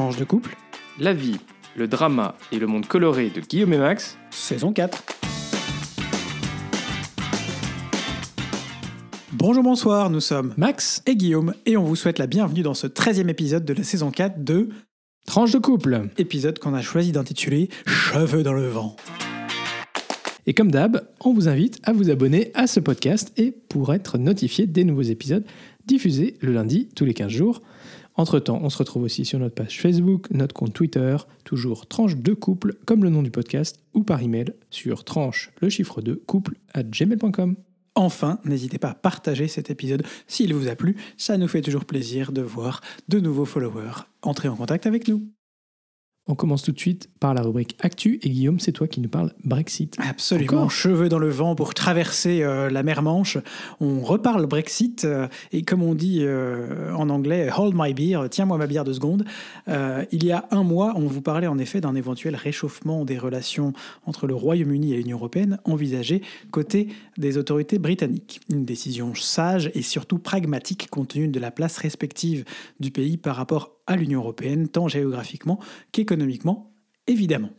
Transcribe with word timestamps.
Tranche 0.00 0.16
de 0.16 0.24
couple, 0.24 0.56
La 0.98 1.12
vie, 1.12 1.36
le 1.76 1.86
drama 1.86 2.34
et 2.52 2.58
le 2.58 2.66
monde 2.66 2.86
coloré 2.86 3.28
de 3.28 3.42
Guillaume 3.42 3.74
et 3.74 3.78
Max. 3.78 4.16
saison 4.30 4.72
4. 4.72 5.04
Bonjour, 9.32 9.62
bonsoir, 9.62 10.08
nous 10.08 10.20
sommes 10.20 10.54
Max, 10.56 11.02
et 11.04 11.16
Guillaume 11.16 11.52
et 11.66 11.76
on 11.76 11.84
vous 11.84 11.96
souhaite 11.96 12.18
la 12.18 12.26
bienvenue 12.26 12.62
dans 12.62 12.72
ce 12.72 12.86
13e 12.86 13.28
épisode 13.28 13.66
de 13.66 13.74
la 13.74 13.82
saison 13.82 14.10
4 14.10 14.42
de 14.42 14.70
tranche 15.26 15.52
de 15.52 15.58
couple. 15.58 16.08
épisode 16.16 16.58
qu'on 16.58 16.72
a 16.72 16.80
choisi 16.80 17.12
d'intituler 17.12 17.68
Cheveux 17.84 18.42
dans 18.42 18.54
le 18.54 18.68
vent. 18.68 18.96
Et 20.46 20.54
comme 20.54 20.70
d'hab, 20.70 21.06
on 21.20 21.34
vous 21.34 21.46
invite 21.46 21.78
à 21.82 21.92
vous 21.92 22.08
abonner 22.08 22.52
à 22.54 22.66
ce 22.66 22.80
podcast 22.80 23.32
et 23.36 23.52
pour 23.52 23.92
être 23.92 24.16
notifié 24.16 24.66
des 24.66 24.84
nouveaux 24.84 25.02
épisodes 25.02 25.44
diffusés 25.84 26.38
le 26.40 26.54
lundi 26.54 26.88
tous 26.96 27.04
les 27.04 27.12
15 27.12 27.28
jours. 27.30 27.60
Entre-temps, 28.16 28.60
on 28.62 28.70
se 28.70 28.78
retrouve 28.78 29.04
aussi 29.04 29.24
sur 29.24 29.38
notre 29.38 29.54
page 29.54 29.80
Facebook, 29.80 30.30
notre 30.30 30.54
compte 30.54 30.72
Twitter, 30.72 31.16
toujours 31.44 31.86
tranche 31.86 32.16
de 32.16 32.34
couple 32.34 32.76
comme 32.84 33.04
le 33.04 33.10
nom 33.10 33.22
du 33.22 33.30
podcast, 33.30 33.80
ou 33.94 34.02
par 34.02 34.22
email 34.22 34.52
sur 34.70 35.04
tranche 35.04 35.52
le 35.60 35.68
chiffre 35.68 36.02
2 36.02 36.16
couple 36.26 36.56
à 36.74 36.82
gmail.com. 36.82 37.56
Enfin, 37.94 38.38
n'hésitez 38.44 38.78
pas 38.78 38.90
à 38.90 38.94
partager 38.94 39.48
cet 39.48 39.70
épisode 39.70 40.04
s'il 40.26 40.54
vous 40.54 40.68
a 40.68 40.76
plu, 40.76 40.96
ça 41.16 41.36
nous 41.38 41.48
fait 41.48 41.60
toujours 41.60 41.84
plaisir 41.84 42.32
de 42.32 42.42
voir 42.42 42.80
de 43.08 43.20
nouveaux 43.20 43.44
followers 43.44 44.04
entrer 44.22 44.48
en 44.48 44.56
contact 44.56 44.86
avec 44.86 45.08
nous. 45.08 45.28
On 46.30 46.36
commence 46.36 46.62
tout 46.62 46.70
de 46.70 46.78
suite 46.78 47.10
par 47.18 47.34
la 47.34 47.42
rubrique 47.42 47.76
Actu 47.80 48.20
et 48.22 48.30
Guillaume, 48.30 48.60
c'est 48.60 48.70
toi 48.70 48.86
qui 48.86 49.00
nous 49.00 49.08
parles 49.08 49.32
Brexit. 49.42 49.96
Absolument, 49.98 50.58
Encore 50.58 50.70
cheveux 50.70 51.08
dans 51.08 51.18
le 51.18 51.28
vent 51.28 51.56
pour 51.56 51.74
traverser 51.74 52.44
euh, 52.44 52.70
la 52.70 52.84
mer 52.84 53.02
Manche. 53.02 53.36
On 53.80 54.00
reparle 54.00 54.46
Brexit 54.46 55.04
euh, 55.04 55.26
et 55.50 55.62
comme 55.62 55.82
on 55.82 55.96
dit 55.96 56.20
euh, 56.20 56.94
en 56.94 57.10
anglais, 57.10 57.50
hold 57.56 57.74
my 57.76 57.92
beer, 57.94 58.28
tiens-moi 58.30 58.58
ma 58.58 58.68
bière 58.68 58.84
deux 58.84 58.92
secondes. 58.92 59.24
Il 60.12 60.24
y 60.24 60.30
a 60.30 60.46
un 60.52 60.62
mois, 60.62 60.92
on 60.94 61.06
vous 61.06 61.20
parlait 61.20 61.48
en 61.48 61.58
effet 61.58 61.80
d'un 61.80 61.96
éventuel 61.96 62.36
réchauffement 62.36 63.04
des 63.04 63.18
relations 63.18 63.72
entre 64.06 64.28
le 64.28 64.34
Royaume-Uni 64.34 64.92
et 64.92 64.98
l'Union 64.98 65.16
européenne 65.16 65.58
envisagé 65.64 66.22
côté 66.52 66.88
des 67.18 67.38
autorités 67.38 67.80
britanniques. 67.80 68.40
Une 68.50 68.64
décision 68.64 69.14
sage 69.16 69.70
et 69.74 69.82
surtout 69.82 70.18
pragmatique 70.18 70.88
compte 70.90 71.08
tenu 71.08 71.26
de 71.26 71.40
la 71.40 71.50
place 71.50 71.76
respective 71.78 72.44
du 72.78 72.92
pays 72.92 73.16
par 73.16 73.34
rapport 73.34 73.79
à 73.86 73.96
l'Union 73.96 74.20
européenne, 74.20 74.68
tant 74.68 74.88
géographiquement 74.88 75.58
qu'économiquement, 75.92 76.72
évidemment. 77.06 77.50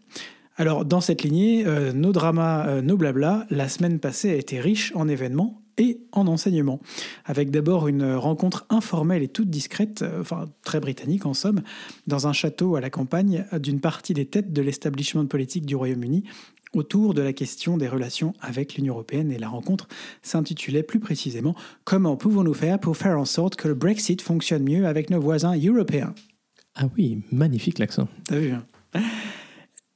Alors, 0.58 0.86
dans 0.86 1.02
cette 1.02 1.24
lignée, 1.24 1.66
euh, 1.66 1.94
nos 1.94 2.12
dramas, 2.12 2.68
euh, 2.68 2.82
nos 2.82 2.98
blabla, 2.98 3.48
la 3.50 3.68
semaine 3.68 4.00
passée 4.00 4.30
a 4.30 4.36
été 4.36 4.60
riche 4.60 4.92
en 4.96 5.08
événements 5.08 5.62
et 5.78 6.02
en 6.12 6.28
enseignements. 6.28 6.82
Avec 7.26 7.50
d'abord 7.50 7.88
une 7.88 8.14
rencontre 8.14 8.66
informelle 8.70 9.24
et 9.24 9.28
toute 9.28 9.50
discrète, 9.50 10.02
euh, 10.02 10.22
enfin 10.22 10.50
très 10.64 10.80
britannique 10.80 11.26
en 11.26 11.34
somme, 11.34 11.62
dans 12.06 12.28
un 12.28 12.34
château 12.34 12.76
à 12.76 12.82
la 12.82 12.90
campagne 12.90 13.46
d'une 13.60 13.80
partie 13.80 14.14
des 14.14 14.26
têtes 14.26 14.52
de 14.52 14.62
l'establishment 14.62 15.26
politique 15.26 15.66
du 15.66 15.76
Royaume-Uni 15.76 16.26
autour 16.74 17.14
de 17.14 17.22
la 17.22 17.34
question 17.34 17.78
des 17.78 17.88
relations 17.88 18.34
avec 18.42 18.76
l'Union 18.76 18.94
européenne 18.94 19.32
et 19.32 19.38
la 19.38 19.50
rencontre 19.50 19.88
s'intitulait 20.22 20.84
plus 20.84 21.00
précisément 21.00 21.56
Comment 21.84 22.18
pouvons-nous 22.18 22.54
faire 22.54 22.80
pour 22.80 22.98
faire 22.98 23.20
en 23.20 23.26
sorte 23.26 23.56
que 23.56 23.68
le 23.68 23.74
Brexit 23.74 24.22
fonctionne 24.22 24.64
mieux 24.64 24.86
avec 24.86 25.10
nos 25.10 25.20
voisins 25.20 25.58
européens? 25.58 26.14
Ah 26.76 26.86
oui, 26.98 27.22
magnifique 27.32 27.80
l'accent. 27.80 28.08
T'as 28.26 28.38
vu 28.38 28.52
hein 28.52 28.64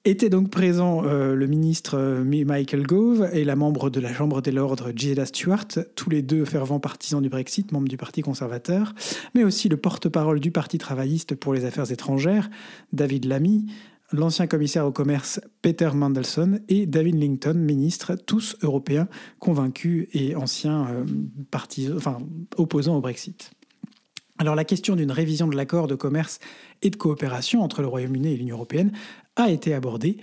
était 0.05 0.29
donc 0.29 0.51
présent 0.51 1.03
euh, 1.03 1.33
le 1.33 1.47
ministre 1.47 1.97
euh, 1.97 2.23
Michael 2.23 2.83
Gove 2.83 3.27
et 3.33 3.43
la 3.43 3.55
membre 3.55 3.89
de 3.89 3.99
la 3.99 4.13
Chambre 4.13 4.41
des 4.41 4.51
Lords 4.51 4.91
Gisela 4.95 5.25
Stewart, 5.25 5.67
tous 5.95 6.11
les 6.11 6.21
deux 6.21 6.45
fervents 6.45 6.79
partisans 6.79 7.21
du 7.21 7.29
Brexit, 7.29 7.71
membres 7.71 7.87
du 7.87 7.97
Parti 7.97 8.21
conservateur, 8.21 8.93
mais 9.33 9.43
aussi 9.43 9.67
le 9.67 9.77
porte-parole 9.77 10.39
du 10.39 10.51
Parti 10.51 10.77
travailliste 10.77 11.33
pour 11.33 11.55
les 11.55 11.65
affaires 11.65 11.91
étrangères, 11.91 12.49
David 12.93 13.25
Lamy, 13.25 13.65
l'ancien 14.11 14.47
commissaire 14.47 14.85
au 14.85 14.91
commerce 14.91 15.39
Peter 15.61 15.89
Mandelson 15.93 16.59
et 16.69 16.85
David 16.85 17.15
Lincoln, 17.15 17.55
ministre, 17.55 18.15
tous 18.15 18.57
européens 18.61 19.07
convaincus 19.39 20.07
et 20.13 20.35
anciens 20.35 20.87
euh, 20.89 21.05
opposants 22.57 22.97
au 22.97 23.01
Brexit. 23.01 23.51
Alors 24.37 24.55
la 24.55 24.65
question 24.65 24.97
d'une 24.97 25.11
révision 25.11 25.47
de 25.47 25.55
l'accord 25.55 25.87
de 25.87 25.95
commerce 25.95 26.39
et 26.81 26.89
de 26.89 26.97
coopération 26.97 27.61
entre 27.61 27.81
le 27.81 27.87
Royaume-Uni 27.87 28.33
et 28.33 28.37
l'Union 28.37 28.57
européenne 28.57 28.91
a 29.37 29.49
été 29.49 29.73
abordée. 29.73 30.17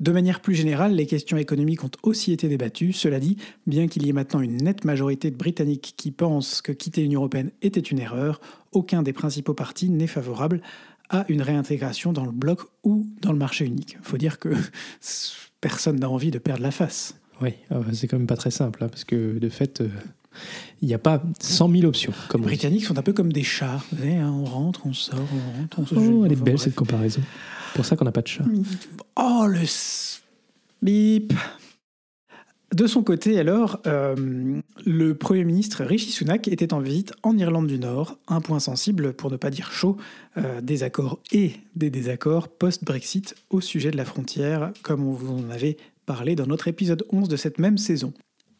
De 0.00 0.10
manière 0.10 0.40
plus 0.40 0.54
générale, 0.54 0.94
les 0.94 1.06
questions 1.06 1.36
économiques 1.36 1.84
ont 1.84 1.90
aussi 2.02 2.32
été 2.32 2.48
débattues. 2.48 2.92
Cela 2.92 3.20
dit, 3.20 3.36
bien 3.66 3.86
qu'il 3.88 4.06
y 4.06 4.08
ait 4.08 4.14
maintenant 4.14 4.40
une 4.40 4.56
nette 4.56 4.84
majorité 4.84 5.30
de 5.30 5.36
Britanniques 5.36 5.94
qui 5.96 6.10
pensent 6.10 6.62
que 6.62 6.72
quitter 6.72 7.02
l'Union 7.02 7.20
européenne 7.20 7.50
était 7.60 7.80
une 7.80 7.98
erreur, 7.98 8.40
aucun 8.72 9.02
des 9.02 9.12
principaux 9.12 9.54
partis 9.54 9.90
n'est 9.90 10.06
favorable 10.06 10.62
à 11.10 11.24
une 11.28 11.42
réintégration 11.42 12.12
dans 12.12 12.24
le 12.24 12.32
bloc 12.32 12.60
ou 12.84 13.06
dans 13.22 13.32
le 13.32 13.38
marché 13.38 13.64
unique. 13.64 13.96
Il 14.00 14.04
faut 14.06 14.18
dire 14.18 14.38
que 14.38 14.50
personne 15.60 15.98
n'a 16.00 16.08
envie 16.10 16.30
de 16.30 16.38
perdre 16.38 16.62
la 16.62 16.70
face. 16.70 17.14
Oui, 17.40 17.50
ah 17.70 17.78
bah, 17.78 17.86
c'est 17.92 18.08
quand 18.08 18.18
même 18.18 18.26
pas 18.26 18.36
très 18.36 18.50
simple, 18.50 18.82
hein, 18.84 18.88
parce 18.88 19.04
que 19.04 19.38
de 19.38 19.48
fait, 19.48 19.80
euh, 19.80 19.88
il 20.82 20.88
n'y 20.88 20.94
a 20.94 20.98
pas 20.98 21.22
100 21.40 21.70
000 21.70 21.84
options. 21.84 22.12
Comme 22.28 22.40
Les. 22.42 22.48
Britanniques 22.48 22.84
sont 22.84 22.98
un 22.98 23.02
peu 23.02 23.12
comme 23.12 23.32
des 23.32 23.44
chats. 23.44 23.80
Vous 23.92 23.98
savez, 23.98 24.16
hein, 24.16 24.30
on 24.32 24.44
rentre, 24.44 24.86
on 24.86 24.92
sort, 24.92 25.18
on 25.56 25.60
rentre, 25.60 25.78
on 25.80 25.86
se 25.86 25.94
Oh, 25.94 26.24
elle 26.26 26.32
est 26.32 26.36
belle 26.36 26.54
bref. 26.54 26.64
cette 26.64 26.74
comparaison. 26.74 27.20
Pour 27.74 27.84
ça 27.84 27.96
qu'on 27.96 28.04
n'a 28.04 28.12
pas 28.12 28.22
de 28.22 28.28
chat. 28.28 28.44
Oh, 29.16 29.46
le 29.48 29.60
s- 29.62 30.22
bip 30.82 31.32
De 32.74 32.86
son 32.86 33.02
côté, 33.02 33.38
alors, 33.38 33.80
euh, 33.86 34.60
le 34.84 35.14
Premier 35.14 35.44
ministre 35.44 35.84
Rishi 35.84 36.10
Sunak 36.10 36.48
était 36.48 36.74
en 36.74 36.80
visite 36.80 37.14
en 37.22 37.36
Irlande 37.38 37.66
du 37.66 37.78
Nord, 37.78 38.18
un 38.28 38.42
point 38.42 38.60
sensible, 38.60 39.14
pour 39.14 39.30
ne 39.30 39.36
pas 39.36 39.48
dire 39.48 39.72
chaud, 39.72 39.96
euh, 40.36 40.60
des 40.60 40.82
accords 40.82 41.18
et 41.32 41.52
des 41.76 41.88
désaccords 41.88 42.48
post-Brexit 42.48 43.34
au 43.48 43.62
sujet 43.62 43.90
de 43.90 43.96
la 43.96 44.04
frontière, 44.04 44.72
comme 44.82 45.06
on 45.06 45.12
vous 45.12 45.32
en 45.32 45.48
avait 45.48 45.78
parlé 46.04 46.34
dans 46.34 46.46
notre 46.46 46.68
épisode 46.68 47.06
11 47.10 47.28
de 47.28 47.36
cette 47.36 47.58
même 47.58 47.78
saison. 47.78 48.12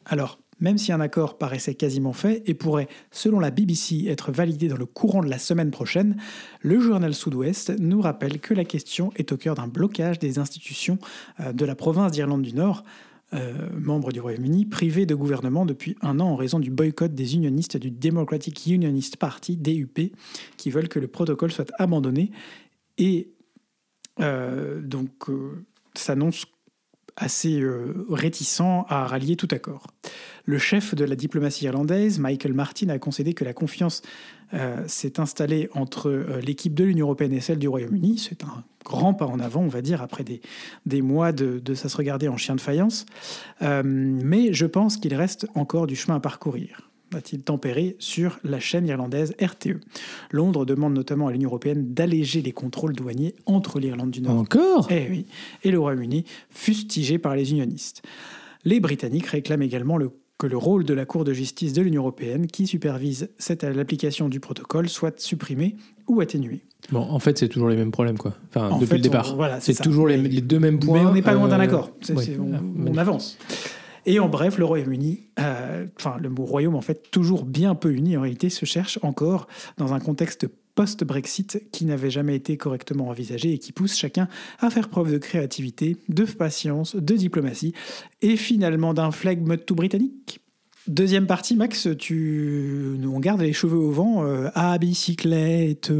Alors, 0.06 0.38
même 0.60 0.78
si 0.78 0.90
un 0.90 1.00
accord 1.00 1.36
paraissait 1.36 1.74
quasiment 1.74 2.14
fait 2.14 2.42
et 2.46 2.54
pourrait, 2.54 2.88
selon 3.10 3.40
la 3.40 3.50
BBC, 3.50 4.06
être 4.08 4.32
validé 4.32 4.68
dans 4.68 4.76
le 4.76 4.86
courant 4.86 5.22
de 5.22 5.28
la 5.28 5.38
semaine 5.38 5.70
prochaine, 5.70 6.16
le 6.62 6.80
journal 6.80 7.14
Sud-Ouest 7.14 7.78
nous 7.78 8.00
rappelle 8.00 8.40
que 8.40 8.54
la 8.54 8.64
question 8.64 9.12
est 9.16 9.32
au 9.32 9.36
cœur 9.36 9.54
d'un 9.54 9.68
blocage 9.68 10.18
des 10.18 10.38
institutions 10.38 10.98
euh, 11.40 11.52
de 11.52 11.64
la 11.66 11.74
province 11.74 12.12
d'Irlande 12.12 12.42
du 12.42 12.54
Nord, 12.54 12.84
euh, 13.34 13.68
membre 13.78 14.10
du 14.10 14.20
Royaume-Uni, 14.20 14.64
privé 14.64 15.04
de 15.04 15.14
gouvernement 15.14 15.66
depuis 15.66 15.96
un 16.00 16.18
an 16.18 16.28
en 16.28 16.36
raison 16.36 16.58
du 16.58 16.70
boycott 16.70 17.14
des 17.14 17.34
unionistes 17.34 17.76
du 17.76 17.90
Democratic 17.90 18.66
Unionist 18.66 19.18
Party, 19.18 19.56
DUP, 19.56 20.12
qui 20.56 20.70
veulent 20.70 20.88
que 20.88 20.98
le 20.98 21.08
protocole 21.08 21.52
soit 21.52 21.70
abandonné. 21.78 22.30
Et 22.96 23.30
euh, 24.20 24.80
donc, 24.80 25.28
euh, 25.28 25.66
s'annonce 25.94 26.46
assez 27.18 27.60
euh, 27.60 28.06
réticent 28.08 28.60
à 28.60 29.06
rallier 29.06 29.36
tout 29.36 29.48
accord. 29.50 29.86
Le 30.44 30.58
chef 30.58 30.94
de 30.94 31.04
la 31.04 31.16
diplomatie 31.16 31.66
irlandaise, 31.66 32.18
Michael 32.18 32.54
Martin, 32.54 32.88
a 32.88 32.98
concédé 32.98 33.34
que 33.34 33.44
la 33.44 33.52
confiance 33.52 34.02
euh, 34.54 34.82
s'est 34.86 35.20
installée 35.20 35.68
entre 35.74 36.08
euh, 36.08 36.40
l'équipe 36.40 36.74
de 36.74 36.84
l'Union 36.84 37.06
européenne 37.06 37.32
et 37.32 37.40
celle 37.40 37.58
du 37.58 37.68
Royaume-Uni. 37.68 38.18
C'est 38.18 38.44
un 38.44 38.64
grand 38.84 39.12
pas 39.12 39.26
en 39.26 39.40
avant, 39.40 39.60
on 39.60 39.68
va 39.68 39.82
dire, 39.82 40.00
après 40.00 40.24
des, 40.24 40.40
des 40.86 41.02
mois 41.02 41.32
de, 41.32 41.58
de 41.58 41.74
ça 41.74 41.88
se 41.88 41.96
regarder 41.96 42.28
en 42.28 42.36
chien 42.38 42.54
de 42.54 42.60
faïence. 42.60 43.04
Mais 43.60 44.54
je 44.54 44.64
pense 44.64 44.96
qu'il 44.96 45.14
reste 45.14 45.46
encore 45.54 45.86
du 45.86 45.96
chemin 45.96 46.16
à 46.16 46.20
parcourir 46.20 46.88
a-t-il 47.14 47.42
tempéré 47.42 47.96
sur 47.98 48.38
la 48.44 48.60
chaîne 48.60 48.86
irlandaise 48.86 49.34
RTE. 49.40 49.80
Londres 50.30 50.64
demande 50.66 50.94
notamment 50.94 51.28
à 51.28 51.32
l'Union 51.32 51.48
européenne 51.48 51.92
d'alléger 51.94 52.42
les 52.42 52.52
contrôles 52.52 52.94
douaniers 52.94 53.34
entre 53.46 53.78
l'Irlande 53.80 54.10
du 54.10 54.20
Nord 54.22 54.36
Encore? 54.38 54.88
Eh 54.90 55.06
oui. 55.10 55.26
Et 55.64 55.70
le 55.70 55.78
Royaume-Uni, 55.78 56.24
fustigé 56.50 57.18
par 57.18 57.34
les 57.36 57.50
unionistes. 57.52 58.02
Les 58.64 58.80
Britanniques 58.80 59.26
réclament 59.26 59.62
également 59.62 59.96
le- 59.96 60.10
que 60.38 60.46
le 60.46 60.56
rôle 60.56 60.84
de 60.84 60.94
la 60.94 61.04
Cour 61.04 61.24
de 61.24 61.32
justice 61.32 61.72
de 61.72 61.82
l'Union 61.82 62.02
européenne, 62.02 62.46
qui 62.46 62.66
supervise 62.66 63.28
l'application 63.62 64.28
du 64.28 64.38
protocole, 64.38 64.88
soit 64.88 65.18
supprimé 65.18 65.74
ou 66.06 66.20
atténué. 66.20 66.60
Bon, 66.92 67.00
en 67.00 67.18
fait, 67.18 67.36
c'est 67.38 67.48
toujours 67.48 67.68
les 67.68 67.74
mêmes 67.76 67.90
problèmes, 67.90 68.16
quoi. 68.18 68.34
Enfin, 68.50 68.70
En 68.70 68.76
depuis 68.78 68.86
fait, 68.90 68.96
le 68.98 69.02
départ. 69.02 69.34
voilà, 69.34 69.60
c'est 69.60 69.74
toujours 69.82 70.06
les, 70.06 70.16
deux 70.40 70.60
mêmes 70.60 70.78
points. 70.78 71.02
Mais 71.02 71.08
on 71.08 71.12
n'est 71.12 71.22
pas 71.22 71.32
loin 71.34 71.48
d'un 71.48 71.58
euh, 71.58 71.62
accord. 71.64 71.90
Ouais. 72.10 72.36
on, 72.38 72.52
Ah, 72.54 72.60
on 72.86 72.96
avance. 72.96 73.36
Et 74.06 74.20
en 74.20 74.28
bref, 74.28 74.58
le 74.58 74.64
Royaume-Uni, 74.64 75.28
euh, 75.38 75.86
enfin 75.98 76.16
le 76.20 76.28
mot 76.28 76.44
royaume 76.44 76.74
en 76.74 76.80
fait, 76.80 77.10
toujours 77.10 77.44
bien 77.44 77.74
peu 77.74 77.92
uni 77.92 78.16
en 78.16 78.22
réalité, 78.22 78.50
se 78.50 78.64
cherche 78.64 78.98
encore 79.02 79.46
dans 79.76 79.94
un 79.94 80.00
contexte 80.00 80.46
post-Brexit 80.74 81.70
qui 81.72 81.84
n'avait 81.84 82.10
jamais 82.10 82.36
été 82.36 82.56
correctement 82.56 83.08
envisagé 83.08 83.52
et 83.52 83.58
qui 83.58 83.72
pousse 83.72 83.96
chacun 83.96 84.28
à 84.60 84.70
faire 84.70 84.88
preuve 84.88 85.10
de 85.10 85.18
créativité, 85.18 85.96
de 86.08 86.24
patience, 86.24 86.94
de 86.94 87.16
diplomatie 87.16 87.74
et 88.22 88.36
finalement 88.36 88.94
d'un 88.94 89.10
flegme 89.10 89.56
tout 89.56 89.74
britannique. 89.74 90.40
Deuxième 90.86 91.26
partie, 91.26 91.56
Max, 91.56 91.88
tu... 91.98 92.96
on 93.04 93.18
garde 93.18 93.42
les 93.42 93.52
cheveux 93.52 93.76
au 93.76 93.90
vent 93.90 94.24
euh, 94.24 94.48
à 94.54 94.78
bicyclette. 94.78 95.92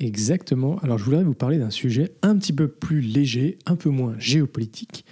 Exactement. 0.00 0.78
Alors, 0.82 0.98
je 0.98 1.04
voudrais 1.04 1.22
vous 1.22 1.34
parler 1.34 1.58
d'un 1.58 1.70
sujet 1.70 2.12
un 2.22 2.36
petit 2.36 2.52
peu 2.52 2.66
plus 2.66 3.00
léger, 3.00 3.58
un 3.66 3.76
peu 3.76 3.90
moins 3.90 4.14
géopolitique 4.18 5.04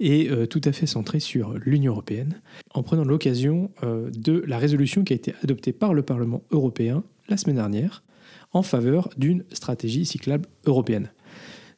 et 0.00 0.28
euh, 0.30 0.46
tout 0.46 0.60
à 0.64 0.72
fait 0.72 0.86
centré 0.86 1.20
sur 1.20 1.54
l'Union 1.54 1.92
européenne, 1.92 2.40
en 2.72 2.82
prenant 2.82 3.04
l'occasion 3.04 3.70
euh, 3.82 4.10
de 4.10 4.42
la 4.46 4.58
résolution 4.58 5.04
qui 5.04 5.12
a 5.12 5.16
été 5.16 5.34
adoptée 5.42 5.72
par 5.72 5.94
le 5.94 6.02
Parlement 6.02 6.42
européen 6.50 7.04
la 7.28 7.36
semaine 7.36 7.56
dernière, 7.56 8.02
en 8.52 8.62
faveur 8.62 9.08
d'une 9.16 9.44
stratégie 9.52 10.04
cyclable 10.04 10.48
européenne. 10.66 11.10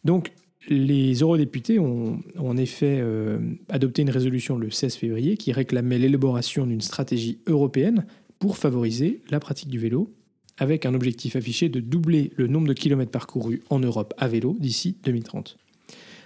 Donc, 0.04 0.32
les 0.68 1.14
eurodéputés 1.14 1.78
ont, 1.78 2.20
en 2.38 2.56
effet 2.56 2.98
euh, 3.00 3.38
adopté 3.68 4.02
une 4.02 4.10
résolution 4.10 4.58
le 4.58 4.70
16 4.70 4.96
février 4.96 5.36
qui 5.36 5.52
réclamait 5.52 5.98
l'élaboration 5.98 6.66
d'une 6.66 6.80
stratégie 6.80 7.38
européenne 7.46 8.06
pour 8.38 8.58
favoriser 8.58 9.22
la 9.30 9.40
pratique 9.40 9.68
du 9.68 9.78
vélo, 9.78 10.12
avec 10.58 10.86
un 10.86 10.94
objectif 10.94 11.36
affiché 11.36 11.68
de 11.68 11.80
doubler 11.80 12.32
le 12.36 12.48
nombre 12.48 12.66
de 12.66 12.72
kilomètres 12.72 13.10
parcourus 13.10 13.62
en 13.70 13.78
Europe 13.78 14.14
à 14.18 14.26
vélo 14.26 14.56
d'ici 14.58 14.96
2030. 15.04 15.56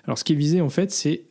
Alors 0.04 0.18
ce 0.18 0.24
qui 0.24 0.32
est 0.32 0.36
visé 0.36 0.60
en 0.60 0.70
fait, 0.70 0.90
c'est 0.90 1.24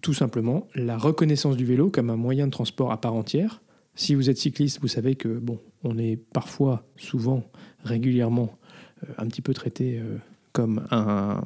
tout 0.00 0.14
simplement 0.14 0.66
la 0.74 0.96
reconnaissance 0.96 1.56
du 1.56 1.64
vélo 1.64 1.90
comme 1.90 2.10
un 2.10 2.16
moyen 2.16 2.46
de 2.46 2.52
transport 2.52 2.92
à 2.92 3.00
part 3.00 3.14
entière. 3.14 3.62
Si 3.94 4.14
vous 4.14 4.30
êtes 4.30 4.38
cycliste, 4.38 4.80
vous 4.80 4.88
savez 4.88 5.14
que 5.14 5.28
bon, 5.28 5.58
on 5.82 5.98
est 5.98 6.16
parfois, 6.16 6.84
souvent, 6.96 7.44
régulièrement 7.84 8.58
euh, 9.04 9.12
un 9.18 9.26
petit 9.26 9.42
peu 9.42 9.52
traité 9.52 9.98
euh, 9.98 10.16
comme 10.52 10.86
un, 10.90 11.42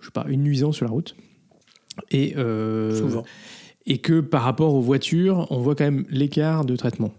je 0.00 0.06
sais 0.06 0.12
pas, 0.12 0.26
une 0.28 0.42
nuisance 0.42 0.76
sur 0.76 0.84
la 0.84 0.90
route. 0.90 1.16
Et, 2.10 2.34
euh, 2.36 2.94
Souvent. 2.94 3.24
et 3.86 3.98
que 3.98 4.20
par 4.20 4.42
rapport 4.42 4.74
aux 4.74 4.82
voitures, 4.82 5.46
on 5.50 5.60
voit 5.60 5.74
quand 5.74 5.84
même 5.84 6.04
l'écart 6.10 6.64
de 6.64 6.76
traitement. 6.76 7.14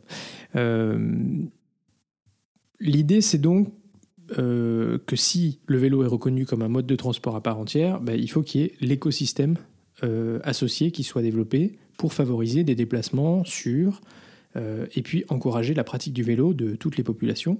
L'idée, 2.80 3.22
c'est 3.22 3.38
donc 3.40 3.74
que 4.30 5.16
si 5.16 5.62
le 5.68 5.78
vélo 5.78 6.04
est 6.04 6.08
reconnu 6.08 6.46
comme 6.46 6.62
un 6.62 6.68
mode 6.68 6.86
de 6.86 6.96
transport 6.96 7.36
à 7.36 7.42
part 7.42 7.58
entière, 7.60 8.02
ben, 8.02 8.20
il 8.20 8.30
faut 8.30 8.42
qu'il 8.42 8.62
y 8.62 8.64
ait 8.66 8.74
l'écosystème 8.82 9.56
euh, 10.04 10.40
associés 10.44 10.92
qui 10.92 11.04
soient 11.04 11.24
développés 11.24 11.80
pour 11.98 12.14
favoriser 12.14 12.64
des 12.64 12.76
déplacements 12.76 13.44
sûrs 13.46 14.02
euh, 14.56 14.86
et 14.96 15.02
puis 15.02 15.26
encourager 15.30 15.74
la 15.74 15.84
pratique 15.84 16.14
du 16.14 16.22
vélo 16.22 16.54
de 16.54 16.76
toutes 16.76 16.98
les 16.98 17.04
populations. 17.04 17.60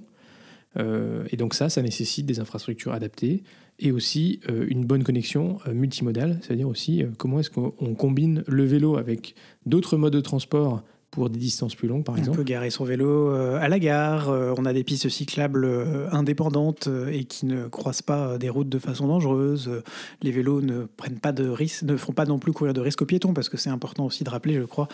Euh, 0.76 1.24
et 1.32 1.36
donc 1.36 1.54
ça, 1.54 1.68
ça 1.68 1.82
nécessite 1.82 2.26
des 2.26 2.38
infrastructures 2.38 2.92
adaptées 2.92 3.42
et 3.80 3.90
aussi 3.90 4.40
une 4.68 4.84
bonne 4.84 5.04
connexion 5.04 5.58
multimodale, 5.72 6.40
c'est-à-dire 6.42 6.68
aussi 6.68 7.04
comment 7.16 7.38
est-ce 7.38 7.50
qu'on 7.50 7.94
combine 7.94 8.42
le 8.48 8.64
vélo 8.64 8.96
avec 8.96 9.36
d'autres 9.66 9.96
modes 9.96 10.12
de 10.12 10.20
transport 10.20 10.82
pour 11.10 11.30
des 11.30 11.38
distances 11.38 11.74
plus 11.74 11.88
longues, 11.88 12.04
par 12.04 12.16
exemple. 12.18 12.38
On 12.38 12.42
peut 12.42 12.44
garer 12.44 12.70
son 12.70 12.84
vélo 12.84 13.30
euh, 13.30 13.58
à 13.60 13.68
la 13.68 13.78
gare. 13.78 14.28
Euh, 14.28 14.54
on 14.58 14.64
a 14.64 14.72
des 14.72 14.84
pistes 14.84 15.08
cyclables 15.08 15.64
euh, 15.64 16.08
indépendantes 16.12 16.88
et 17.10 17.24
qui 17.24 17.46
ne 17.46 17.66
croisent 17.68 18.02
pas 18.02 18.38
des 18.38 18.48
routes 18.48 18.68
de 18.68 18.78
façon 18.78 19.08
dangereuse. 19.08 19.82
Les 20.22 20.30
vélos 20.30 20.60
ne 20.60 20.84
prennent 20.84 21.18
pas 21.18 21.32
de 21.32 21.48
risques, 21.48 21.82
ne 21.82 21.96
font 21.96 22.12
pas 22.12 22.26
non 22.26 22.38
plus 22.38 22.52
courir 22.52 22.74
de 22.74 22.80
risques 22.80 23.02
aux 23.02 23.06
piétons, 23.06 23.32
parce 23.32 23.48
que 23.48 23.56
c'est 23.56 23.70
important 23.70 24.04
aussi 24.04 24.24
de 24.24 24.30
rappeler, 24.30 24.54
je 24.54 24.62
crois, 24.62 24.88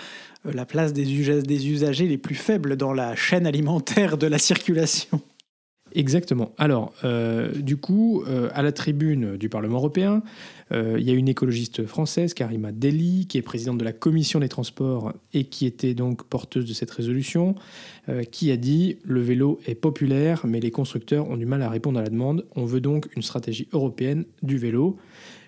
la 0.44 0.64
place 0.64 0.93
des, 0.93 1.05
des 1.05 1.69
usagers 1.69 2.06
les 2.06 2.19
plus 2.19 2.34
faibles 2.34 2.76
dans 2.76 2.93
la 2.93 3.17
chaîne 3.17 3.46
alimentaire 3.46 4.17
de 4.17 4.26
la 4.26 4.38
circulation. 4.38 5.20
Exactement. 5.94 6.52
Alors, 6.58 6.93
du 7.56 7.76
coup, 7.76 8.25
à 8.52 8.62
la 8.62 8.73
tribune 8.73 9.37
du 9.37 9.49
Parlement 9.49 9.79
européen, 9.79 10.23
euh, 10.73 10.96
il 10.99 11.06
y 11.06 11.11
a 11.11 11.14
une 11.14 11.29
écologiste 11.29 11.87
française, 11.87 12.35
Karima 12.35 12.73
Deli, 12.73 13.26
qui 13.29 13.38
est 13.38 13.43
présidente 13.43 13.79
de 13.79 13.85
la 13.85 13.93
commission 13.93 14.41
des 14.41 14.49
transports 14.49 15.12
et 15.32 15.44
qui 15.44 15.67
était 15.67 15.94
donc 15.94 16.25
porteuse 16.25 16.67
de 16.67 16.73
cette 16.73 16.91
résolution, 16.91 17.55
euh, 18.08 18.25
qui 18.25 18.50
a 18.50 18.56
dit 18.56 18.99
le 19.05 19.20
vélo 19.20 19.61
est 19.67 19.75
populaire, 19.75 20.46
mais 20.46 20.61
les 20.61 20.70
constructeurs 20.70 21.29
ont 21.29 21.37
du 21.37 21.46
mal 21.46 21.62
à 21.62 21.69
répondre 21.69 21.99
à 21.99 22.02
la 22.02 22.11
demande. 22.11 22.46
On 22.56 22.64
veut 22.64 22.81
donc 22.81 23.08
une 23.17 23.23
stratégie 23.23 23.69
européenne 23.73 24.25
du 24.43 24.58
vélo. 24.58 24.96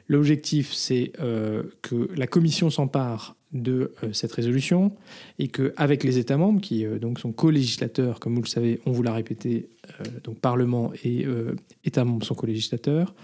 L'objectif, 0.09 0.73
c'est 0.73 1.13
euh, 1.21 1.65
que 1.83 2.09
la 2.17 2.27
Commission 2.27 2.71
s'empare 2.71 3.37
de 3.53 3.93
cette 4.13 4.33
résolution 4.33 4.93
et 5.39 5.49
qu'avec 5.49 6.05
les 6.05 6.19
États 6.19 6.37
membres, 6.37 6.61
qui 6.61 6.85
donc 6.85 7.19
sont 7.19 7.33
co-législateurs, 7.33 8.21
comme 8.21 8.35
vous 8.35 8.43
le 8.43 8.49
savez, 8.49 8.81
on 8.85 8.93
vous 8.93 9.03
l'a 9.03 9.15
répété, 9.15 9.71
donc 10.25 10.41
Parlement 10.41 10.93
et 11.05 11.25
États 11.85 12.05
membres 12.05 12.27
sont 12.27 12.35
co-législateurs, 12.35 13.15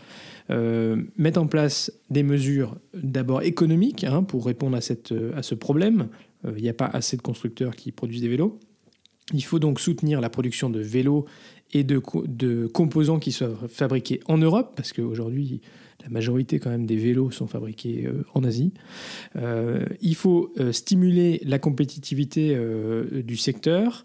euh, 0.51 0.97
mettre 1.17 1.41
en 1.41 1.47
place 1.47 1.93
des 2.11 2.23
mesures 2.23 2.77
d'abord 2.95 3.43
économiques 3.43 4.05
hein, 4.05 4.23
pour 4.23 4.45
répondre 4.45 4.77
à, 4.77 4.81
cette, 4.81 5.15
à 5.37 5.43
ce 5.43 5.55
problème. 5.55 6.09
Euh, 6.45 6.53
il 6.57 6.63
n'y 6.63 6.69
a 6.69 6.75
pas 6.75 6.87
assez 6.87 7.17
de 7.17 7.23
constructeurs 7.23 7.77
qui 7.77 7.93
produisent 7.93 8.23
des 8.23 8.29
vélos. 8.29 8.59
Il 9.33 9.45
faut 9.45 9.61
donc 9.61 9.79
soutenir 9.81 10.21
la 10.21 10.31
production 10.31 10.69
de 10.69 10.81
vélos 10.81 11.27
et 11.73 11.85
de, 11.85 12.03
de 12.27 12.67
composants 12.67 13.19
qui 13.19 13.33
soient 13.33 13.57
fabriqués 13.69 14.21
en 14.27 14.37
Europe, 14.37 14.73
parce 14.77 14.93
qu'aujourd'hui, 14.93 15.61
la 16.03 16.09
majorité 16.11 16.59
quand 16.59 16.71
même 16.71 16.87
des 16.87 16.97
vélos 16.97 17.31
sont 17.31 17.47
fabriqués 17.47 18.07
euh, 18.07 18.25
en 18.35 18.45
Asie. 18.45 18.73
il 20.01 20.15
faut 20.15 20.53
stimuler 20.73 21.41
la 21.45 21.59
compétitivité 21.59 22.57
du 23.11 23.37
secteur 23.37 24.05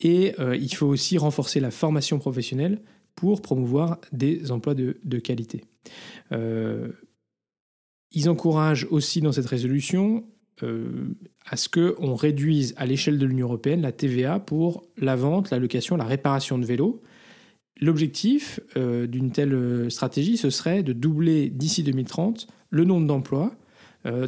et 0.00 0.34
il 0.38 0.74
faut 0.74 0.86
aussi 0.86 1.18
renforcer 1.18 1.60
la 1.60 1.70
formation 1.70 2.18
professionnelle 2.18 2.80
pour 3.14 3.42
promouvoir 3.42 4.00
des 4.12 4.50
emplois 4.50 4.74
de, 4.74 5.18
qualité. 5.18 5.64
Euh, 6.32 6.88
ils 8.12 8.28
encouragent 8.28 8.86
aussi 8.90 9.20
dans 9.20 9.32
cette 9.32 9.46
résolution 9.46 10.24
euh, 10.62 11.14
à 11.46 11.56
ce 11.56 11.68
qu'on 11.68 12.14
réduise 12.14 12.74
à 12.76 12.86
l'échelle 12.86 13.18
de 13.18 13.26
l'Union 13.26 13.46
européenne 13.46 13.82
la 13.82 13.92
TVA 13.92 14.38
pour 14.38 14.84
la 14.96 15.16
vente, 15.16 15.50
la 15.50 15.58
location, 15.58 15.96
la 15.96 16.04
réparation 16.04 16.58
de 16.58 16.64
vélos. 16.64 17.02
L'objectif 17.80 18.60
euh, 18.76 19.06
d'une 19.06 19.32
telle 19.32 19.90
stratégie, 19.90 20.36
ce 20.36 20.50
serait 20.50 20.82
de 20.82 20.92
doubler 20.92 21.50
d'ici 21.50 21.82
2030 21.82 22.46
le 22.70 22.84
nombre 22.84 23.06
d'emplois 23.06 23.54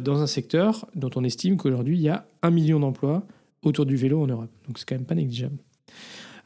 dans 0.01 0.23
un 0.23 0.27
secteur 0.27 0.87
dont 0.95 1.11
on 1.15 1.23
estime 1.23 1.55
qu'aujourd'hui 1.55 1.97
il 1.97 2.01
y 2.01 2.09
a 2.09 2.25
un 2.41 2.49
million 2.49 2.79
d'emplois 2.79 3.27
autour 3.61 3.85
du 3.85 3.95
vélo 3.95 4.19
en 4.19 4.25
Europe. 4.25 4.49
Donc 4.65 4.79
c'est 4.79 4.89
quand 4.89 4.95
même 4.95 5.05
pas 5.05 5.13
négligeable. 5.13 5.57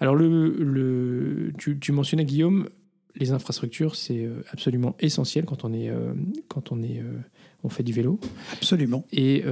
Alors, 0.02 0.16
le, 0.16 1.54
tu, 1.60 1.92
mentionnais, 1.92 2.26
Guillaume, 2.26 2.68
les 3.16 3.32
infrastructures, 3.34 3.96
c'est 3.96 4.26
euh, 4.26 4.42
absolument 4.52 4.96
essentiel 5.00 5.46
quand 5.46 5.64
on, 5.64 5.74
est, 5.74 5.90
euh, 5.90 6.14
quand 6.48 6.72
on, 6.72 6.82
est, 6.82 7.00
euh, 7.00 7.20
on 7.64 7.70
fait 7.70 7.84
du 7.84 7.94
vélo. 7.94 8.20
Absolument. 8.52 9.06
Et 9.12 9.44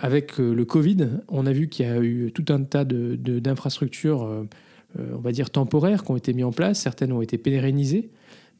avec 0.00 0.38
le 0.38 0.64
Covid, 0.64 1.08
on 1.28 1.44
a 1.44 1.52
vu 1.52 1.68
qu'il 1.68 1.86
y 1.86 1.88
a 1.88 2.00
eu 2.00 2.32
tout 2.32 2.46
un 2.48 2.62
tas 2.62 2.86
d'infrastructures, 2.86 4.26
de, 4.26 4.46
on 4.96 5.18
va 5.18 5.32
dire 5.32 5.50
temporaires, 5.50 6.04
qui 6.04 6.10
ont 6.10 6.16
été 6.16 6.32
mises 6.32 6.44
en 6.44 6.52
place. 6.52 6.80
Certaines 6.80 7.12
ont 7.12 7.22
été 7.22 7.38
pérennisées. 7.38 8.10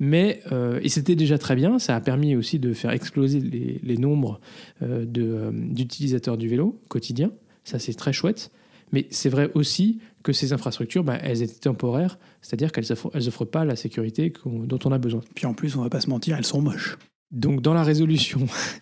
Mais, 0.00 0.42
et 0.80 0.88
c'était 0.88 1.16
déjà 1.16 1.38
très 1.38 1.56
bien, 1.56 1.80
ça 1.80 1.96
a 1.96 2.00
permis 2.00 2.36
aussi 2.36 2.60
de 2.60 2.72
faire 2.72 2.92
exploser 2.92 3.40
les, 3.40 3.96
nombres 3.96 4.40
d'utilisateurs 4.80 6.36
du 6.36 6.46
vélo 6.46 6.80
quotidien. 6.88 7.32
Ça, 7.64 7.80
c'est 7.80 7.94
très 7.94 8.12
chouette. 8.12 8.52
Mais 8.92 9.06
c'est 9.10 9.28
vrai 9.28 9.50
aussi 9.54 9.98
que 10.22 10.32
ces 10.32 10.52
infrastructures, 10.52 11.04
bah, 11.04 11.18
elles 11.22 11.42
étaient 11.42 11.60
temporaires, 11.60 12.18
c'est-à-dire 12.42 12.72
qu'elles 12.72 12.86
n'offrent 12.88 13.44
pas 13.44 13.64
la 13.64 13.76
sécurité 13.76 14.32
dont 14.44 14.78
on 14.84 14.92
a 14.92 14.98
besoin. 14.98 15.20
Puis 15.34 15.46
en 15.46 15.54
plus, 15.54 15.76
on 15.76 15.80
ne 15.80 15.84
va 15.84 15.90
pas 15.90 16.00
se 16.00 16.10
mentir, 16.10 16.36
elles 16.36 16.46
sont 16.46 16.60
moches. 16.60 16.96
Donc 17.30 17.60
dans 17.60 17.74
la 17.74 17.82
résolution, 17.82 18.40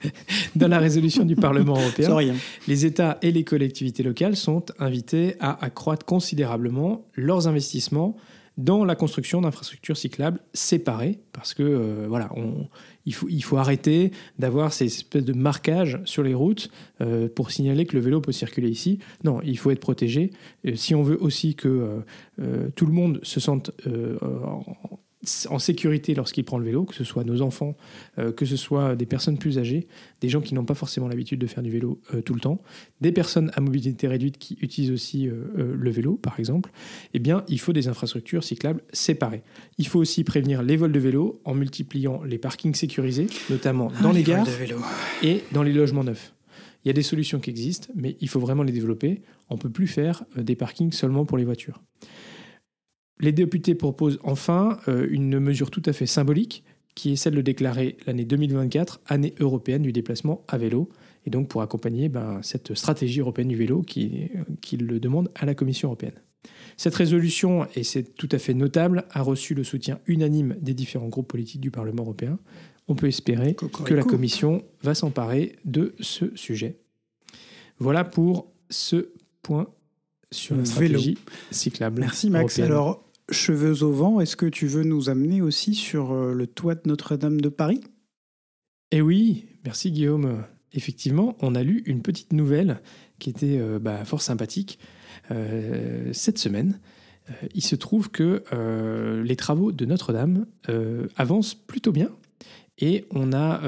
dans 0.56 0.68
la 0.68 0.78
résolution 0.78 1.24
du 1.24 1.34
Parlement 1.34 1.74
européen, 1.80 2.34
les 2.68 2.86
États 2.86 3.18
et 3.22 3.32
les 3.32 3.44
collectivités 3.44 4.02
locales 4.02 4.36
sont 4.36 4.64
invités 4.78 5.34
à 5.40 5.64
accroître 5.64 6.06
considérablement 6.06 7.04
leurs 7.14 7.48
investissements 7.48 8.16
dans 8.56 8.84
la 8.84 8.94
construction 8.94 9.42
d'infrastructures 9.42 9.96
cyclables 9.96 10.40
séparées, 10.54 11.18
parce 11.32 11.52
que 11.52 11.62
euh, 11.62 12.06
voilà, 12.08 12.30
on, 12.36 12.68
il, 13.04 13.12
faut, 13.12 13.28
il 13.28 13.42
faut 13.42 13.58
arrêter 13.58 14.12
d'avoir 14.38 14.72
ces 14.72 14.86
espèces 14.86 15.24
de 15.24 15.34
marquages 15.34 16.00
sur 16.04 16.22
les 16.22 16.32
routes 16.32 16.70
euh, 17.02 17.28
pour 17.28 17.50
signaler 17.50 17.84
que 17.84 17.94
le 17.94 18.02
vélo 18.02 18.22
peut 18.22 18.32
circuler 18.32 18.70
ici. 18.70 18.98
Non, 19.24 19.40
il 19.44 19.58
faut 19.58 19.70
être 19.70 19.80
protégé. 19.80 20.30
si 20.74 20.94
on 20.94 21.02
veut 21.02 21.18
aussi 21.20 21.54
que 21.54 22.02
euh, 22.40 22.68
tout 22.74 22.86
le 22.86 22.92
monde 22.92 23.20
se 23.22 23.40
sente 23.40 23.72
en 25.48 25.58
sécurité 25.58 26.14
lorsqu'il 26.14 26.44
prend 26.44 26.58
le 26.58 26.64
vélo, 26.64 26.84
que 26.84 26.94
ce 26.94 27.04
soit 27.04 27.24
nos 27.24 27.42
enfants, 27.42 27.76
euh, 28.18 28.32
que 28.32 28.44
ce 28.44 28.56
soit 28.56 28.96
des 28.96 29.06
personnes 29.06 29.38
plus 29.38 29.58
âgées, 29.58 29.86
des 30.20 30.28
gens 30.28 30.40
qui 30.40 30.54
n'ont 30.54 30.64
pas 30.64 30.74
forcément 30.74 31.08
l'habitude 31.08 31.38
de 31.38 31.46
faire 31.46 31.62
du 31.62 31.70
vélo 31.70 32.00
euh, 32.14 32.20
tout 32.22 32.34
le 32.34 32.40
temps, 32.40 32.62
des 33.00 33.12
personnes 33.12 33.50
à 33.54 33.60
mobilité 33.60 34.08
réduite 34.08 34.38
qui 34.38 34.56
utilisent 34.60 34.90
aussi 34.90 35.28
euh, 35.28 35.74
le 35.76 35.90
vélo, 35.90 36.14
par 36.14 36.38
exemple, 36.38 36.70
eh 37.14 37.18
bien, 37.18 37.44
il 37.48 37.60
faut 37.60 37.72
des 37.72 37.88
infrastructures 37.88 38.44
cyclables 38.44 38.82
séparées. 38.92 39.42
Il 39.78 39.86
faut 39.86 39.98
aussi 39.98 40.24
prévenir 40.24 40.62
les 40.62 40.76
vols 40.76 40.92
de 40.92 41.00
vélo 41.00 41.40
en 41.44 41.54
multipliant 41.54 42.22
les 42.22 42.38
parkings 42.38 42.74
sécurisés, 42.74 43.26
notamment 43.50 43.90
dans 44.02 44.10
ah, 44.10 44.12
les, 44.12 44.22
gares 44.22 44.46
et 45.22 45.42
dans 45.52 45.62
les 45.62 45.72
logements 45.72 46.04
neufs. 46.04 46.32
Il 46.84 46.88
y 46.88 46.90
a 46.90 46.92
des 46.92 47.02
solutions 47.02 47.40
qui 47.40 47.50
existent, 47.50 47.88
mais 47.96 48.16
il 48.20 48.28
faut 48.28 48.38
vraiment 48.38 48.62
les 48.62 48.72
développer. 48.72 49.22
On 49.50 49.56
ne 49.56 49.60
peut 49.60 49.70
plus 49.70 49.88
faire 49.88 50.24
des 50.36 50.54
parkings 50.54 50.92
seulement 50.92 51.24
pour 51.24 51.36
les 51.36 51.44
voitures. 51.44 51.82
Les 53.18 53.32
députés 53.32 53.74
proposent 53.74 54.18
enfin 54.22 54.78
euh, 54.88 55.06
une 55.10 55.38
mesure 55.38 55.70
tout 55.70 55.82
à 55.86 55.92
fait 55.92 56.06
symbolique, 56.06 56.64
qui 56.94 57.12
est 57.12 57.16
celle 57.16 57.34
de 57.34 57.42
déclarer 57.42 57.96
l'année 58.06 58.24
2024 58.24 59.00
année 59.06 59.34
européenne 59.40 59.82
du 59.82 59.92
déplacement 59.92 60.44
à 60.48 60.58
vélo, 60.58 60.88
et 61.26 61.30
donc 61.30 61.48
pour 61.48 61.62
accompagner 61.62 62.08
ben, 62.08 62.40
cette 62.42 62.74
stratégie 62.74 63.20
européenne 63.20 63.48
du 63.48 63.56
vélo 63.56 63.82
qui, 63.82 64.30
qui 64.60 64.76
le 64.76 65.00
demande 65.00 65.30
à 65.34 65.44
la 65.44 65.54
Commission 65.54 65.88
européenne. 65.88 66.14
Cette 66.76 66.94
résolution, 66.94 67.66
et 67.74 67.82
c'est 67.82 68.14
tout 68.14 68.28
à 68.32 68.38
fait 68.38 68.54
notable, 68.54 69.04
a 69.10 69.22
reçu 69.22 69.54
le 69.54 69.64
soutien 69.64 69.98
unanime 70.06 70.56
des 70.60 70.74
différents 70.74 71.08
groupes 71.08 71.28
politiques 71.28 71.60
du 71.60 71.70
Parlement 71.70 72.02
européen. 72.02 72.38
On 72.88 72.94
peut 72.94 73.08
espérer 73.08 73.54
que 73.54 73.94
la 73.94 74.04
Commission 74.04 74.64
va 74.82 74.94
s'emparer 74.94 75.56
de 75.64 75.94
ce 76.00 76.36
sujet. 76.36 76.78
Voilà 77.78 78.04
pour 78.04 78.52
ce 78.70 79.10
point 79.42 79.68
sur 80.30 80.56
la 80.56 80.64
stratégie 80.64 81.18
cyclable. 81.50 82.00
Merci 82.00 82.30
Max. 82.30 82.58
Alors, 82.58 83.05
cheveux 83.30 83.82
au 83.82 83.92
vent, 83.92 84.20
est-ce 84.20 84.36
que 84.36 84.46
tu 84.46 84.66
veux 84.66 84.84
nous 84.84 85.10
amener 85.10 85.42
aussi 85.42 85.74
sur 85.74 86.12
euh, 86.12 86.32
le 86.32 86.46
toit 86.46 86.74
de 86.74 86.82
Notre-Dame 86.86 87.40
de 87.40 87.48
Paris? 87.48 87.80
Eh 88.92 89.00
oui, 89.00 89.46
merci 89.64 89.90
Guillaume. 89.90 90.44
Effectivement, 90.72 91.36
on 91.40 91.54
a 91.54 91.62
lu 91.62 91.82
une 91.86 92.02
petite 92.02 92.32
nouvelle 92.32 92.80
qui 93.18 93.30
était 93.30 93.58
euh, 93.58 93.78
bah, 93.78 94.04
fort 94.04 94.22
sympathique 94.22 94.78
euh, 95.30 96.12
cette 96.12 96.38
semaine. 96.38 96.80
Il 97.54 97.62
se 97.62 97.74
trouve 97.74 98.08
que 98.12 98.44
les 99.24 99.34
travaux 99.34 99.72
de 99.72 99.84
Notre-Dame 99.84 100.46
avancent 101.16 101.56
plutôt 101.56 101.90
bien 101.90 102.12
et 102.78 103.04
on 103.10 103.32
a 103.32 103.62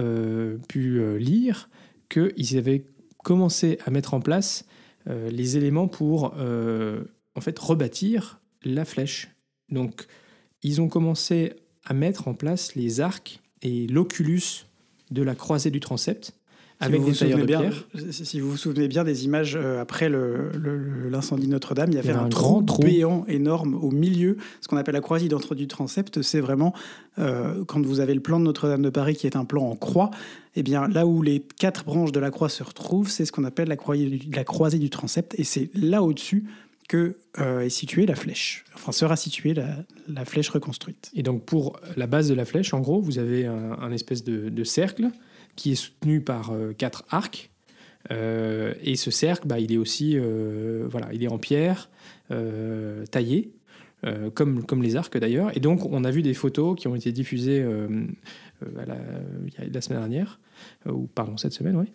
pu 0.68 1.18
lire 1.18 1.68
qu'ils 2.08 2.56
avaient 2.56 2.84
commencé 3.24 3.80
à 3.84 3.90
mettre 3.90 4.14
en 4.14 4.20
place 4.20 4.64
les 5.06 5.56
éléments 5.56 5.88
pour 5.88 6.34
en 6.36 7.40
fait 7.40 7.58
rebâtir 7.58 8.40
la 8.62 8.84
flèche. 8.84 9.28
Donc 9.70 10.06
ils 10.62 10.80
ont 10.80 10.88
commencé 10.88 11.54
à 11.84 11.94
mettre 11.94 12.28
en 12.28 12.34
place 12.34 12.74
les 12.74 13.00
arcs 13.00 13.40
et 13.62 13.86
l'oculus 13.86 14.66
de 15.10 15.22
la 15.22 15.34
croisée 15.34 15.70
du 15.70 15.80
transept 15.80 16.34
avec 16.80 17.00
vous 17.00 17.06
des 17.06 17.12
vous 17.12 17.18
tailleurs 17.18 17.38
de 17.38 17.44
bien, 17.44 17.60
pierre. 17.60 17.86
Si 18.10 18.38
vous 18.40 18.50
vous 18.50 18.56
souvenez 18.56 18.86
bien 18.86 19.02
des 19.02 19.24
images 19.24 19.56
euh, 19.56 19.80
après 19.80 20.08
l'incendie 20.08 21.46
de 21.46 21.50
Notre-Dame, 21.50 21.90
il 21.90 21.96
y 21.96 21.98
avait 21.98 22.10
Il 22.10 22.14
y 22.14 22.18
a 22.18 22.22
un, 22.22 22.28
grand 22.28 22.62
trou. 22.62 22.82
béant 22.82 23.24
énorme 23.26 23.74
au 23.74 23.90
milieu, 23.90 24.36
ce 24.60 24.68
qu'on 24.68 24.76
appelle 24.76 24.94
la 24.94 25.00
croisée 25.00 25.28
d'entre 25.28 25.54
du 25.54 25.66
transept. 25.66 26.22
C'est 26.22 26.40
vraiment 26.40 26.72
euh, 27.18 27.64
quand 27.66 27.84
vous 27.84 28.00
avez 28.00 28.14
le 28.14 28.20
plan 28.20 28.38
de 28.38 28.44
Notre-Dame 28.44 28.82
de 28.82 28.90
Paris 28.90 29.16
qui 29.16 29.26
est 29.26 29.36
un 29.36 29.44
plan 29.44 29.64
en 29.64 29.74
croix, 29.74 30.10
eh 30.54 30.62
bien 30.62 30.86
là 30.86 31.06
où 31.06 31.22
les 31.22 31.40
quatre 31.40 31.84
branches 31.84 32.12
de 32.12 32.20
la 32.20 32.30
croix 32.30 32.48
se 32.48 32.62
retrouvent, 32.62 33.08
c'est 33.08 33.24
ce 33.24 33.32
qu'on 33.32 33.44
appelle 33.44 33.68
la 33.68 33.76
croisée 33.76 34.06
du, 34.06 34.30
la 34.30 34.44
croisée 34.44 34.78
du 34.78 34.90
transept, 34.90 35.34
et 35.36 35.44
c'est 35.44 35.70
là 35.74 36.02
au-dessus 36.02 36.44
que 36.88 37.16
euh, 37.38 37.60
est 37.60 37.68
située 37.68 38.06
la 38.06 38.14
flèche. 38.14 38.64
Enfin, 38.74 38.92
sera 38.92 39.16
située 39.16 39.54
la, 39.54 40.24
flèche 40.24 40.48
reconstruite. 40.48 41.10
Et 41.14 41.22
donc 41.22 41.44
pour 41.44 41.78
la 41.96 42.06
base 42.06 42.28
de 42.28 42.34
la 42.34 42.44
flèche, 42.44 42.74
en 42.74 42.80
gros, 42.80 43.00
vous 43.00 43.18
avez 43.18 43.46
un, 43.46 43.92
espèce 43.92 44.24
de, 44.24 44.64
cercle 44.64 45.10
qui 45.54 45.72
est 45.72 45.76
soutenu 45.76 46.20
par 46.20 46.50
euh, 46.50 46.72
quatre 46.72 47.04
arcs. 47.10 47.50
Euh, 48.10 48.74
et 48.82 48.96
ce 48.96 49.10
cercle, 49.10 49.46
bah, 49.46 49.58
il 49.58 49.72
est 49.72 49.76
aussi, 49.76 50.18
voilà, 50.88 51.08
il 51.12 51.22
est 51.22 51.28
en 51.28 51.38
pierre, 51.38 51.90
euh, 52.30 53.06
taillé, 53.06 53.52
euh, 54.06 54.30
comme, 54.30 54.82
les 54.82 54.96
arcs 54.96 55.16
d'ailleurs. 55.18 55.56
Et 55.56 55.60
donc 55.60 55.84
on 55.84 56.04
a 56.04 56.10
vu 56.10 56.22
des 56.22 56.34
photos 56.34 56.78
qui 56.78 56.86
ont 56.86 56.94
été 56.94 57.10
diffusées 57.10 57.60
euh, 57.60 57.88
euh, 58.62 58.84
la, 59.72 59.80
semaine 59.80 59.98
dernière, 59.98 60.38
ou 60.86 61.06
pardon 61.06 61.36
cette 61.36 61.52
semaine, 61.52 61.76
oui, 61.76 61.86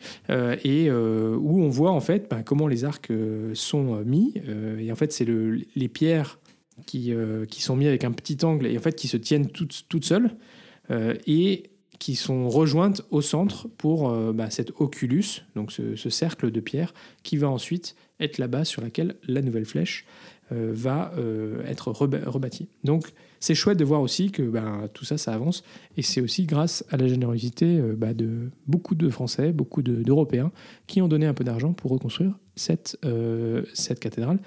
et 0.63 0.91
où 0.91 1.63
on 1.63 1.69
voit 1.69 1.91
en 1.91 2.01
fait 2.01 2.27
bah, 2.29 2.43
comment 2.43 2.67
les 2.67 2.85
arcs 2.85 3.11
sont 3.53 4.03
mis. 4.05 4.33
Et 4.79 4.91
en 4.91 4.95
fait, 4.95 5.11
c'est 5.11 5.25
le, 5.25 5.61
les 5.75 5.87
pierres 5.87 6.39
qui, 6.85 7.13
sont 7.59 7.75
mis 7.75 7.87
avec 7.87 8.03
un 8.03 8.11
petit 8.11 8.43
angle 8.43 8.67
et 8.67 8.77
en 8.77 8.81
fait 8.81 8.95
qui 8.95 9.07
se 9.07 9.17
tiennent 9.17 9.47
toutes, 9.47 9.85
toutes 9.87 10.05
seules 10.05 10.31
et 10.89 11.71
qui 12.03 12.17
sont 12.17 12.49
rejointes 12.49 13.01
au 13.11 13.21
centre 13.21 13.69
pour 13.77 14.09
euh, 14.09 14.33
bah, 14.33 14.49
cet 14.49 14.73
oculus, 14.77 15.45
donc 15.55 15.71
ce, 15.71 15.95
ce 15.95 16.09
cercle 16.09 16.51
de 16.51 16.59
pierre, 16.59 16.93
qui 17.23 17.37
va 17.37 17.49
ensuite 17.49 17.95
être 18.19 18.39
la 18.39 18.47
base 18.47 18.67
sur 18.67 18.81
laquelle 18.81 19.15
la 19.25 19.41
nouvelle 19.41 19.63
flèche 19.63 20.05
va 20.51 21.11
euh, 21.17 21.63
être 21.65 21.91
rebâtie. 21.91 22.67
Donc 22.83 23.11
c'est 23.39 23.55
chouette 23.55 23.77
de 23.77 23.83
voir 23.83 23.99
aussi 24.01 24.31
que 24.31 24.41
bah, 24.41 24.87
tout 24.93 25.03
ça, 25.03 25.17
ça 25.17 25.33
avance, 25.33 25.63
et 25.97 26.01
c'est 26.01 26.21
aussi 26.21 26.45
grâce 26.45 26.85
à 26.91 26.97
la 26.97 27.07
générosité 27.07 27.77
euh, 27.77 27.93
bah, 27.97 28.13
de 28.13 28.49
beaucoup 28.67 28.95
de 28.95 29.09
Français, 29.09 29.51
beaucoup 29.51 29.81
de- 29.81 30.01
d'Européens, 30.01 30.51
qui 30.87 31.01
ont 31.01 31.07
donné 31.09 31.25
un 31.25 31.33
peu 31.33 31.43
d'argent 31.43 31.73
pour 31.73 31.91
reconstruire 31.91 32.31
cette, 32.55 32.97
euh, 33.03 33.63
cette 33.73 33.99
cathédrale 33.99 34.39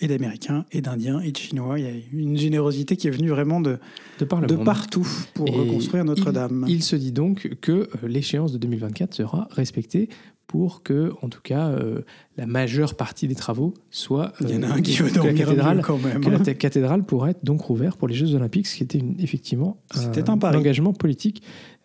Et 0.00 0.06
d'Américains, 0.06 0.66
et 0.70 0.82
d'Indiens, 0.82 1.18
et 1.20 1.32
de 1.32 1.36
Chinois. 1.36 1.78
Il 1.80 1.84
y 1.84 1.88
a 1.88 1.92
une 2.12 2.36
générosité 2.36 2.96
qui 2.96 3.08
est 3.08 3.10
venue 3.10 3.30
vraiment 3.30 3.60
de, 3.60 3.78
de 4.18 4.24
par 4.24 4.40
partout 4.64 5.08
pour 5.34 5.48
Et 5.48 5.50
reconstruire 5.50 6.04
Notre-Dame. 6.04 6.64
Il, 6.68 6.76
il 6.76 6.82
se 6.84 6.94
dit 6.94 7.10
donc 7.10 7.56
que 7.60 7.72
euh, 7.72 7.86
l'échéance 8.06 8.52
de 8.52 8.58
2024 8.58 9.14
sera 9.14 9.48
respectée 9.50 10.08
pour 10.54 10.84
que, 10.84 11.12
en 11.20 11.28
tout 11.28 11.40
cas, 11.42 11.66
euh, 11.70 12.02
la 12.36 12.46
majeure 12.46 12.94
partie 12.94 13.26
des 13.26 13.34
travaux 13.34 13.74
soit. 13.90 14.32
Il 14.40 14.50
y 14.50 14.56
en 14.56 14.62
a 14.62 14.66
euh, 14.68 14.72
un 14.74 14.80
qui 14.82 14.94
veut 14.98 15.10
dormir 15.10 15.34
cathédrale, 15.34 15.82
quand 15.82 15.98
même. 15.98 16.20
que 16.24 16.30
la 16.30 16.38
ta- 16.38 16.54
cathédrale 16.54 17.02
pourrait 17.02 17.32
être 17.32 17.44
donc 17.44 17.60
rouverte 17.62 17.98
pour 17.98 18.06
les 18.06 18.14
Jeux 18.14 18.36
Olympiques, 18.36 18.68
ce 18.68 18.76
qui 18.76 18.84
était 18.84 18.98
une- 18.98 19.16
effectivement 19.18 19.78
un 19.96 20.54
engagement 20.54 20.92
politique 20.92 21.42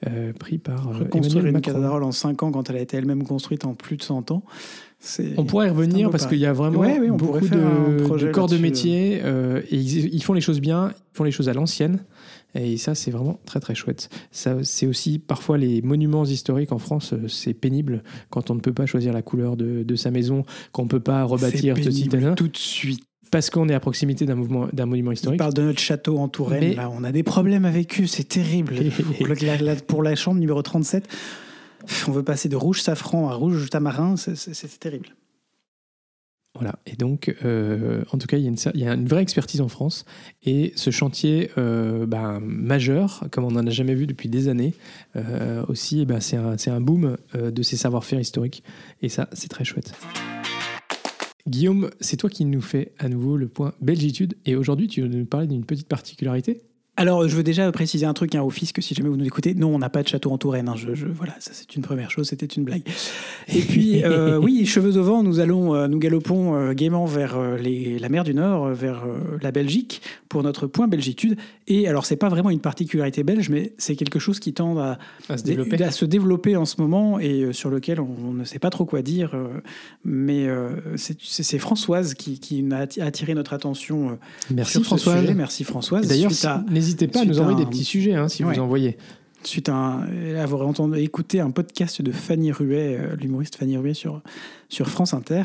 euh, 0.07 0.33
pris 0.33 0.59
par 0.59 0.87
euh, 0.89 0.99
Reconstruire 0.99 1.47
une 1.47 1.53
Macron. 1.53 1.71
cathédrale 1.73 2.03
en 2.03 2.11
5 2.11 2.43
ans 2.43 2.51
quand 2.51 2.69
elle 2.69 2.75
a 2.75 2.81
été 2.81 2.95
elle-même 2.97 3.23
construite 3.23 3.65
en 3.65 3.73
plus 3.73 3.97
de 3.97 4.03
100 4.03 4.29
ans. 4.29 4.43
On 5.37 5.45
pourrait 5.45 5.65
y 5.67 5.69
revenir 5.71 6.11
parce 6.11 6.27
qu'il 6.27 6.37
y 6.37 6.45
a 6.45 6.53
vraiment 6.53 6.79
Ouais, 6.79 6.99
oui, 6.99 7.09
on 7.09 7.15
beaucoup 7.15 7.39
pourrait 7.39 7.47
faire 7.47 7.57
un 7.65 8.17
de, 8.17 8.31
corps 8.31 8.49
de 8.49 8.57
métier 8.57 9.21
euh, 9.23 9.61
et 9.71 9.77
ils, 9.77 10.13
ils 10.13 10.23
font 10.23 10.33
les 10.33 10.41
choses 10.41 10.59
bien, 10.61 10.91
ils 10.91 11.17
font 11.17 11.23
les 11.23 11.31
choses 11.31 11.49
à 11.49 11.53
l'ancienne. 11.53 12.01
Et 12.55 12.77
ça, 12.77 12.95
c'est 12.95 13.11
vraiment 13.11 13.39
très 13.45 13.59
très 13.59 13.75
chouette. 13.75 14.09
Ça, 14.31 14.55
c'est 14.63 14.87
aussi 14.87 15.19
parfois 15.19 15.57
les 15.57 15.81
monuments 15.83 16.25
historiques 16.25 16.71
en 16.71 16.79
France, 16.79 17.13
euh, 17.13 17.27
c'est 17.27 17.53
pénible 17.53 18.03
quand 18.31 18.49
on 18.49 18.55
ne 18.55 18.59
peut 18.59 18.73
pas 18.73 18.85
choisir 18.87 19.13
la 19.13 19.21
couleur 19.21 19.55
de, 19.55 19.83
de 19.83 19.95
sa 19.95 20.09
maison, 20.09 20.43
qu'on 20.71 20.83
ne 20.83 20.89
peut 20.89 20.99
pas 20.99 21.23
rebâtir 21.23 21.75
pénible 21.75 22.09
tada, 22.09 22.33
tout 22.33 22.47
de 22.47 22.57
suite. 22.57 23.03
parce 23.31 23.51
qu'on 23.51 23.69
est 23.69 23.73
à 23.75 23.79
proximité 23.79 24.25
d'un 24.25 24.33
mouvement, 24.35 24.67
d'un 24.73 24.87
monument 24.87 25.11
On 25.11 25.13
historique. 25.13 25.37
parle 25.37 25.53
de 25.53 25.61
notre 25.61 25.79
château 25.79 26.17
en 26.17 26.27
Touraine, 26.27 26.61
Mais- 26.69 26.73
là, 26.73 26.89
on 26.91 27.03
a 27.03 27.11
des 27.11 27.21
problèmes 27.23 27.65
avec 27.65 28.01
eux, 28.01 28.07
c'est 28.07 28.27
terrible. 28.27 28.73
pour, 29.17 29.27
la, 29.27 29.75
pour 29.75 30.01
la 30.03 30.15
chambre 30.15 30.39
numéro 30.39 30.61
37, 30.63 31.07
on 32.07 32.11
veut 32.11 32.23
passer 32.23 32.49
de 32.49 32.55
rouge 32.55 32.81
safran 32.81 33.29
à 33.29 33.35
rouge 33.35 33.69
tamarin, 33.69 34.15
c'est 34.17 34.79
terrible. 34.79 35.09
Voilà. 36.59 36.77
Et 36.85 36.97
donc, 36.97 37.33
euh, 37.45 38.03
en 38.11 38.17
tout 38.17 38.27
cas, 38.27 38.37
il 38.37 38.43
y, 38.43 38.85
a 38.85 38.93
une, 38.93 39.07
vraie 39.07 39.21
expertise 39.21 39.61
en 39.61 39.69
France. 39.69 40.03
Et 40.43 40.73
ce 40.75 40.91
chantier 40.91 41.51
euh, 41.57 42.05
ben, 42.05 42.41
majeur, 42.41 43.23
comme 43.31 43.45
on 43.45 43.51
n'en 43.51 43.65
a 43.65 43.69
jamais 43.69 43.95
vu 43.95 44.07
depuis 44.07 44.27
des 44.27 44.49
années, 44.49 44.73
euh, 45.15 45.63
aussi, 45.69 46.01
eh 46.01 46.05
ben, 46.05 46.19
c'est 46.19 46.35
un, 46.35 46.57
un 46.67 46.81
boom 46.81 47.15
de 47.33 47.63
ces 47.63 47.77
savoir-faire 47.77 48.19
historiques. 48.19 48.61
Et 49.01 49.07
ça, 49.07 49.29
c'est 49.31 49.47
très 49.47 49.63
chouette. 49.63 49.93
Guillaume, 51.47 51.89
c'est 52.01 52.17
toi 52.17 52.29
qui 52.29 52.43
nous 52.43 52.61
fais 52.61 52.91
à 52.99 53.07
nouveau 53.07 53.37
le 53.37 53.47
point 53.47 53.73
Belgitude. 53.79 54.35
Et 54.45 54.57
aujourd'hui, 54.57 54.87
tu 54.87 55.01
veux 55.01 55.07
nous 55.07 55.25
parler 55.25 55.47
d'une 55.47 55.63
petite 55.63 55.87
particularité? 55.87 56.61
Alors, 56.99 57.25
je 57.29 57.33
veux 57.35 57.43
déjà 57.43 57.71
préciser 57.71 58.05
un 58.05 58.13
truc 58.13 58.35
hein, 58.35 58.41
au 58.41 58.49
fisc, 58.49 58.81
si 58.81 58.93
jamais 58.93 59.07
vous 59.07 59.15
nous 59.15 59.25
écoutez. 59.25 59.53
Non, 59.53 59.73
on 59.73 59.79
n'a 59.79 59.89
pas 59.89 60.03
de 60.03 60.07
château 60.09 60.31
en 60.31 60.37
Touraine. 60.37 60.67
hein. 60.67 60.75
Je, 60.75 60.93
je- 60.95 61.07
voilà, 61.07 61.33
ça 61.39 61.51
c'est 61.53 61.75
une 61.77 61.81
première 61.81 62.11
chose, 62.11 62.27
c'était 62.27 62.45
une 62.45 62.65
blague. 62.65 62.81
Et 63.47 63.61
puis, 63.61 64.03
euh, 64.03 64.37
oui, 64.37 64.65
cheveux 64.65 64.97
au 64.97 65.03
vent, 65.03 65.23
nous 65.23 65.39
allons, 65.39 65.73
euh, 65.75 65.87
nous 65.87 65.97
galopons 65.97 66.55
euh, 66.55 66.73
gaiement 66.73 67.05
vers 67.05 67.39
les- 67.57 67.99
la 67.99 68.09
mer 68.09 68.25
du 68.25 68.33
Nord, 68.33 68.67
vers 68.73 69.03
la 69.41 69.51
Belgique, 69.51 70.01
pour 70.27 70.43
notre 70.43 70.67
point 70.67 70.89
Belgitude. 70.89 71.37
Et 71.67 71.87
alors, 71.87 72.05
c'est 72.05 72.17
pas 72.17 72.27
vraiment 72.27 72.49
une 72.49 72.59
particularité 72.59 73.23
belge, 73.23 73.49
mais 73.49 73.71
c'est 73.77 73.95
quelque 73.95 74.19
chose 74.19 74.39
qui 74.39 74.51
tend 74.53 74.77
à, 74.77 74.97
à 75.29 75.37
se 75.37 75.43
développer 75.43 75.81
à 75.83 75.91
se 75.91 76.03
développer 76.03 76.57
en 76.57 76.65
ce 76.65 76.81
moment 76.81 77.17
et 77.19 77.53
sur 77.53 77.69
lequel 77.69 78.01
on, 78.01 78.09
on 78.27 78.33
ne 78.33 78.43
sait 78.43 78.59
pas 78.59 78.69
trop 78.71 78.83
quoi 78.85 79.01
dire. 79.01 79.31
mais 80.03 80.47
c'est 80.97 81.59
Françoise 81.59 82.13
qui, 82.13 82.39
qui 82.39 82.65
a 82.71 82.85
atti- 82.85 83.01
attiré 83.01 83.33
notre 83.35 83.53
attention 83.53 84.17
Merci 84.53 84.71
sur 84.73 84.81
ce 84.81 84.85
François. 84.85 85.19
sujet. 85.21 85.33
Merci 85.33 85.63
Françoise. 85.63 86.07
D'ailleurs, 86.07 86.31
à- 86.45 86.63
n'hésitez 86.89 87.07
pas 87.07 87.21
à 87.21 87.25
nous 87.25 87.39
envoyer 87.39 87.57
des 87.59 87.65
petits 87.65 87.83
sujets 87.85 88.15
hein, 88.15 88.27
si 88.27 88.43
Ouais. 88.43 88.53
vous 88.55 88.59
envoyez. 88.61 88.97
Suite 89.43 89.69
à, 89.69 90.03
avoir 90.37 90.67
entendu, 90.67 90.99
écouté 90.99 91.39
un 91.39 91.51
podcast 91.51 92.01
de 92.01 92.11
Fanny 92.11 92.51
Ruet, 92.51 92.97
euh, 92.97 93.15
l'humoriste 93.15 93.55
Fanny 93.55 93.77
Ruet 93.77 93.93
sur, 93.93 94.21
sur 94.69 94.87
France 94.87 95.13
Inter. 95.13 95.43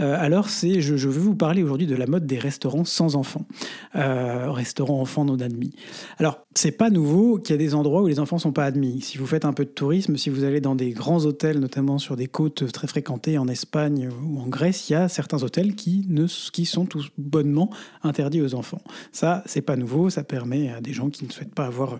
Euh, 0.00 0.16
alors, 0.18 0.48
c'est, 0.48 0.80
je, 0.80 0.94
veux 0.94 1.20
vous 1.20 1.34
parler 1.34 1.62
aujourd'hui 1.62 1.86
de 1.86 1.96
la 1.96 2.06
mode 2.06 2.26
des 2.26 2.38
restaurants 2.38 2.84
sans 2.84 3.16
enfants. 3.16 3.46
Euh, 3.94 4.50
restaurants 4.50 5.00
enfants 5.00 5.24
non 5.24 5.40
admis. 5.40 5.72
Alors, 6.18 6.46
c'est 6.54 6.72
pas 6.72 6.90
nouveau 6.90 7.38
qu'il 7.38 7.54
y 7.54 7.54
a 7.54 7.58
des 7.58 7.74
endroits 7.74 8.02
où 8.02 8.06
les 8.06 8.20
enfants 8.20 8.38
sont 8.38 8.52
pas 8.52 8.64
admis. 8.64 9.00
Si 9.00 9.18
vous 9.18 9.26
faites 9.26 9.44
un 9.44 9.52
peu 9.52 9.64
de 9.64 9.70
tourisme, 9.70 10.16
si 10.16 10.30
vous 10.30 10.44
allez 10.44 10.60
dans 10.60 10.74
des 10.74 10.90
grands 10.90 11.24
hôtels, 11.24 11.58
notamment 11.58 11.98
sur 11.98 12.16
des 12.16 12.26
côtes 12.26 12.70
très 12.72 12.86
fréquentées 12.86 13.38
en 13.38 13.48
Espagne 13.48 14.10
ou 14.24 14.40
en 14.40 14.46
Grèce, 14.46 14.88
il 14.90 14.92
y 14.92 14.96
a 14.96 15.08
certains 15.08 15.42
hôtels 15.42 15.74
qui, 15.74 16.04
ne, 16.08 16.26
qui 16.52 16.66
sont 16.66 16.86
tous 16.86 17.10
bonnement 17.18 17.70
interdits 18.02 18.42
aux 18.42 18.54
enfants. 18.54 18.82
Ça, 19.12 19.42
c'est 19.46 19.62
pas 19.62 19.76
nouveau. 19.76 20.10
Ça 20.10 20.24
permet 20.24 20.70
à 20.70 20.80
des 20.80 20.92
gens 20.92 21.10
qui 21.10 21.24
ne 21.24 21.30
souhaitent 21.30 21.54
pas 21.54 21.66
avoir 21.66 21.98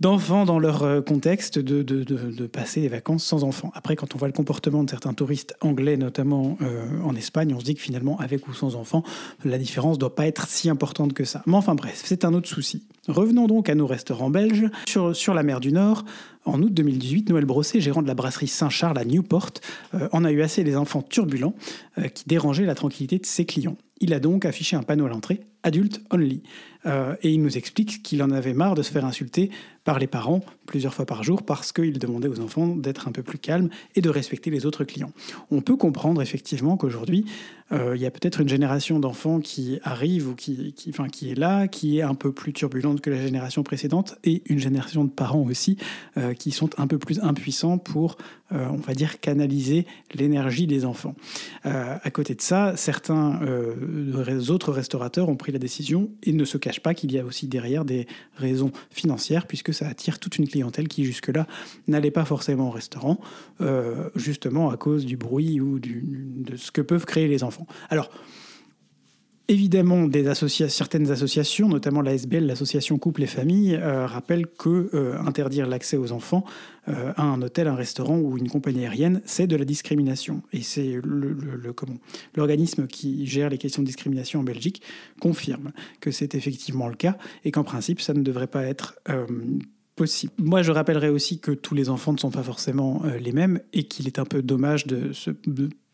d'enfants 0.00 0.44
dans 0.44 0.58
leur 0.58 0.82
euh, 0.84 1.00
contexte 1.00 1.58
de, 1.58 1.82
de, 1.82 2.04
de- 2.04 2.46
passer 2.46 2.80
des 2.80 2.88
vacances 2.88 3.24
sans 3.24 3.44
enfants. 3.44 3.70
Après, 3.74 3.96
quand 3.96 4.14
on 4.14 4.18
voit 4.18 4.28
le 4.28 4.32
comportement 4.32 4.84
de 4.84 4.90
certains 4.90 5.12
touristes 5.12 5.54
anglais, 5.60 5.96
notamment 5.96 6.56
euh, 6.62 6.86
en 7.04 7.14
Espagne, 7.14 7.52
on 7.54 7.60
se 7.60 7.64
dit 7.64 7.74
que 7.74 7.80
finalement, 7.80 8.18
avec 8.18 8.46
ou 8.48 8.54
sans 8.54 8.76
enfants, 8.76 9.02
la 9.44 9.58
différence 9.58 9.96
ne 9.96 10.00
doit 10.00 10.14
pas 10.14 10.26
être 10.26 10.46
si 10.46 10.70
importante 10.70 11.12
que 11.12 11.24
ça. 11.24 11.42
Mais 11.46 11.54
enfin 11.54 11.74
bref, 11.74 12.00
c'est 12.04 12.24
un 12.24 12.32
autre 12.32 12.48
souci. 12.48 12.84
Revenons 13.08 13.46
donc 13.46 13.68
à 13.68 13.74
nos 13.74 13.86
restaurants 13.86 14.30
belges. 14.30 14.66
Sur, 14.86 15.14
sur 15.16 15.34
la 15.34 15.42
mer 15.42 15.60
du 15.60 15.72
Nord, 15.72 16.04
en 16.44 16.62
août 16.62 16.72
2018, 16.72 17.30
Noël 17.30 17.44
Brossé, 17.44 17.80
gérant 17.80 18.02
de 18.02 18.06
la 18.08 18.14
brasserie 18.14 18.48
Saint-Charles 18.48 18.98
à 18.98 19.04
Newport, 19.04 19.50
euh, 19.94 20.08
en 20.12 20.24
a 20.24 20.30
eu 20.32 20.42
assez 20.42 20.64
des 20.64 20.76
enfants 20.76 21.02
turbulents 21.02 21.54
qui 22.14 22.24
dérangeaient 22.26 22.64
la 22.66 22.74
tranquillité 22.76 23.18
de 23.18 23.26
ses 23.26 23.44
clients. 23.44 23.76
Il 24.00 24.14
a 24.14 24.20
donc 24.20 24.44
affiché 24.44 24.76
un 24.76 24.84
panneau 24.84 25.06
à 25.06 25.08
l'entrée, 25.08 25.40
Adult 25.64 26.00
Only. 26.12 26.42
Et 26.86 27.30
il 27.30 27.42
nous 27.42 27.58
explique 27.58 28.02
qu'il 28.04 28.22
en 28.22 28.30
avait 28.30 28.54
marre 28.54 28.76
de 28.76 28.82
se 28.82 28.92
faire 28.92 29.04
insulter 29.04 29.50
par 29.88 29.98
les 29.98 30.06
parents 30.06 30.42
plusieurs 30.66 30.92
fois 30.92 31.06
par 31.06 31.22
jour 31.22 31.42
parce 31.42 31.72
qu'il 31.72 31.98
demandait 31.98 32.28
aux 32.28 32.40
enfants 32.40 32.76
d'être 32.76 33.08
un 33.08 33.12
peu 33.12 33.22
plus 33.22 33.38
calmes 33.38 33.70
et 33.94 34.02
de 34.02 34.10
respecter 34.10 34.50
les 34.50 34.66
autres 34.66 34.84
clients. 34.84 35.12
On 35.50 35.62
peut 35.62 35.76
comprendre 35.76 36.20
effectivement 36.20 36.76
qu'aujourd'hui, 36.76 37.24
euh, 37.72 37.96
il 37.96 38.00
y 38.00 38.06
a 38.06 38.10
peut-être 38.10 38.40
une 38.40 38.48
génération 38.48 38.98
d'enfants 38.98 39.40
qui 39.40 39.78
arrive 39.82 40.28
ou 40.28 40.34
qui, 40.34 40.72
qui, 40.72 40.90
enfin, 40.90 41.08
qui 41.08 41.30
est 41.30 41.34
là, 41.34 41.68
qui 41.68 41.98
est 41.98 42.02
un 42.02 42.14
peu 42.14 42.32
plus 42.32 42.52
turbulente 42.52 43.00
que 43.00 43.10
la 43.10 43.20
génération 43.20 43.62
précédente, 43.62 44.16
et 44.24 44.42
une 44.46 44.58
génération 44.58 45.04
de 45.04 45.10
parents 45.10 45.42
aussi 45.42 45.76
euh, 46.16 46.34
qui 46.34 46.50
sont 46.50 46.70
un 46.78 46.86
peu 46.86 46.98
plus 46.98 47.20
impuissants 47.20 47.78
pour, 47.78 48.16
euh, 48.52 48.66
on 48.70 48.76
va 48.76 48.94
dire, 48.94 49.20
canaliser 49.20 49.86
l'énergie 50.14 50.66
des 50.66 50.84
enfants. 50.84 51.14
à 51.64 52.10
côté 52.10 52.34
de 52.34 52.40
ça, 52.40 52.76
certains 52.76 53.40
autres 54.50 54.72
restaurateurs 54.72 55.28
ont 55.28 55.36
pris 55.36 55.52
la 55.52 55.58
décision 55.58 56.10
et 56.22 56.32
ne 56.32 56.44
se 56.44 56.58
cachent 56.58 56.80
pas 56.80 56.94
qu'il 56.94 57.12
y 57.12 57.18
a 57.18 57.24
aussi 57.24 57.46
derrière 57.46 57.84
des 57.84 58.06
raisons 58.36 58.72
financières, 58.90 59.46
puisque 59.46 59.74
ça 59.78 59.88
attire 59.88 60.18
toute 60.18 60.38
une 60.38 60.48
clientèle 60.48 60.88
qui 60.88 61.04
jusque-là 61.04 61.46
n'allait 61.86 62.10
pas 62.10 62.24
forcément 62.24 62.68
au 62.68 62.70
restaurant, 62.70 63.20
justement 64.16 64.70
à 64.70 64.76
cause 64.76 65.06
du 65.06 65.16
bruit 65.16 65.60
ou 65.60 65.78
de 65.78 66.56
ce 66.56 66.70
que 66.70 66.80
peuvent 66.80 67.06
créer 67.06 67.28
les 67.28 67.44
enfants. 67.44 67.66
Évidemment, 69.50 70.06
certaines 70.68 71.10
associations, 71.10 71.68
notamment 71.68 72.02
la 72.02 72.12
SBL, 72.12 72.44
l'association 72.44 72.98
Couple 72.98 73.22
et 73.22 73.26
Famille, 73.26 73.76
euh, 73.76 74.04
rappellent 74.04 74.46
que 74.46 74.90
euh, 74.92 75.18
interdire 75.20 75.66
l'accès 75.66 75.96
aux 75.96 76.12
enfants 76.12 76.44
euh, 76.88 77.14
à 77.16 77.22
un 77.22 77.40
hôtel, 77.40 77.66
un 77.66 77.74
restaurant 77.74 78.18
ou 78.18 78.36
une 78.36 78.50
compagnie 78.50 78.84
aérienne, 78.84 79.22
c'est 79.24 79.46
de 79.46 79.56
la 79.56 79.64
discrimination. 79.64 80.42
Et 80.52 80.60
c'est 80.60 81.00
l'organisme 82.36 82.86
qui 82.86 83.26
gère 83.26 83.48
les 83.48 83.56
questions 83.56 83.80
de 83.80 83.86
discrimination 83.86 84.40
en 84.40 84.44
Belgique 84.44 84.82
confirme 85.18 85.72
que 86.00 86.10
c'est 86.10 86.34
effectivement 86.34 86.88
le 86.88 86.96
cas 86.96 87.16
et 87.46 87.50
qu'en 87.50 87.64
principe, 87.64 88.02
ça 88.02 88.12
ne 88.12 88.22
devrait 88.22 88.48
pas 88.48 88.64
être 88.64 89.00
possible. 89.96 90.34
Moi, 90.36 90.60
je 90.60 90.72
rappellerai 90.72 91.08
aussi 91.08 91.40
que 91.40 91.52
tous 91.52 91.74
les 91.74 91.88
enfants 91.88 92.12
ne 92.12 92.18
sont 92.18 92.30
pas 92.30 92.42
forcément 92.42 93.02
les 93.18 93.32
mêmes 93.32 93.60
et 93.72 93.84
qu'il 93.84 94.06
est 94.06 94.18
un 94.18 94.26
peu 94.26 94.42
dommage 94.42 94.86
de 94.86 95.14
se 95.14 95.30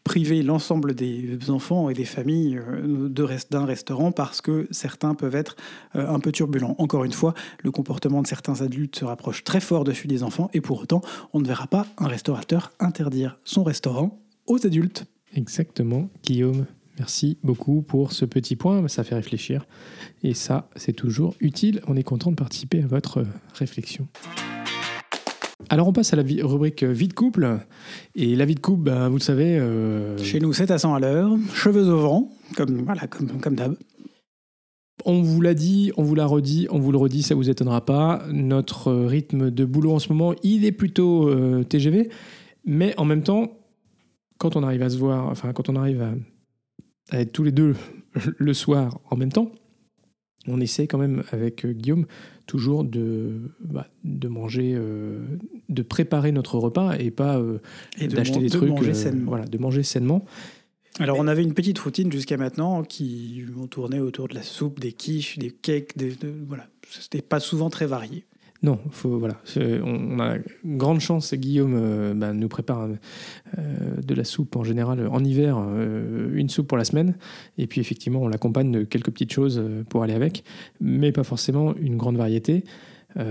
priver 0.05 0.43
l'ensemble 0.43 0.95
des 0.95 1.39
enfants 1.49 1.89
et 1.89 1.95
des 1.95 2.05
familles 2.05 2.59
euh, 2.59 3.09
d'un 3.09 3.65
restaurant 3.65 4.13
parce 4.13 4.41
que 4.41 4.69
certains 4.71 5.15
peuvent 5.15 5.35
être 5.35 5.57
euh, 5.97 6.07
un 6.07 6.21
peu 6.21 6.31
turbulents. 6.31 6.77
Encore 6.79 7.05
une 7.05 7.13
fois, 7.13 7.35
le 7.63 7.71
comportement 7.71 8.23
de 8.23 8.27
certains 8.27 8.61
adultes 8.61 8.97
se 8.97 9.05
rapproche 9.05 9.43
très 9.43 9.61
fort 9.61 9.85
de 9.85 9.93
celui 9.93 10.09
des 10.09 10.23
enfants 10.23 10.51
et 10.53 10.61
pour 10.61 10.81
autant, 10.81 11.01
on 11.33 11.41
ne 11.41 11.47
verra 11.47 11.67
pas 11.67 11.87
un 11.99 12.07
restaurateur 12.07 12.73
interdire 12.79 13.39
son 13.45 13.65
restaurant 13.65 14.21
aux 14.47 14.65
adultes. 14.67 15.07
Exactement, 15.35 16.09
Guillaume. 16.23 16.67
Merci 16.99 17.39
beaucoup 17.43 17.83
pour 17.83 18.13
ce 18.13 18.25
petit 18.25 18.55
point, 18.55 18.87
ça 18.87 19.03
fait 19.03 19.17
réfléchir. 19.17 19.67
Et 20.23 20.35
ça, 20.35 20.69
c'est 20.77 20.93
toujours 20.93 21.35
utile. 21.41 21.81
On 21.89 21.97
est 21.97 22.05
content 22.05 22.31
de 22.31 22.37
participer 22.37 22.83
à 22.83 22.87
votre 22.87 23.25
réflexion. 23.55 24.07
Alors 25.75 25.89
on 25.89 25.93
passe 25.93 26.13
à 26.13 26.17
la 26.17 26.23
rubrique 26.23 26.85
euh, 26.85 26.93
vie 26.93 27.09
de 27.09 27.15
couple. 27.15 27.59
Et 28.15 28.37
la 28.37 28.45
vie 28.45 28.55
de 28.55 28.61
couple, 28.61 28.85
ben, 28.85 29.09
vous 29.09 29.17
le 29.17 29.21
savez... 29.21 29.59
Euh, 29.59 30.17
Chez 30.19 30.39
nous, 30.39 30.53
7 30.53 30.71
à 30.71 30.79
100 30.79 30.95
à 30.95 31.01
l'heure, 31.01 31.37
cheveux 31.53 31.89
au 31.89 31.99
vent, 31.99 32.31
comme, 32.57 32.85
voilà, 32.85 33.09
comme, 33.09 33.41
comme 33.41 33.57
d'hab. 33.57 33.75
On 35.05 35.21
vous 35.21 35.41
l'a 35.41 35.53
dit, 35.53 35.91
on 35.97 36.05
vous 36.05 36.15
l'a 36.15 36.27
redit, 36.27 36.69
on 36.71 36.79
vous 36.79 36.93
le 36.93 36.99
redit, 36.99 37.25
ça 37.25 37.35
vous 37.35 37.51
étonnera 37.51 37.85
pas. 37.85 38.23
Notre 38.31 38.93
rythme 38.93 39.51
de 39.51 39.65
boulot 39.65 39.95
en 39.95 39.99
ce 39.99 40.13
moment, 40.13 40.33
il 40.45 40.65
est 40.65 40.71
plutôt 40.71 41.29
euh, 41.29 41.65
TGV. 41.65 42.09
Mais 42.65 42.95
en 42.97 43.05
même 43.05 43.25
temps, 43.25 43.59
quand 44.39 44.55
on 44.55 44.63
arrive 44.63 44.83
à 44.83 44.91
se 44.91 44.97
voir, 44.97 45.27
enfin 45.27 45.53
quand 45.53 45.69
on 45.69 45.75
arrive 45.75 46.07
à 47.11 47.19
être 47.19 47.33
tous 47.33 47.43
les 47.43 47.51
deux 47.51 47.75
le 48.39 48.55
soir 48.55 49.01
en 49.11 49.17
même 49.17 49.33
temps, 49.33 49.51
on 50.47 50.61
essaie 50.61 50.87
quand 50.87 50.99
même 50.99 51.25
avec 51.33 51.67
Guillaume 51.67 52.07
toujours 52.47 52.85
de, 52.85 53.41
bah, 53.61 53.89
de 54.05 54.29
manger, 54.29 54.75
euh, 54.75 55.21
de 55.69 55.83
préparer 55.83 56.33
notre 56.33 56.59
repas 56.59 56.97
et 56.99 57.11
pas 57.11 57.39
euh, 57.39 57.59
d'acheter 58.01 58.41
des 58.41 58.51
trucs. 58.51 58.71
Manger 58.71 58.93
euh, 59.07 59.13
voilà, 59.27 59.45
de 59.47 59.59
manger 59.59 59.83
sainement. 59.83 60.25
Alors, 61.01 61.19
on 61.19 61.27
avait 61.27 61.43
une 61.43 61.55
petite 61.55 61.79
routine 61.79 62.13
jusqu'à 62.13 62.37
maintenant 62.37 62.85
qui 62.85 63.45
tournait 63.71 63.99
autour 63.99 64.29
de 64.29 64.35
la 64.35 64.43
soupe, 64.43 64.79
des 64.79 64.93
quiches, 64.93 65.39
des 65.39 65.51
cakes, 65.51 65.97
des, 65.97 66.11
de, 66.11 66.33
voilà. 66.47 66.69
C'était 66.89 67.23
pas 67.23 67.41
souvent 67.41 67.69
très 67.69 67.87
varié. 67.87 68.25
Non, 68.65 68.79
faut, 68.93 69.19
voilà, 69.19 69.37
on 69.85 70.19
a 70.21 70.39
grande 70.65 70.99
chance, 70.99 71.35
Guillaume 71.35 71.75
euh, 71.77 72.15
bah, 72.15 72.33
nous 72.33 72.49
prépare 72.49 72.89
euh, 73.59 74.01
de 74.03 74.15
la 74.15 74.25
soupe 74.25 74.57
en 74.57 74.65
général 74.65 75.07
en 75.07 75.23
hiver, 75.23 75.59
euh, 75.59 76.31
une 76.35 76.49
soupe 76.49 76.69
pour 76.69 76.79
la 76.79 76.87
semaine, 76.87 77.15
et 77.59 77.67
puis 77.67 77.83
effectivement 77.83 78.23
on 78.23 78.29
l'accompagne 78.29 78.73
de 78.73 78.83
quelques 78.85 79.11
petites 79.11 79.35
choses 79.35 79.63
pour 79.91 80.03
aller 80.03 80.15
avec, 80.15 80.45
mais 80.81 81.13
pas 81.13 81.25
forcément 81.25 81.77
une 81.77 81.99
grande 81.99 82.17
variété. 82.17 82.65
Il 83.17 83.23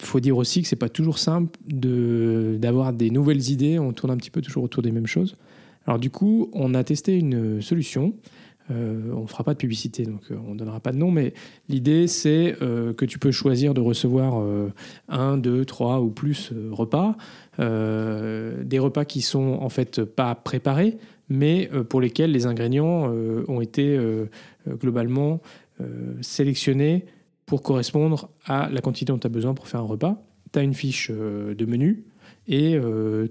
faut 0.00 0.18
dire 0.18 0.38
aussi 0.38 0.62
que 0.62 0.68
c'est 0.68 0.76
pas 0.76 0.88
toujours 0.88 1.18
simple 1.18 1.58
d'avoir 1.68 2.94
des 2.94 3.10
nouvelles 3.10 3.50
idées, 3.50 3.78
on 3.78 3.92
tourne 3.92 4.12
un 4.12 4.16
petit 4.16 4.30
peu 4.30 4.40
toujours 4.40 4.64
autour 4.64 4.82
des 4.82 4.92
mêmes 4.92 5.06
choses. 5.06 5.36
Alors 5.86 5.98
du 5.98 6.08
coup, 6.08 6.48
on 6.54 6.72
a 6.72 6.82
testé 6.84 7.18
une 7.18 7.60
solution 7.60 8.14
euh, 8.70 9.12
on 9.12 9.22
ne 9.22 9.26
fera 9.26 9.44
pas 9.44 9.52
de 9.52 9.58
publicité, 9.58 10.04
donc 10.04 10.22
euh, 10.30 10.36
on 10.46 10.54
ne 10.54 10.58
donnera 10.58 10.80
pas 10.80 10.92
de 10.92 10.96
nom, 10.96 11.10
mais 11.10 11.34
l'idée 11.68 12.06
c'est 12.06 12.56
euh, 12.62 12.94
que 12.94 13.04
tu 13.04 13.18
peux 13.18 13.30
choisir 13.30 13.74
de 13.74 13.80
recevoir 13.80 14.42
un, 15.08 15.36
deux, 15.36 15.64
trois 15.64 16.00
ou 16.00 16.10
plus 16.10 16.52
repas, 16.70 17.16
des 17.58 18.78
repas 18.78 19.04
qui 19.04 19.20
sont 19.20 19.58
en 19.60 19.68
fait 19.68 20.02
pas 20.04 20.34
préparés, 20.34 20.96
mais 21.28 21.70
pour 21.88 22.00
lesquels 22.00 22.32
les 22.32 22.46
ingrédients 22.46 23.12
ont 23.48 23.60
été 23.60 23.98
globalement 24.68 25.40
sélectionnés 26.20 27.06
pour 27.46 27.62
correspondre 27.62 28.30
à 28.46 28.68
la 28.70 28.80
quantité 28.80 29.12
dont 29.12 29.18
tu 29.18 29.26
as 29.26 29.30
besoin 29.30 29.54
pour 29.54 29.68
faire 29.68 29.80
un 29.80 29.84
repas. 29.84 30.22
Tu 30.52 30.58
as 30.58 30.62
une 30.62 30.74
fiche 30.74 31.10
de 31.10 31.66
menu 31.66 32.04
et 32.46 32.78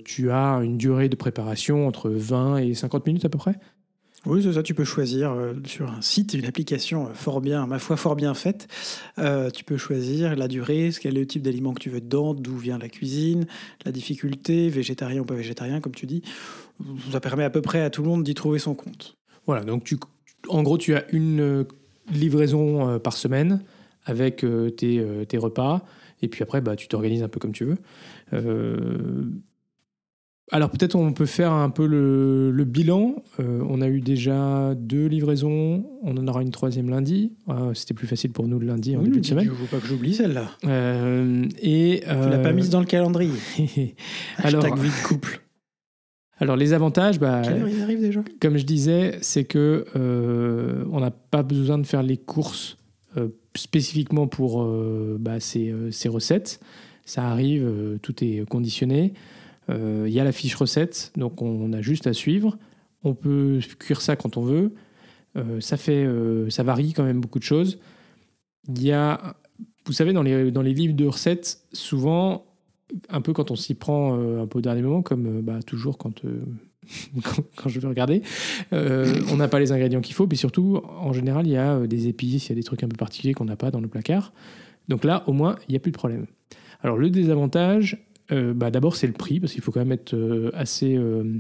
tu 0.05 0.31
as 0.31 0.59
une 0.63 0.77
durée 0.77 1.09
de 1.09 1.15
préparation 1.15 1.87
entre 1.87 2.09
20 2.09 2.57
et 2.57 2.73
50 2.73 3.05
minutes 3.05 3.25
à 3.25 3.29
peu 3.29 3.37
près. 3.37 3.55
Oui, 4.25 4.41
c'est 4.41 4.53
ça, 4.53 4.63
tu 4.63 4.73
peux 4.73 4.85
choisir 4.85 5.33
euh, 5.33 5.53
sur 5.65 5.91
un 5.91 6.01
site, 6.01 6.33
une 6.33 6.45
application 6.45 7.07
euh, 7.07 7.13
fort 7.13 7.41
bien, 7.41 7.67
ma 7.67 7.77
foi 7.77 7.97
fort 7.97 8.15
bien 8.15 8.33
faite. 8.33 8.69
Euh, 9.19 9.49
tu 9.49 9.65
peux 9.65 9.75
choisir 9.75 10.37
la 10.37 10.47
durée, 10.47 10.91
quel 11.01 11.17
est 11.17 11.19
le 11.19 11.27
type 11.27 11.41
d'aliment 11.41 11.73
que 11.73 11.81
tu 11.81 11.89
veux 11.89 11.99
dedans, 11.99 12.33
d'où 12.33 12.55
vient 12.55 12.77
la 12.77 12.87
cuisine, 12.87 13.45
la 13.85 13.91
difficulté, 13.91 14.69
végétarien 14.69 15.21
ou 15.21 15.25
pas 15.25 15.35
végétarien, 15.35 15.81
comme 15.81 15.93
tu 15.93 16.05
dis. 16.05 16.21
Ça 17.11 17.19
permet 17.19 17.43
à 17.43 17.49
peu 17.49 17.61
près 17.61 17.81
à 17.81 17.89
tout 17.89 18.01
le 18.01 18.07
monde 18.07 18.23
d'y 18.23 18.33
trouver 18.33 18.59
son 18.59 18.75
compte. 18.75 19.17
Voilà, 19.45 19.65
donc 19.65 19.83
tu, 19.83 19.97
en 20.47 20.63
gros, 20.63 20.77
tu 20.77 20.95
as 20.95 21.03
une 21.11 21.65
livraison 22.09 22.99
par 22.99 23.13
semaine 23.13 23.61
avec 24.05 24.45
tes, 24.77 25.25
tes, 25.27 25.37
repas, 25.37 25.81
et 26.21 26.29
puis 26.29 26.43
après, 26.43 26.61
bah, 26.61 26.77
tu 26.77 26.87
t'organises 26.87 27.23
un 27.23 27.27
peu 27.27 27.39
comme 27.39 27.51
tu 27.51 27.65
veux. 27.65 27.77
Alors 30.51 30.69
peut-être 30.69 30.95
on 30.95 31.13
peut 31.13 31.25
faire 31.25 31.51
un 31.51 31.69
peu 31.69 31.85
le, 31.85 32.63
bilan. 32.65 33.23
Euh, 33.39 33.63
on 33.67 33.81
a 33.81 33.87
eu 33.87 34.01
déjà 34.01 34.73
deux 34.75 35.07
livraisons, 35.07 35.85
on 36.03 36.17
en 36.17 36.27
aura 36.27 36.41
une 36.41 36.51
troisième 36.51 36.89
lundi. 36.89 37.31
Ah, 37.47 37.69
c'était 37.73 37.93
plus 37.93 38.07
facile 38.07 38.31
pour 38.31 38.47
nous 38.47 38.59
le 38.59 38.67
lundi 38.67 38.95
en 38.97 39.01
début 39.01 39.21
de 39.21 39.25
semaine. 39.25 39.45
Il 39.45 39.51
ne 39.51 39.55
faut 39.55 39.75
pas 39.75 39.81
que 39.81 39.87
j'oublie 39.87 40.13
celle-là. 40.13 40.51
Euh, 40.65 41.47
et 41.61 42.01
tu 42.01 42.07
l'as 42.07 42.39
pas 42.39 42.49
euh, 42.49 42.53
mise 42.53 42.69
dans 42.69 42.81
le 42.81 42.85
calendrier. 42.85 43.31
Alors, 44.37 44.75
vie 44.75 44.89
de 44.89 45.07
couple. 45.07 45.39
Alors 46.39 46.57
les 46.57 46.73
avantages, 46.73 47.19
bah, 47.19 47.41
Quelle 47.43 47.99
déjà? 47.99 48.21
comme 48.41 48.57
je 48.57 48.65
disais, 48.65 49.17
c'est 49.21 49.45
que 49.45 49.85
on 49.95 50.99
n'a 50.99 51.11
pas 51.11 51.43
besoin 51.43 51.77
de 51.77 51.85
faire 51.85 52.03
les 52.03 52.17
courses 52.17 52.77
spécifiquement 53.55 54.27
pour 54.27 54.67
bah, 55.19 55.39
ces, 55.39 55.73
ces, 55.91 56.09
recettes. 56.09 56.59
Ça 57.05 57.23
arrive, 57.29 57.97
tout 58.01 58.23
est 58.23 58.47
conditionné. 58.49 59.13
Euh, 59.73 60.05
il 60.07 60.13
y 60.13 60.19
a 60.19 60.23
la 60.23 60.31
fiche 60.31 60.55
recette, 60.55 61.11
donc 61.17 61.41
on, 61.41 61.73
a 61.73 61.81
juste 61.81 62.07
à 62.07 62.13
suivre. 62.13 62.57
On 63.03 63.13
peut 63.13 63.59
cuire 63.79 64.01
ça 64.01 64.15
quand 64.15 64.37
on 64.37 64.43
veut. 64.43 64.73
Euh, 65.35 65.59
ça, 65.61 65.77
fait, 65.77 66.05
euh, 66.05 66.49
ça 66.49 66.63
varie 66.63 66.93
quand 66.93 67.03
même 67.03 67.19
beaucoup 67.19 67.39
de 67.39 67.43
choses. 67.43 67.79
Y 68.67 68.91
a, 68.91 69.35
vous 69.85 69.93
savez, 69.93 70.13
dans 70.13 70.23
les, 70.23 70.51
dans 70.51 70.61
les 70.61 70.73
livres 70.73 70.93
de 70.93 71.05
recettes, 71.05 71.59
souvent, 71.73 72.45
un 73.09 73.21
peu 73.21 73.33
quand 73.33 73.51
on 73.51 73.55
s'y 73.55 73.73
prend 73.73 74.13
un 74.13 74.45
peu 74.45 74.59
au 74.59 74.61
dernier 74.61 74.81
moment, 74.81 75.01
comme 75.01 75.41
bah, 75.41 75.59
toujours 75.65 75.97
quand, 75.97 76.21
quand, 77.55 77.69
je 77.69 77.79
veux 77.79 77.87
regarder, 77.87 78.21
on 78.71 79.37
n'a 79.37 79.47
pas 79.47 79.59
les 79.59 79.71
ingrédients 79.71 80.01
qu'il 80.01 80.15
faut. 80.15 80.27
Puis 80.27 80.37
surtout, 80.37 80.81
en 80.99 81.13
général, 81.13 81.47
il 81.47 81.53
y 81.53 81.57
a 81.57 81.79
des 81.87 82.07
épices, 82.07 82.47
il 82.47 82.49
y 82.49 82.51
a 82.53 82.55
des 82.55 82.63
trucs 82.63 82.83
un 82.83 82.87
peu 82.87 82.97
particuliers 82.97 83.33
qu'on 83.33 83.45
n'a 83.45 83.55
pas 83.55 83.71
dans 83.71 83.81
le 83.81 83.87
placard. 83.87 84.31
Donc 84.87 85.03
là, 85.03 85.23
au 85.27 85.33
moins, 85.33 85.55
il 85.67 85.71
n'y 85.71 85.77
a 85.77 85.79
plus 85.79 85.91
de 85.91 85.97
problème. 85.97 86.27
Alors 86.81 86.97
le 86.97 87.09
désavantage, 87.09 88.05
bah, 88.53 88.71
D'abord, 88.71 88.95
c'est 88.95 89.07
le 89.07 89.13
prix, 89.13 89.39
parce 89.39 89.53
qu'il 89.53 89.61
faut 89.61 89.71
quand 89.71 89.79
même 89.81 89.91
être 89.91 90.13
euh, 90.13 90.51
assez, 90.53 90.95
euh, 90.95 91.39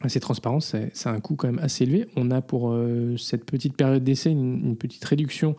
assez 0.00 0.20
transparent. 0.20 0.60
C'est 0.60 0.90
un 1.06 1.20
coût 1.20 1.36
quand 1.36 1.48
même 1.48 1.58
assez 1.58 1.84
élevé. 1.84 2.06
On 2.16 2.30
a 2.30 2.42
pour 2.42 2.76
cette 3.16 3.44
petite 3.44 3.76
période 3.76 4.04
d'essai 4.04 4.30
une, 4.30 4.76
petite 4.76 5.04
réduction 5.04 5.56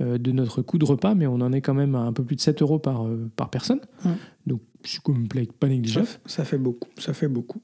de 0.00 0.32
notre 0.32 0.62
coût 0.62 0.78
de 0.78 0.84
repas, 0.84 1.14
mais 1.14 1.26
on 1.26 1.34
en 1.34 1.52
est 1.52 1.60
quand 1.60 1.74
même 1.74 1.94
à 1.94 2.00
un 2.00 2.12
peu 2.12 2.24
plus 2.24 2.36
de 2.36 2.40
7 2.40 2.62
euros 2.62 2.78
par, 2.78 3.06
par 3.36 3.50
personne. 3.50 3.80
Donc, 4.46 4.62
je 4.84 4.90
suis 4.90 5.00
pas 5.58 5.68
négligeable. 5.68 6.06
Ça, 6.26 6.44
fait 6.44 6.58
beaucoup. 6.58 6.88
Ça 6.98 7.12
fait 7.12 7.28
beaucoup. 7.28 7.60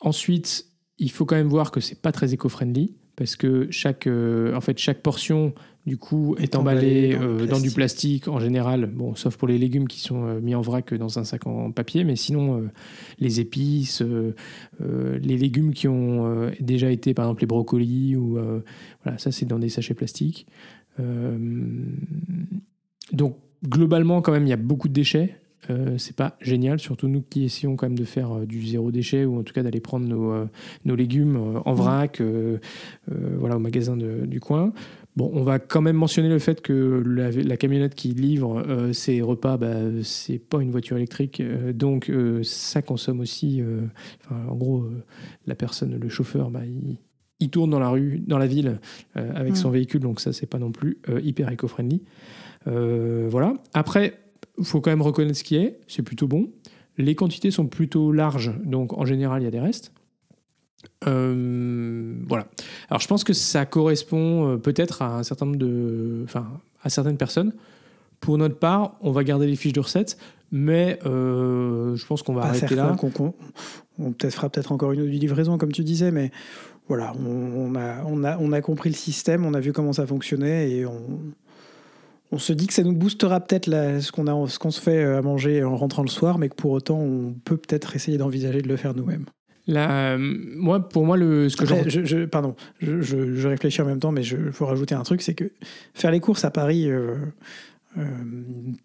ensuite, 0.00 0.66
il 0.98 1.10
faut 1.10 1.24
quand 1.24 1.36
même 1.36 1.48
voir 1.48 1.72
que 1.72 1.80
c'est 1.80 2.00
pas 2.00 2.12
très 2.12 2.32
éco-friendly 2.32 2.94
parce 3.16 3.36
que 3.36 3.68
chaque, 3.70 4.06
euh, 4.06 4.54
en 4.54 4.60
fait, 4.60 4.78
chaque 4.78 5.02
portion 5.02 5.52
du 5.84 5.96
coup 5.96 6.36
est, 6.38 6.44
Est 6.44 6.54
emballée 6.54 7.16
emballée 7.16 7.18
dans 7.18 7.36
du 7.36 7.42
euh, 7.42 7.46
dans 7.46 7.60
du 7.60 7.70
plastique. 7.72 8.28
en 8.28 8.38
général, 8.38 8.86
bon, 8.86 9.16
sauf 9.16 9.36
pour 9.36 9.48
les 9.48 9.58
légumes 9.58 9.88
qui 9.88 9.98
sont 9.98 10.24
euh, 10.24 10.40
mis 10.40 10.54
en 10.54 10.60
vrac 10.60 10.94
dans 10.94 11.18
un 11.18 11.24
sac 11.24 11.46
en 11.46 11.72
papier, 11.72 12.04
mais 12.04 12.14
sinon 12.14 12.70
les 13.18 13.40
épices, 13.40 14.02
les 14.80 15.36
légumes 15.36 15.74
qui 15.74 15.88
ont 15.88 16.50
déjà 16.60 16.90
été, 16.90 17.14
par 17.14 17.24
exemple 17.24 17.40
les 17.40 17.48
brocolis 17.48 18.14
ou 18.16 18.38
voilà, 19.02 19.18
ça 19.18 19.32
c'est 19.32 19.46
dans 19.46 19.58
des 19.58 19.68
sachets 19.68 19.94
plastiques. 19.94 20.46
Donc 23.12 23.36
globalement 23.66 24.22
quand 24.22 24.32
même 24.32 24.46
il 24.46 24.50
y 24.50 24.54
a 24.54 24.56
beaucoup 24.56 24.88
de 24.88 24.94
déchets. 24.94 25.41
Euh, 25.70 25.96
c'est 25.96 26.16
pas 26.16 26.36
génial, 26.40 26.80
surtout 26.80 27.06
nous 27.06 27.22
qui 27.22 27.44
essayons 27.44 27.76
quand 27.76 27.86
même 27.88 27.98
de 27.98 28.04
faire 28.04 28.32
euh, 28.32 28.46
du 28.46 28.66
zéro 28.66 28.90
déchet 28.90 29.24
ou 29.24 29.38
en 29.38 29.44
tout 29.44 29.52
cas 29.52 29.62
d'aller 29.62 29.78
prendre 29.80 30.06
nos, 30.08 30.32
euh, 30.32 30.46
nos 30.84 30.96
légumes 30.96 31.60
en 31.64 31.72
vrac, 31.74 32.20
euh, 32.20 32.58
euh, 33.12 33.36
voilà, 33.38 33.56
au 33.56 33.60
magasin 33.60 33.96
de- 33.96 34.26
du 34.26 34.40
coin. 34.40 34.72
Bon, 35.14 35.30
on 35.34 35.42
va 35.44 35.58
quand 35.60 35.80
même 35.82 35.94
mentionner 35.96 36.28
le 36.30 36.38
fait 36.40 36.62
que 36.62 37.02
la, 37.06 37.30
la 37.30 37.56
camionnette 37.56 37.94
qui 37.94 38.08
livre 38.08 38.90
ces 38.92 39.20
repas, 39.20 39.56
bah, 39.58 39.74
c'est 40.02 40.38
pas 40.38 40.62
une 40.62 40.70
voiture 40.70 40.96
électrique, 40.96 41.42
donc 41.74 42.10
ça 42.42 42.80
consomme 42.80 43.20
aussi. 43.20 43.62
enfin, 44.24 44.36
en 44.48 44.54
gros, 44.56 44.86
la 45.46 45.54
personne, 45.54 45.98
le 46.00 46.08
chauffeur, 46.08 46.50
bah, 46.50 46.62
il, 46.64 46.96
il 47.40 47.50
tourne 47.50 47.68
dans 47.68 47.78
la 47.78 47.90
rue, 47.90 48.22
dans 48.26 48.38
la 48.38 48.46
ville, 48.46 48.80
avec 49.14 49.54
son 49.58 49.68
véhicule, 49.68 50.00
donc 50.00 50.18
ça, 50.18 50.32
c'est 50.32 50.46
pas 50.46 50.58
non 50.58 50.72
plus 50.72 50.96
hyper 51.22 51.50
éco-friendly. 51.52 52.00
Voilà. 52.64 53.52
Après, 53.74 54.14
faut 54.64 54.80
quand 54.80 54.90
même 54.90 55.02
reconnaître 55.02 55.38
ce 55.38 55.44
qui 55.44 55.56
est, 55.56 55.80
c'est 55.86 56.02
plutôt 56.02 56.28
bon. 56.28 56.50
Les 56.98 57.14
quantités 57.14 57.50
sont 57.50 57.66
plutôt 57.66 58.12
larges, 58.12 58.52
donc 58.64 58.92
en 58.92 59.04
général, 59.04 59.42
il 59.42 59.44
y 59.44 59.48
a 59.48 59.50
des 59.50 59.60
restes. 59.60 59.92
Euh, 61.06 62.14
voilà. 62.26 62.46
Alors, 62.88 63.00
je 63.00 63.08
pense 63.08 63.24
que 63.24 63.32
ça 63.32 63.66
correspond 63.66 64.52
euh, 64.52 64.56
peut-être 64.56 65.02
à 65.02 65.18
un 65.18 65.22
certain 65.22 65.46
nombre 65.46 65.58
de. 65.58 66.22
Enfin, 66.24 66.46
à 66.82 66.90
certaines 66.90 67.16
personnes. 67.16 67.52
Pour 68.20 68.38
notre 68.38 68.56
part, 68.56 68.96
on 69.00 69.10
va 69.10 69.24
garder 69.24 69.46
les 69.46 69.56
fiches 69.56 69.72
de 69.72 69.80
recettes, 69.80 70.16
mais 70.52 70.98
euh, 71.06 71.96
je 71.96 72.06
pense 72.06 72.22
qu'on 72.22 72.34
va 72.34 72.42
Pas 72.42 72.48
arrêter 72.48 72.76
là. 72.76 72.96
on 73.98 74.12
peut-être 74.12 74.34
fera 74.34 74.48
peut-être 74.48 74.70
encore 74.70 74.92
une 74.92 75.00
autre 75.00 75.10
livraison, 75.10 75.58
comme 75.58 75.72
tu 75.72 75.82
disais, 75.82 76.12
mais 76.12 76.30
voilà, 76.86 77.14
on, 77.18 77.72
on 77.72 77.74
a, 77.74 78.04
on, 78.04 78.22
a, 78.22 78.38
on 78.38 78.52
a 78.52 78.60
compris 78.60 78.90
le 78.90 78.94
système, 78.94 79.44
on 79.44 79.54
a 79.54 79.60
vu 79.60 79.72
comment 79.72 79.92
ça 79.92 80.06
fonctionnait 80.06 80.70
et 80.70 80.86
on, 80.86 81.02
on 82.32 82.38
se 82.38 82.52
dit 82.52 82.66
que 82.66 82.72
ça 82.72 82.82
nous 82.82 82.94
boostera 82.94 83.40
peut-être 83.40 83.66
ce 84.00 84.10
qu'on 84.10 84.26
a- 84.26 84.48
ce 84.48 84.58
qu'on 84.58 84.70
se 84.70 84.80
fait 84.80 85.04
à 85.04 85.22
manger 85.22 85.62
en 85.62 85.76
rentrant 85.76 86.02
le 86.02 86.08
soir, 86.08 86.38
mais 86.38 86.48
que 86.48 86.54
pour 86.56 86.72
autant, 86.72 86.98
on 86.98 87.34
peut 87.44 87.56
peut-être 87.56 87.94
essayer 87.94 88.18
d'envisager 88.18 88.62
de 88.62 88.68
le 88.68 88.76
faire 88.76 88.94
nous-mêmes. 88.94 89.26
Là, 89.68 90.14
euh, 90.14 90.18
moi, 90.56 90.88
pour 90.88 91.06
moi, 91.06 91.16
le, 91.16 91.48
ce 91.48 91.56
que 91.56 91.62
Après, 91.64 91.88
je, 91.88 92.04
je- 92.04 92.24
pardon, 92.24 92.56
je, 92.80 93.00
je- 93.00 93.34
je 93.36 93.48
réfléchis 93.48 93.80
en 93.80 93.84
même 93.84 94.00
temps, 94.00 94.10
mais 94.10 94.22
il 94.26 94.50
faut 94.50 94.66
rajouter 94.66 94.96
un 94.96 95.02
truc, 95.04 95.22
c'est 95.22 95.34
que 95.34 95.52
faire 95.94 96.10
les 96.10 96.18
courses 96.18 96.44
à 96.44 96.50
Paris, 96.50 96.90
euh, 96.90 97.14
euh, 97.98 98.02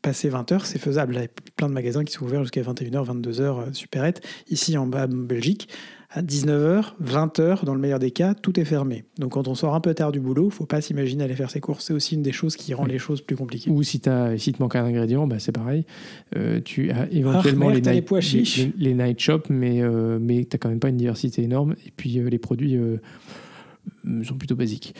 passer 0.02 0.30
20h, 0.30 0.62
c'est 0.64 0.80
faisable. 0.80 1.16
Il 1.16 1.22
y 1.22 1.26
a 1.26 1.28
plein 1.56 1.68
de 1.68 1.74
magasins 1.74 2.04
qui 2.04 2.14
sont 2.14 2.26
ouverts 2.26 2.42
jusqu'à 2.42 2.62
21h, 2.62 3.06
22h, 3.06 3.42
euh, 3.42 3.74
supérette. 3.74 4.22
Ici, 4.50 4.78
en 4.78 4.88
bas, 4.88 5.06
en 5.06 5.16
Belgique, 5.16 5.70
à 6.10 6.22
19h, 6.22 6.94
20h, 7.04 7.66
dans 7.66 7.74
le 7.74 7.82
meilleur 7.82 8.00
des 8.00 8.12
cas, 8.12 8.34
tout 8.34 8.58
est 8.60 8.66
fermé. 8.66 9.04
Donc 9.18 9.34
quand 9.34 9.48
on 9.50 9.56
sort 9.56 9.76
un 9.76 9.82
peu 9.82 9.94
tard 9.94 10.14
du 10.14 10.22
boulot, 10.22 10.50
faut 10.50 10.66
pas 10.66 10.80
s'imaginer 10.80 11.26
aller 11.26 11.36
faire 11.36 11.52
ses 11.52 11.60
courses. 11.60 11.86
C'est 11.86 11.94
aussi 11.94 12.16
une 12.16 12.22
des 12.22 12.32
choses 12.32 12.56
qui 12.56 12.74
rend 12.74 12.86
les 12.86 12.98
choses 12.98 13.22
plus 13.22 13.36
compliquées. 13.36 13.70
Ou 13.70 13.84
si, 13.84 14.02
as, 14.08 14.38
si 14.38 14.54
te 14.54 14.62
manque 14.62 14.78
un 14.78 14.86
ingrédient, 14.86 15.28
bah, 15.28 15.40
c'est 15.40 15.52
pareil. 15.52 15.86
Euh, 16.36 16.62
tu 16.64 16.92
as 16.92 17.12
éventuellement 17.12 17.70
merde, 17.70 17.86
les, 17.86 17.92
night, 17.92 18.06
pois 18.06 18.22
chiches. 18.22 18.58
les, 18.58 18.74
les 18.78 18.94
night 18.94 19.20
shops, 19.20 19.50
mais, 19.50 19.82
euh, 19.82 20.18
mais 20.20 20.46
tu 20.46 20.56
n'as 20.56 20.60
quand 20.60 20.70
même 20.70 20.80
pas 20.80 20.90
une 20.90 20.98
diversité 20.98 21.44
énorme. 21.44 21.76
Et 21.86 21.92
puis 21.96 22.20
euh, 22.20 22.30
les 22.30 22.40
produits 22.40 22.80
sont 24.24 24.36
plutôt 24.36 24.56
basiques. 24.56 24.96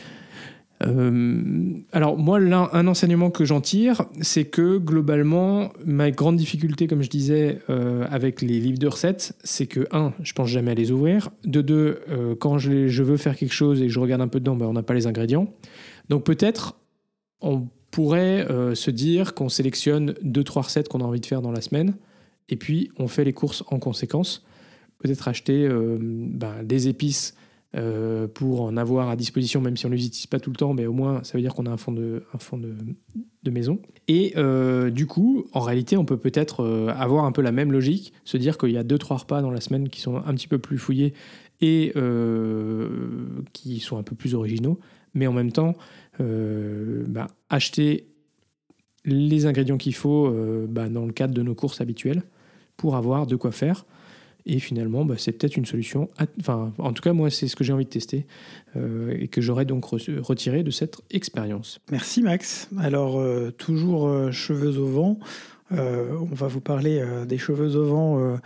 Euh, 0.86 1.72
alors 1.92 2.16
moi, 2.18 2.38
l'un- 2.38 2.70
un 2.72 2.86
enseignement 2.86 3.30
que 3.30 3.44
j'en 3.44 3.60
tire, 3.60 4.04
c'est 4.20 4.44
que 4.44 4.78
globalement, 4.78 5.72
ma 5.84 6.10
grande 6.10 6.36
difficulté, 6.36 6.86
comme 6.86 7.02
je 7.02 7.10
disais, 7.10 7.58
euh, 7.68 8.06
avec 8.10 8.42
les 8.42 8.60
livres 8.60 8.78
de 8.78 8.86
recettes, 8.86 9.36
c'est 9.42 9.66
que, 9.66 9.86
un, 9.90 10.12
je 10.22 10.32
pense 10.32 10.48
jamais 10.48 10.70
à 10.70 10.74
les 10.74 10.90
ouvrir. 10.90 11.30
De 11.44 11.62
deux, 11.62 12.00
euh, 12.08 12.34
quand 12.36 12.58
je, 12.58 13.02
veux 13.02 13.16
faire 13.16 13.36
quelque 13.36 13.54
chose 13.54 13.80
et 13.82 13.86
que 13.86 13.92
je 13.92 14.00
regarde 14.00 14.22
un 14.22 14.28
peu 14.28 14.40
dedans, 14.40 14.56
ben, 14.56 14.66
on 14.66 14.72
n'a 14.72 14.82
pas 14.82 14.94
les 14.94 15.06
ingrédients. 15.06 15.52
Donc 16.08 16.24
peut-être, 16.24 16.76
on 17.40 17.68
pourrait 17.90 18.46
se 18.74 18.90
dire 18.90 19.32
qu'on 19.34 19.48
sélectionne 19.48 20.14
deux, 20.22 20.44
trois 20.44 20.62
recettes 20.62 20.88
qu'on 20.88 21.00
a 21.00 21.04
envie 21.04 21.20
de 21.20 21.26
faire 21.26 21.40
dans 21.40 21.52
la 21.52 21.62
semaine, 21.62 21.94
et 22.50 22.56
puis 22.56 22.90
on 22.98 23.08
fait 23.08 23.24
les 23.24 23.32
courses 23.32 23.64
en 23.68 23.78
conséquence. 23.78 24.44
Peut-être 24.98 25.26
acheter 25.28 25.68
ben, 25.68 26.62
des 26.64 26.88
épices 26.88 27.34
euh, 27.76 28.26
pour 28.26 28.62
en 28.62 28.78
avoir 28.78 29.10
à 29.10 29.16
disposition, 29.16 29.60
même 29.60 29.76
si 29.76 29.84
on 29.84 29.90
ne 29.90 29.94
les 29.94 30.06
utilise 30.06 30.26
pas 30.26 30.40
tout 30.40 30.48
le 30.48 30.56
temps, 30.56 30.72
mais 30.72 30.86
au 30.86 30.94
moins 30.94 31.22
ça 31.22 31.36
veut 31.36 31.42
dire 31.42 31.54
qu'on 31.54 31.66
a 31.66 31.70
un 31.70 31.76
fond 31.76 31.92
de, 31.92 32.22
maison. 33.50 33.78
Et 34.08 34.32
euh, 34.36 34.88
du 34.88 35.06
coup, 35.06 35.44
en 35.52 35.60
réalité, 35.60 35.98
on 35.98 36.06
peut 36.06 36.16
peut-être 36.16 36.60
euh, 36.60 36.88
avoir 36.96 37.26
un 37.26 37.32
peu 37.32 37.42
la 37.42 37.52
même 37.52 37.70
logique, 37.70 38.14
se 38.24 38.38
dire 38.38 38.56
qu'il 38.56 38.70
y 38.70 38.78
a 38.78 38.84
deux, 38.84 38.96
trois 38.96 39.18
repas 39.18 39.42
dans 39.42 39.50
la 39.50 39.60
semaine 39.60 39.90
qui 39.90 40.00
sont 40.00 40.16
un 40.16 40.34
petit 40.34 40.48
peu 40.48 40.58
plus 40.58 40.78
fouillés 40.78 41.12
et 41.60 41.92
qui 43.52 43.80
sont 43.80 43.98
un 43.98 44.02
peu 44.02 44.14
plus 44.14 44.34
originaux, 44.34 44.78
mais 45.12 45.26
en 45.26 45.32
même 45.34 45.52
temps, 45.52 45.74
bah, 46.18 47.26
acheter 47.50 48.06
les 49.04 49.44
ingrédients 49.44 49.76
qu'il 49.76 49.94
faut 49.94 50.32
bah, 50.68 50.88
dans 50.88 51.04
le 51.04 51.12
cadre 51.12 51.34
de 51.34 51.42
nos 51.42 51.54
courses 51.54 51.80
habituelles 51.80 52.22
pour 52.78 52.96
avoir 52.96 53.26
de 53.26 53.36
quoi 53.36 53.50
faire. 53.50 53.84
Et 54.48 54.60
finalement, 54.60 55.04
bah, 55.04 55.14
c'est 55.18 55.32
peut-être 55.32 55.56
une 55.58 55.66
solution. 55.66 56.08
Enfin, 56.40 56.72
en 56.78 56.92
tout 56.94 57.02
cas, 57.02 57.12
moi, 57.12 57.28
c'est 57.28 57.48
ce 57.48 57.54
que 57.54 57.64
j'ai 57.64 57.72
envie 57.74 57.84
de 57.84 57.90
tester 57.90 58.26
euh, 58.76 59.14
et 59.18 59.28
que 59.28 59.42
j'aurais 59.42 59.66
donc 59.66 59.84
re- 59.84 60.18
retiré 60.20 60.62
de 60.62 60.70
cette 60.70 60.96
expérience. 61.10 61.80
Merci 61.90 62.22
Max. 62.22 62.68
Alors, 62.78 63.20
euh, 63.20 63.50
toujours 63.50 64.08
euh, 64.08 64.30
cheveux 64.32 64.78
au 64.78 64.86
vent, 64.86 65.18
on 65.70 66.34
va 66.34 66.46
vous 66.46 66.62
parler 66.62 67.04
des 67.26 67.36
cheveux 67.36 67.76
au 67.76 67.84
vent 67.84 68.38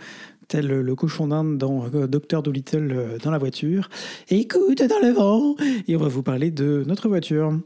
tel 0.49 0.67
le 0.67 0.93
cochon 0.93 1.27
d'Inde 1.27 1.57
dans 1.57 1.87
Docteur 1.87 2.43
Dolittle 2.43 3.17
dans 3.23 3.31
la 3.31 3.37
voiture. 3.37 3.89
Écoute 4.29 4.83
dans 4.83 4.99
le 5.01 5.13
vent 5.13 5.55
Et 5.87 5.95
on 5.95 5.99
va 5.99 6.09
vous 6.09 6.21
parler 6.21 6.51
de 6.51 6.83
notre 6.85 7.07
voiture 7.07 7.57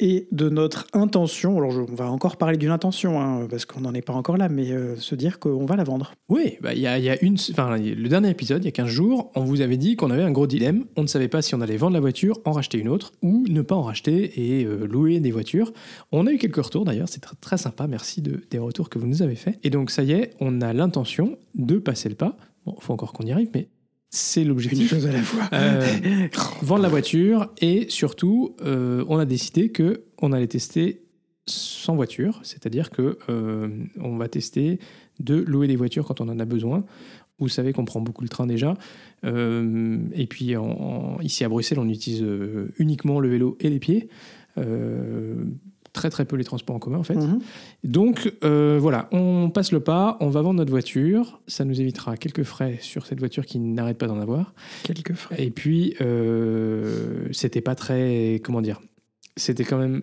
et 0.00 0.26
de 0.32 0.48
notre 0.48 0.86
intention. 0.92 1.58
Alors, 1.58 1.86
on 1.88 1.94
va 1.94 2.10
encore 2.10 2.36
parler 2.36 2.56
d'une 2.56 2.70
intention, 2.70 3.20
hein, 3.20 3.46
parce 3.48 3.66
qu'on 3.66 3.82
n'en 3.82 3.94
est 3.94 4.02
pas 4.02 4.14
encore 4.14 4.36
là, 4.36 4.48
mais 4.48 4.72
euh, 4.72 4.96
se 4.96 5.14
dire 5.14 5.38
qu'on 5.38 5.66
va 5.66 5.76
la 5.76 5.84
vendre. 5.84 6.14
Oui, 6.28 6.56
bah, 6.60 6.74
il 6.74 6.80
y, 6.80 6.86
a, 6.86 7.22
une, 7.22 7.36
enfin, 7.50 7.76
le 7.76 8.08
dernier 8.08 8.30
épisode, 8.30 8.64
il 8.64 8.66
y 8.66 8.68
a 8.68 8.72
15 8.72 8.88
jours, 8.88 9.30
on 9.36 9.44
vous 9.44 9.60
avait 9.60 9.76
dit 9.76 9.96
qu'on 9.96 10.10
avait 10.10 10.22
un 10.22 10.32
gros 10.32 10.46
dilemme. 10.46 10.86
On 10.96 11.02
ne 11.02 11.06
savait 11.06 11.28
pas 11.28 11.42
si 11.42 11.54
on 11.54 11.60
allait 11.60 11.76
vendre 11.76 11.92
la 11.92 12.00
voiture, 12.00 12.40
en 12.44 12.52
racheter 12.52 12.78
une 12.78 12.88
autre, 12.88 13.12
ou 13.22 13.44
ne 13.48 13.62
pas 13.62 13.74
en 13.74 13.82
racheter 13.82 14.32
et 14.60 14.64
euh, 14.64 14.86
louer 14.86 15.20
des 15.20 15.30
voitures. 15.30 15.72
On 16.12 16.26
a 16.26 16.32
eu 16.32 16.38
quelques 16.38 16.64
retours 16.64 16.84
d'ailleurs, 16.84 17.08
c'est 17.08 17.24
très, 17.40 17.58
sympa. 17.58 17.86
Merci 17.86 18.22
de, 18.22 18.40
des 18.50 18.58
retours 18.58 18.88
que 18.88 18.98
vous 18.98 19.06
nous 19.06 19.22
avez 19.22 19.36
faits. 19.36 19.58
Et 19.62 19.70
donc, 19.70 19.90
ça 19.90 20.02
y 20.02 20.12
est, 20.12 20.34
on 20.40 20.62
a 20.62 20.72
l'intention 20.72 21.36
de 21.54 21.78
passer 21.78 22.08
le 22.08 22.14
pas. 22.14 22.36
Bon, 22.64 22.74
il 22.78 22.82
faut 22.82 22.94
encore 22.94 23.12
qu'on 23.12 23.24
y 23.24 23.32
arrive, 23.32 23.50
mais 23.54 23.68
c'est 24.10 24.42
Une 24.42 24.48
l'objectif. 24.48 24.90
chose 24.90 25.06
à 25.06 25.12
la 25.12 25.22
fois. 25.22 25.48
Euh, 25.52 26.28
vendre 26.62 26.82
la 26.82 26.88
voiture 26.88 27.50
et 27.60 27.86
surtout, 27.88 28.54
euh, 28.62 29.04
on 29.08 29.18
a 29.18 29.24
décidé 29.24 29.70
que 29.70 30.02
on 30.20 30.32
allait 30.32 30.46
tester 30.48 31.02
sans 31.46 31.94
voiture, 31.96 32.40
c'est-à-dire 32.42 32.90
que 32.90 33.18
euh, 33.28 33.68
on 34.00 34.16
va 34.16 34.28
tester 34.28 34.78
de 35.20 35.34
louer 35.36 35.66
des 35.68 35.76
voitures 35.76 36.04
quand 36.06 36.20
on 36.20 36.28
en 36.28 36.38
a 36.38 36.44
besoin. 36.44 36.84
Vous 37.38 37.48
savez 37.48 37.72
qu'on 37.72 37.84
prend 37.86 38.00
beaucoup 38.00 38.22
le 38.22 38.28
train 38.28 38.46
déjà. 38.46 38.74
Et 39.24 40.26
puis 40.28 40.56
en- 40.56 40.64
en- 41.16 41.20
ici 41.20 41.42
à 41.44 41.48
Bruxelles, 41.48 41.78
on 41.78 41.88
utilise 41.88 42.24
uniquement 42.78 43.18
le 43.20 43.28
vélo 43.28 43.56
et 43.60 43.70
les 43.70 43.78
pieds. 43.78 44.08
Très 45.92 46.08
très 46.08 46.24
peu 46.24 46.36
les 46.36 46.44
transports 46.44 46.76
en 46.76 46.78
commun 46.78 46.98
en 46.98 47.02
fait. 47.02 47.16
Mhm. 47.16 47.40
Donc 47.82 48.32
euh, 48.44 48.78
voilà, 48.80 49.08
on 49.10 49.50
passe 49.50 49.72
le 49.72 49.80
pas, 49.80 50.16
on 50.20 50.28
va 50.28 50.40
vendre 50.40 50.58
notre 50.58 50.70
voiture. 50.70 51.40
Ça 51.48 51.64
nous 51.64 51.80
évitera 51.80 52.16
quelques 52.16 52.44
frais 52.44 52.78
sur 52.80 53.06
cette 53.06 53.18
voiture 53.18 53.44
qui 53.44 53.58
n'arrête 53.58 53.98
pas 53.98 54.06
d'en 54.06 54.20
avoir. 54.20 54.54
Quelques 54.84 55.14
frais. 55.14 55.42
Et 55.42 55.50
puis, 55.50 55.96
euh, 56.00 57.26
c'était 57.32 57.60
pas 57.60 57.74
très. 57.74 58.40
Comment 58.44 58.62
dire 58.62 58.80
C'était 59.36 59.64
quand 59.64 59.78
même 59.78 60.02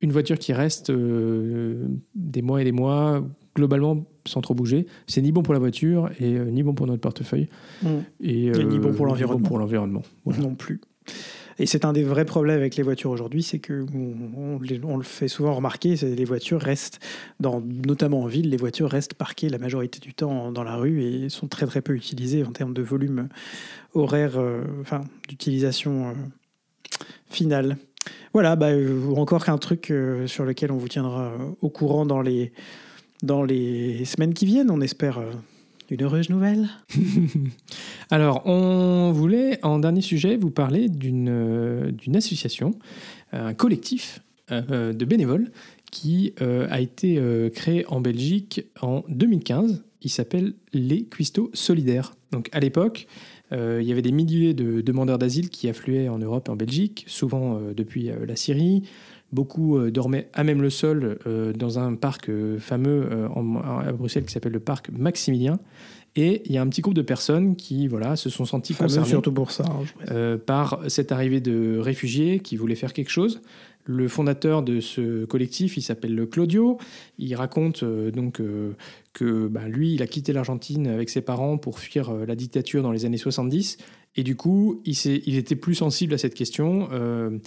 une 0.00 0.12
voiture 0.12 0.38
qui 0.38 0.54
reste 0.54 0.88
euh, 0.88 1.86
des 2.14 2.40
mois 2.40 2.62
et 2.62 2.64
des 2.64 2.72
mois, 2.72 3.22
globalement, 3.54 4.06
sans 4.26 4.40
trop 4.40 4.54
bouger. 4.54 4.86
C'est 5.06 5.20
ni 5.20 5.30
bon 5.30 5.42
pour 5.42 5.52
la 5.52 5.60
voiture 5.60 6.08
et 6.20 6.38
ni 6.38 6.62
bon 6.62 6.72
pour 6.72 6.86
notre 6.86 7.02
portefeuille. 7.02 7.48
Mhm. 7.82 8.04
Et, 8.20 8.46
Et 8.46 8.64
ni 8.64 8.78
bon 8.78 8.94
pour 8.94 9.04
l'environnement. 9.04 9.46
pour 9.46 9.58
l'environnement. 9.58 10.02
Voilà. 10.24 10.40
Non 10.40 10.54
plus. 10.54 10.80
Et 11.58 11.66
c'est 11.66 11.84
un 11.84 11.92
des 11.92 12.04
vrais 12.04 12.24
problèmes 12.24 12.58
avec 12.58 12.76
les 12.76 12.82
voitures 12.82 13.10
aujourd'hui, 13.10 13.42
c'est 13.42 13.58
que 13.58 13.84
on, 13.94 14.58
le 14.58 15.02
fait 15.02 15.28
souvent 15.28 15.54
remarquer, 15.54 15.96
les 15.96 16.24
voitures 16.24 16.60
restent, 16.60 17.00
dans, 17.40 17.60
notamment 17.60 18.22
en 18.22 18.26
ville, 18.26 18.50
les 18.50 18.56
voitures 18.56 18.88
restent 18.88 19.14
parquées 19.14 19.48
la 19.48 19.58
majorité 19.58 19.98
du 19.98 20.14
temps 20.14 20.52
dans 20.52 20.62
la 20.62 20.76
rue 20.76 21.02
et 21.02 21.28
sont 21.28 21.48
très 21.48 21.66
très 21.66 21.80
peu 21.80 21.94
utilisées 21.94 22.44
en 22.44 22.52
termes 22.52 22.74
de 22.74 22.82
volume 22.82 23.28
horaire, 23.94 24.34
euh, 24.36 24.62
enfin 24.80 25.00
d'utilisation 25.28 26.08
euh, 26.08 26.12
finale. 27.28 27.76
Voilà, 28.32 28.54
bah, 28.54 28.68
euh, 28.68 29.12
encore 29.16 29.44
qu'un 29.44 29.58
truc 29.58 29.92
sur 30.26 30.44
lequel 30.44 30.70
on 30.70 30.76
vous 30.76 30.88
tiendra 30.88 31.32
au 31.60 31.70
courant 31.70 32.06
dans 32.06 32.20
les, 32.20 32.52
dans 33.22 33.42
les 33.42 34.04
semaines 34.04 34.34
qui 34.34 34.46
viennent, 34.46 34.70
on 34.70 34.80
espère. 34.80 35.20
Une 35.90 36.02
heureuse 36.02 36.28
nouvelle 36.28 36.68
Alors, 38.10 38.42
on 38.46 39.10
voulait, 39.10 39.58
en 39.62 39.78
dernier 39.78 40.02
sujet, 40.02 40.36
vous 40.36 40.50
parler 40.50 40.90
d'une 40.90 41.28
euh, 41.30 41.90
association, 42.14 42.72
un 43.32 43.54
collectif 43.54 44.20
euh, 44.50 44.92
de 44.92 45.04
bénévoles 45.06 45.50
qui 45.90 46.34
euh, 46.42 46.66
a 46.70 46.80
été 46.80 47.18
créé 47.54 47.86
en 47.86 48.02
Belgique 48.02 48.66
en 48.82 49.02
2015. 49.08 49.82
Il 50.02 50.10
s'appelle 50.10 50.52
les 50.74 51.04
Cuistots 51.04 51.50
Solidaires. 51.54 52.14
Donc, 52.32 52.50
à 52.52 52.60
l'époque, 52.60 53.06
il 53.50 53.82
y 53.82 53.92
avait 53.92 54.02
des 54.02 54.12
milliers 54.12 54.52
de 54.52 54.82
demandeurs 54.82 55.16
d'asile 55.16 55.48
qui 55.48 55.70
affluaient 55.70 56.10
en 56.10 56.18
Europe 56.18 56.48
et 56.48 56.50
en 56.50 56.56
Belgique, 56.56 57.04
souvent 57.08 57.58
depuis 57.74 58.10
la 58.26 58.36
Syrie. 58.36 58.82
Beaucoup 59.32 59.76
euh, 59.76 59.90
dormaient 59.90 60.28
à 60.32 60.42
même 60.42 60.62
le 60.62 60.70
sol 60.70 61.18
euh, 61.26 61.52
dans 61.52 61.78
un 61.78 61.94
parc 61.94 62.30
euh, 62.30 62.58
fameux 62.58 63.08
en- 63.34 63.56
à 63.80 63.92
Bruxelles 63.92 64.24
qui 64.24 64.32
s'appelle 64.32 64.52
le 64.52 64.60
parc 64.60 64.88
Maximilien. 64.90 65.58
Et 66.16 66.42
il 66.46 66.52
y 66.52 66.58
a 66.58 66.62
un 66.62 66.66
petit 66.68 66.80
groupe 66.80 66.94
de 66.94 67.02
personnes 67.02 67.54
qui 67.54 67.86
voilà, 67.86 68.16
se 68.16 68.30
sont 68.30 68.44
sentis 68.46 68.72
Fameux 68.72 68.88
concernées 68.88 69.08
surtout 69.10 69.32
pour 69.32 69.50
ça. 69.50 69.64
hein, 69.68 69.84
euh, 70.10 70.38
par 70.38 70.80
cette 70.88 71.12
arrivée 71.12 71.40
de 71.40 71.78
réfugiés 71.78 72.40
qui 72.40 72.56
voulaient 72.56 72.74
faire 72.74 72.92
quelque 72.94 73.10
chose. 73.10 73.42
Le 73.84 74.08
fondateur 74.08 74.62
de 74.62 74.80
ce 74.80 75.24
collectif, 75.26 75.76
il 75.76 75.82
s'appelle 75.82 76.26
Claudio. 76.30 76.78
Il 77.18 77.34
raconte 77.36 77.82
euh, 77.82 78.10
donc 78.10 78.40
euh, 78.40 78.72
que 79.12 79.46
bah, 79.46 79.68
lui, 79.68 79.94
il 79.94 80.02
a 80.02 80.06
quitté 80.06 80.32
l'Argentine 80.32 80.86
avec 80.88 81.08
ses 81.10 81.20
parents 81.20 81.56
pour 81.58 81.78
fuir 81.78 82.12
la 82.12 82.34
dictature 82.34 82.82
dans 82.82 82.92
les 82.92 83.04
années 83.04 83.16
70. 83.18 83.76
Et 84.16 84.22
du 84.24 84.34
coup, 84.36 84.80
il, 84.86 84.94
il 85.26 85.36
était 85.36 85.56
plus 85.56 85.74
sensible 85.74 86.14
à 86.14 86.18
cette 86.18 86.34
question. 86.34 86.88
euh, 86.92 87.38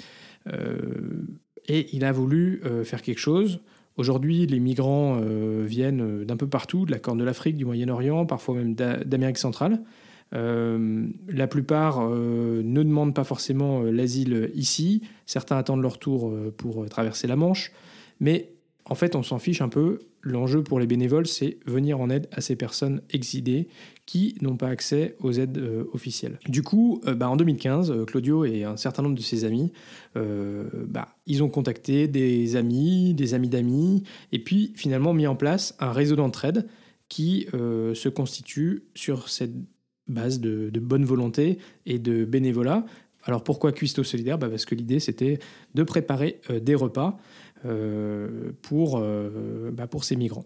et 1.67 1.87
il 1.93 2.03
a 2.05 2.11
voulu 2.11 2.61
euh, 2.65 2.83
faire 2.83 3.01
quelque 3.01 3.19
chose. 3.19 3.61
Aujourd'hui, 3.97 4.47
les 4.47 4.59
migrants 4.59 5.19
euh, 5.21 5.63
viennent 5.65 6.01
euh, 6.01 6.25
d'un 6.25 6.37
peu 6.37 6.47
partout, 6.47 6.85
de 6.85 6.91
la 6.91 6.99
Corne 6.99 7.17
de 7.17 7.23
l'Afrique, 7.23 7.57
du 7.57 7.65
Moyen-Orient, 7.65 8.25
parfois 8.25 8.55
même 8.55 8.73
d'A- 8.73 9.03
d'Amérique 9.03 9.37
centrale. 9.37 9.81
La 10.33 11.47
plupart 11.47 12.07
ne 12.09 12.83
demandent 12.83 13.13
pas 13.13 13.25
forcément 13.25 13.81
l'asile 13.81 14.49
ici. 14.55 15.01
Certains 15.25 15.57
attendent 15.57 15.81
leur 15.81 15.99
tour 15.99 16.33
pour 16.55 16.87
traverser 16.87 17.27
la 17.27 17.35
Manche. 17.35 17.73
Mais 18.21 18.53
en 18.85 18.95
fait, 18.95 19.17
on 19.17 19.23
s'en 19.23 19.39
fiche 19.39 19.61
un 19.61 19.67
peu. 19.67 19.99
L'enjeu 20.23 20.63
pour 20.63 20.79
les 20.79 20.85
bénévoles, 20.85 21.25
c'est 21.25 21.57
venir 21.65 21.99
en 21.99 22.09
aide 22.09 22.27
à 22.31 22.41
ces 22.41 22.55
personnes 22.55 23.01
exilées 23.09 23.67
qui 24.05 24.35
n'ont 24.41 24.57
pas 24.57 24.67
accès 24.67 25.15
aux 25.19 25.31
aides 25.31 25.57
euh, 25.57 25.85
officielles. 25.93 26.37
Du 26.47 26.61
coup, 26.61 27.01
euh, 27.07 27.15
bah, 27.15 27.29
en 27.29 27.35
2015, 27.35 27.91
euh, 27.91 28.05
Claudio 28.05 28.45
et 28.45 28.63
un 28.63 28.77
certain 28.77 29.01
nombre 29.01 29.15
de 29.15 29.21
ses 29.21 29.45
amis, 29.45 29.71
bah, 30.13 31.15
ils 31.25 31.41
ont 31.41 31.49
contacté 31.49 32.09
des 32.09 32.57
amis, 32.57 33.13
des 33.13 33.33
amis 33.33 33.47
d'amis, 33.47 34.03
et 34.33 34.39
puis 34.39 34.73
finalement 34.75 35.13
mis 35.13 35.25
en 35.25 35.35
place 35.35 35.73
un 35.79 35.93
réseau 35.93 36.17
d'entraide 36.17 36.67
qui 37.07 37.47
se 37.53 38.09
constitue 38.09 38.83
sur 38.93 39.29
cette 39.29 39.53
base 40.09 40.41
de, 40.41 40.69
bonne 40.81 41.05
volonté 41.05 41.59
et 41.85 41.97
de 41.97 42.25
bénévolat. 42.25 42.85
Alors 43.23 43.41
pourquoi 43.41 43.71
Cuisto 43.71 44.03
Solidaire? 44.03 44.37
Bah, 44.37 44.49
Parce 44.49 44.65
que 44.65 44.75
l'idée 44.75 44.99
c'était 44.99 45.39
de 45.73 45.83
préparer 45.83 46.41
des 46.61 46.75
repas 46.75 47.17
pour, 48.61 48.97
euh, 48.97 49.71
bah, 49.71 49.87
pour 49.87 50.03
ces 50.03 50.15
migrants. 50.15 50.45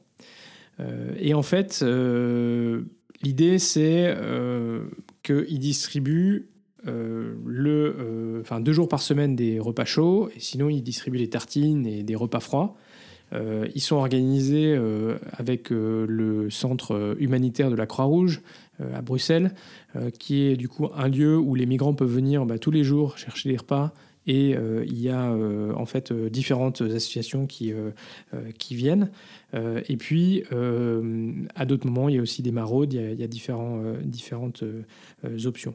Euh, 0.80 1.14
et 1.20 1.34
en 1.34 1.44
fait, 1.44 1.80
euh, 1.84 2.82
l'idée 3.22 3.60
c'est 3.60 4.06
euh, 4.08 4.86
qu'ils 5.24 5.60
distribuent 5.60 6.50
euh, 6.88 7.36
le, 7.46 7.96
euh, 8.52 8.60
deux 8.60 8.74
jours 8.74 8.88
par 8.88 9.02
semaine 9.02 9.36
des 9.36 9.60
repas 9.60 9.86
chauds, 9.86 10.30
et 10.36 10.40
sinon 10.40 10.70
ils 10.70 10.84
distribuent 10.84 11.18
des 11.18 11.30
tartines 11.30 11.86
et 11.86 12.04
des 12.04 12.16
repas 12.16 12.40
froids. 12.40 12.76
Euh, 13.34 13.68
ils 13.74 13.82
sont 13.82 13.96
organisés 13.96 14.76
euh, 14.76 15.18
avec 15.32 15.72
euh, 15.72 16.06
le 16.08 16.52
centre 16.52 17.16
humanitaire 17.20 17.72
de 17.72 17.76
la 17.76 17.88
Croix-Rouge 17.88 18.42
euh, 18.82 18.96
à 18.96 19.02
Bruxelles, 19.02 19.54
euh, 19.96 20.12
qui 20.12 20.44
est 20.44 20.56
du 20.56 20.70
coup 20.70 20.90
un 20.94 21.08
lieu 21.08 21.36
où 21.38 21.56
les 21.56 21.66
migrants 21.66 21.96
peuvent 21.96 22.14
venir 22.14 22.46
bah, 22.46 22.60
tous 22.60 22.72
les 22.72 22.84
jours 22.84 23.18
chercher 23.18 23.50
des 23.50 23.58
repas. 23.58 23.94
Et 24.28 24.56
euh, 24.56 24.84
il 24.88 25.00
y 25.00 25.10
a 25.10 25.32
euh, 25.32 25.74
en 25.76 25.86
fait 25.86 26.12
euh, 26.12 26.30
différentes 26.30 26.82
associations 26.82 27.46
qui, 27.46 27.74
qui 28.58 28.76
viennent. 28.76 29.10
Et 29.88 29.96
puis, 29.96 30.44
à 31.56 31.66
d'autres 31.66 31.88
moments, 31.88 32.10
il 32.10 32.16
y 32.16 32.20
a 32.20 32.22
aussi 32.22 32.42
des 32.42 32.52
maraudes, 32.52 32.94
il 32.94 33.20
y 33.20 33.24
a, 33.24 33.28
différents, 33.28 33.82
différentes 34.04 34.66
options. 35.46 35.74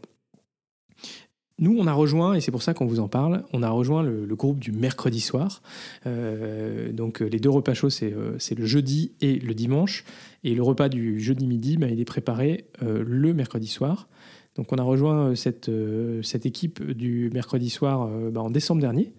Nous, 1.59 1.77
on 1.79 1.87
a 1.87 1.93
rejoint, 1.93 2.35
et 2.35 2.41
c'est 2.41 2.51
pour 2.51 2.63
ça 2.63 2.75
qu'on 2.75 2.85
vous 2.87 3.01
en 3.01 3.09
parle, 3.09 3.45
on 3.55 3.63
a 3.63 3.71
rejoint 3.71 4.03
le, 4.03 4.27
groupe 4.35 4.59
du 4.59 4.73
mercredi 4.73 5.21
soir. 5.21 5.63
Donc, 6.05 7.21
les 7.21 7.39
deux 7.39 7.49
repas 7.49 7.73
chauds, 7.73 7.89
c'est 7.89 8.11
le 8.11 8.67
jeudi 8.67 9.13
et 9.23 9.39
le 9.39 9.55
dimanche. 9.55 10.05
Et 10.45 10.55
le 10.55 10.63
repas 10.63 10.91
du 10.91 11.19
jeudi 11.19 11.47
midi, 11.47 11.79
bah, 11.79 11.89
il 11.89 12.01
est 12.01 12.05
préparé 12.05 12.67
le 12.83 13.33
mercredi 13.33 13.67
soir. 13.67 14.09
Donc, 14.57 14.73
on 14.73 14.77
a 14.77 14.83
rejoint 14.83 15.29
euh, 15.29 15.35
cette, 15.35 15.69
euh, 15.69 16.23
cette 16.23 16.47
équipe 16.47 16.83
du 16.83 17.31
mercredi 17.33 17.71
soir 17.71 18.09
euh, 18.11 18.31
bah, 18.31 18.41
en 18.41 18.51
décembre 18.51 18.81
dernier. 18.81 19.13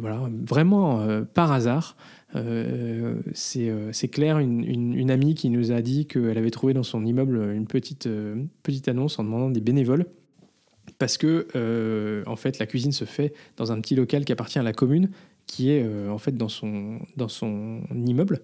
Voilà, 0.00 0.22
vraiment 0.46 1.06
par 1.34 1.52
hasard. 1.52 1.98
C'est 3.34 4.08
Claire, 4.10 4.38
une, 4.38 5.10
amie, 5.10 5.34
qui 5.34 5.50
nous 5.50 5.70
a 5.70 5.82
dit 5.82 6.06
qu'elle 6.06 6.38
avait 6.38 6.50
trouvé 6.50 6.72
dans 6.72 6.82
son 6.82 7.04
immeuble 7.04 7.52
une 7.52 7.66
petite, 7.66 8.08
petite 8.62 8.88
annonce 8.88 9.18
en 9.18 9.24
demandant 9.24 9.50
des 9.50 9.60
bénévoles. 9.60 10.06
Parce 10.98 11.18
que, 11.18 12.24
en 12.26 12.36
fait, 12.36 12.58
la 12.58 12.64
cuisine 12.64 12.92
se 12.92 13.04
fait 13.04 13.34
dans 13.58 13.70
un 13.70 13.78
petit 13.82 13.94
local 13.94 14.24
qui 14.24 14.32
appartient 14.32 14.58
à 14.58 14.62
la 14.62 14.72
commune, 14.72 15.10
qui 15.54 15.70
est 15.70 15.84
euh, 15.84 16.10
en 16.10 16.18
fait 16.18 16.36
dans 16.36 16.48
son, 16.48 16.98
dans 17.16 17.28
son 17.28 17.80
immeuble. 17.94 18.40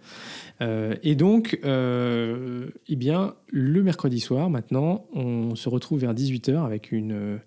Euh, 0.60 0.94
et 1.02 1.16
donc, 1.16 1.58
euh, 1.64 2.68
eh 2.88 2.94
bien, 2.94 3.34
le 3.48 3.82
mercredi 3.82 4.20
soir, 4.20 4.48
maintenant, 4.48 5.06
on 5.12 5.56
se 5.56 5.68
retrouve 5.68 6.00
vers 6.00 6.14
18h 6.14 6.64
avec 6.64 6.92
une, 6.92 7.40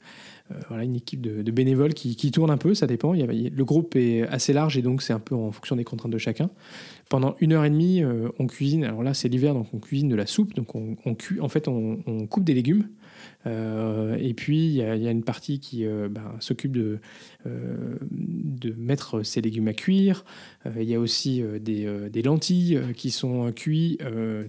voilà, 0.67 0.84
une 0.84 0.97
équipe 0.97 1.21
de, 1.21 1.49
bénévoles 1.49 1.93
qui, 1.93 2.17
qui 2.17 2.32
tourne 2.32 2.52
un 2.52 2.58
peu, 2.58 2.73
ça 2.73 2.88
dépend. 2.88 3.13
Il 3.13 3.21
y 3.21 3.23
a- 3.23 3.49
le 3.49 3.65
groupe 3.65 3.95
est 3.95 4.23
assez 4.23 4.52
large 4.52 4.78
et 4.78 4.82
donc 4.82 5.02
c'est 5.02 5.13
un 5.13 5.19
peu 5.19 5.34
en 5.34 5.54
fonction 5.54 5.78
des 5.78 5.86
contraintes 5.86 6.12
de 6.12 6.17
chacun. 6.17 6.49
Pendant 7.10 7.36
une 7.39 7.54
heure 7.54 7.63
et 7.63 7.69
demie, 7.69 8.04
on 8.39 8.47
cuisine. 8.47 8.84
Alors 8.84 9.02
là, 9.04 9.13
c'est 9.13 9.30
l'hiver, 9.30 9.54
donc 9.54 9.67
on 9.73 9.80
cuisine 9.80 10.10
de 10.10 10.15
la 10.15 10.26
soupe. 10.26 10.54
Donc 10.56 10.76
on, 10.76 10.97
on 11.06 11.15
cuit, 11.15 11.39
en 11.39 11.47
fait, 11.47 11.69
on 11.69 12.28
coupe 12.28 12.43
des 12.43 12.54
légumes. 12.54 12.89
Euh, 13.45 14.15
et 14.19 14.34
puis, 14.34 14.65
il 14.67 14.73
y, 14.73 14.82
a- 14.84 15.12
une 15.12 15.23
partie 15.23 15.60
qui 15.60 15.86
euh, 15.86 16.08
ben, 16.10 16.36
s'occupe 16.39 16.71
de, 16.71 16.99
euh, 17.45 17.97
de 18.12 18.73
mettre 18.77 19.23
ces 19.23 19.41
légumes 19.41 19.67
à 19.67 19.73
cuire. 19.73 20.25
Il 20.77 20.89
y 20.89 20.95
a 20.95 20.99
aussi 20.99 21.43
des, 21.60 22.10
des 22.10 22.21
lentilles 22.21 22.79
qui 22.95 23.12
sont 23.12 23.51
cuites. 23.51 24.01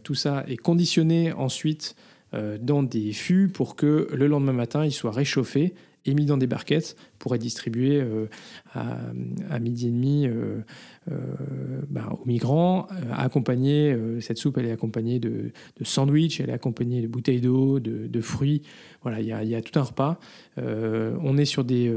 Tout 0.03 0.15
ça 0.15 0.45
est 0.47 0.57
conditionné 0.57 1.33
ensuite 1.33 1.97
dans 2.33 2.83
des 2.83 3.13
fûts 3.13 3.49
pour 3.49 3.77
que 3.77 4.09
le 4.13 4.27
lendemain 4.27 4.53
matin, 4.53 4.85
il 4.85 4.93
soit 4.93 5.11
réchauffé 5.11 5.75
et 6.07 6.15
mis 6.15 6.27
dans 6.27 6.37
des 6.37 6.47
barquettes 6.47 6.97
pour 7.19 7.35
être 7.35 7.41
distribué 7.41 8.01
euh, 8.01 8.27
à, 8.75 8.99
à 9.51 9.59
midi 9.59 9.89
et 9.89 9.91
demi 9.91 10.27
euh, 10.27 10.61
euh, 11.11 11.17
ben, 11.89 12.07
aux 12.21 12.27
migrants. 12.27 12.87
accompagné, 13.13 13.97
cette 14.21 14.39
soupe, 14.39 14.59
elle 14.59 14.67
est 14.67 14.73
accompagnée 14.73 15.19
de, 15.19 15.53
de 15.79 15.85
sandwichs, 15.85 16.41
elle 16.41 16.51
est 16.51 16.55
accompagnée 16.55 17.03
de 17.03 17.07
bouteilles 17.07 17.41
d'eau, 17.41 17.81
de, 17.81 18.07
de 18.07 18.21
fruits. 18.21 18.63
Voilà, 19.03 19.21
il 19.21 19.27
y 19.27 19.33
a, 19.33 19.43
il 19.43 19.49
y 19.49 19.55
a 19.55 19.63
tout 19.63 19.79
un 19.79 19.83
repas. 19.83 20.19
On 20.57 21.37
est 21.37 21.45
sur 21.45 21.65
des, 21.65 21.93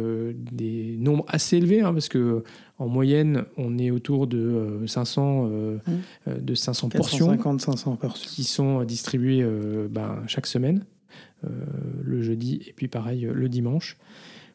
des 0.52 0.96
nombres 1.00 1.26
assez 1.28 1.58
élevés 1.58 1.82
hein, 1.82 1.94
parce 1.94 2.10
que 2.10 2.44
en 2.80 2.88
moyenne, 2.88 3.44
on 3.58 3.78
est 3.80 3.90
autour 3.90 4.28
de 4.28 4.38
euh, 4.38 4.88
500, 4.88 5.50
euh, 5.52 5.78
Mmh. 5.88 6.40
de 6.42 6.56
500 6.56 6.90
portions 6.90 7.28
450, 7.28 7.62
500 7.62 7.96
portions. 7.96 8.30
qui 8.30 8.44
sont 8.44 8.84
distribuées 8.84 9.46
ben, 9.90 10.24
chaque 10.28 10.48
semaine, 10.48 10.86
le 11.44 12.22
jeudi 12.22 12.62
et 12.68 12.74
puis 12.74 12.88
pareil 12.88 13.26
euh, 13.26 13.34
le 13.34 13.50
dimanche. 13.50 13.98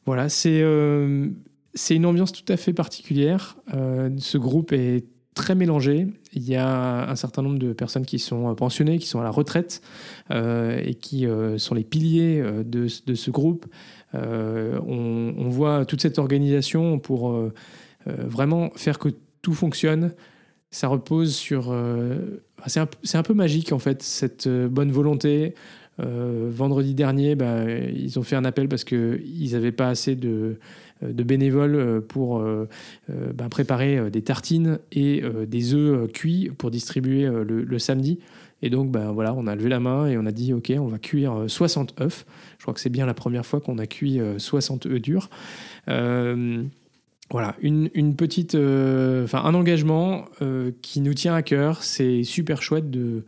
Voilà, 0.06 0.28
c'est 0.28 0.60
euh, 0.62 1.28
c'est 1.74 1.94
une 1.94 2.06
ambiance 2.06 2.32
tout 2.32 2.50
à 2.52 2.56
fait 2.56 2.72
particulière. 2.72 3.56
Euh, 3.74 4.10
ce 4.18 4.38
groupe 4.38 4.72
est 4.72 5.04
très 5.34 5.54
mélangé. 5.54 6.06
Il 6.34 6.42
y 6.42 6.56
a 6.56 7.08
un 7.10 7.16
certain 7.16 7.42
nombre 7.42 7.58
de 7.58 7.72
personnes 7.72 8.04
qui 8.04 8.18
sont 8.18 8.50
euh, 8.50 8.54
pensionnées, 8.54 8.98
qui 8.98 9.06
sont 9.06 9.20
à 9.20 9.24
la 9.24 9.30
retraite 9.30 9.80
euh, 10.30 10.80
et 10.84 10.94
qui 10.94 11.26
euh, 11.26 11.56
sont 11.58 11.74
les 11.74 11.84
piliers 11.84 12.40
euh, 12.40 12.62
de, 12.64 12.86
ce 12.88 13.30
groupe. 13.30 13.66
Euh, 14.14 14.78
on, 14.86 15.48
voit 15.48 15.86
toute 15.86 16.02
cette 16.02 16.18
organisation 16.18 16.98
pour 16.98 17.30
euh, 17.30 17.52
euh, 18.06 18.12
vraiment 18.26 18.70
faire 18.74 18.98
que 18.98 19.08
tout 19.40 19.54
fonctionne. 19.54 20.12
Ça 20.70 20.88
repose 20.88 21.34
sur... 21.34 21.70
euh, 21.70 22.42
c'est 22.66 22.80
un, 23.16 23.22
peu 23.22 23.34
magique 23.34 23.72
en 23.72 23.78
fait, 23.78 24.02
cette 24.02 24.46
euh, 24.46 24.68
bonne 24.68 24.92
volonté. 24.92 25.54
Euh, 26.00 26.48
vendredi 26.50 26.94
dernier, 26.94 27.34
bah, 27.34 27.64
ils 27.68 28.18
ont 28.18 28.22
fait 28.22 28.36
un 28.36 28.44
appel 28.44 28.68
parce 28.68 28.84
qu'ils 28.84 29.52
n'avaient 29.52 29.72
pas 29.72 29.88
assez 29.88 30.16
de, 30.16 30.58
euh, 31.02 31.12
bénévoles 31.12 31.74
euh, 31.74 32.00
pour 32.00 32.44
bah, 33.34 33.48
préparer 33.50 34.10
des 34.10 34.22
tartines 34.22 34.78
et 34.92 35.22
des 35.46 35.74
œufs 35.74 36.10
cuits 36.12 36.50
pour 36.56 36.70
distribuer 36.70 37.28
le, 37.28 37.78
samedi. 37.78 38.18
Et 38.62 38.70
donc, 38.70 38.90
bah, 38.90 39.10
voilà, 39.12 39.34
on 39.34 39.46
a 39.46 39.54
levé 39.56 39.68
la 39.68 39.80
main 39.80 40.06
et 40.06 40.16
on 40.16 40.24
a 40.24 40.30
dit, 40.30 40.52
OK, 40.52 40.72
on 40.78 40.86
va 40.86 40.98
cuire 40.98 41.32
euh, 41.34 41.48
60 41.48 42.00
œufs. 42.00 42.24
Je 42.58 42.62
crois 42.62 42.72
que 42.72 42.80
c'est 42.80 42.90
bien 42.90 43.06
la 43.06 43.14
première 43.14 43.44
fois 43.44 43.60
qu'on 43.60 43.78
a 43.78 43.86
cuit 43.86 44.20
euh, 44.20 44.38
60 44.38 44.86
œufs 44.86 45.00
durs. 45.00 45.28
Voilà, 47.30 47.56
une, 47.62 48.14
petite, 48.14 48.54
un 48.54 49.54
engagement 49.54 50.26
qui 50.82 51.00
nous 51.00 51.14
tient 51.14 51.34
à 51.34 51.40
cœur. 51.40 51.82
C'est 51.82 52.24
super 52.24 52.60
chouette 52.60 52.90
de, 52.90 53.24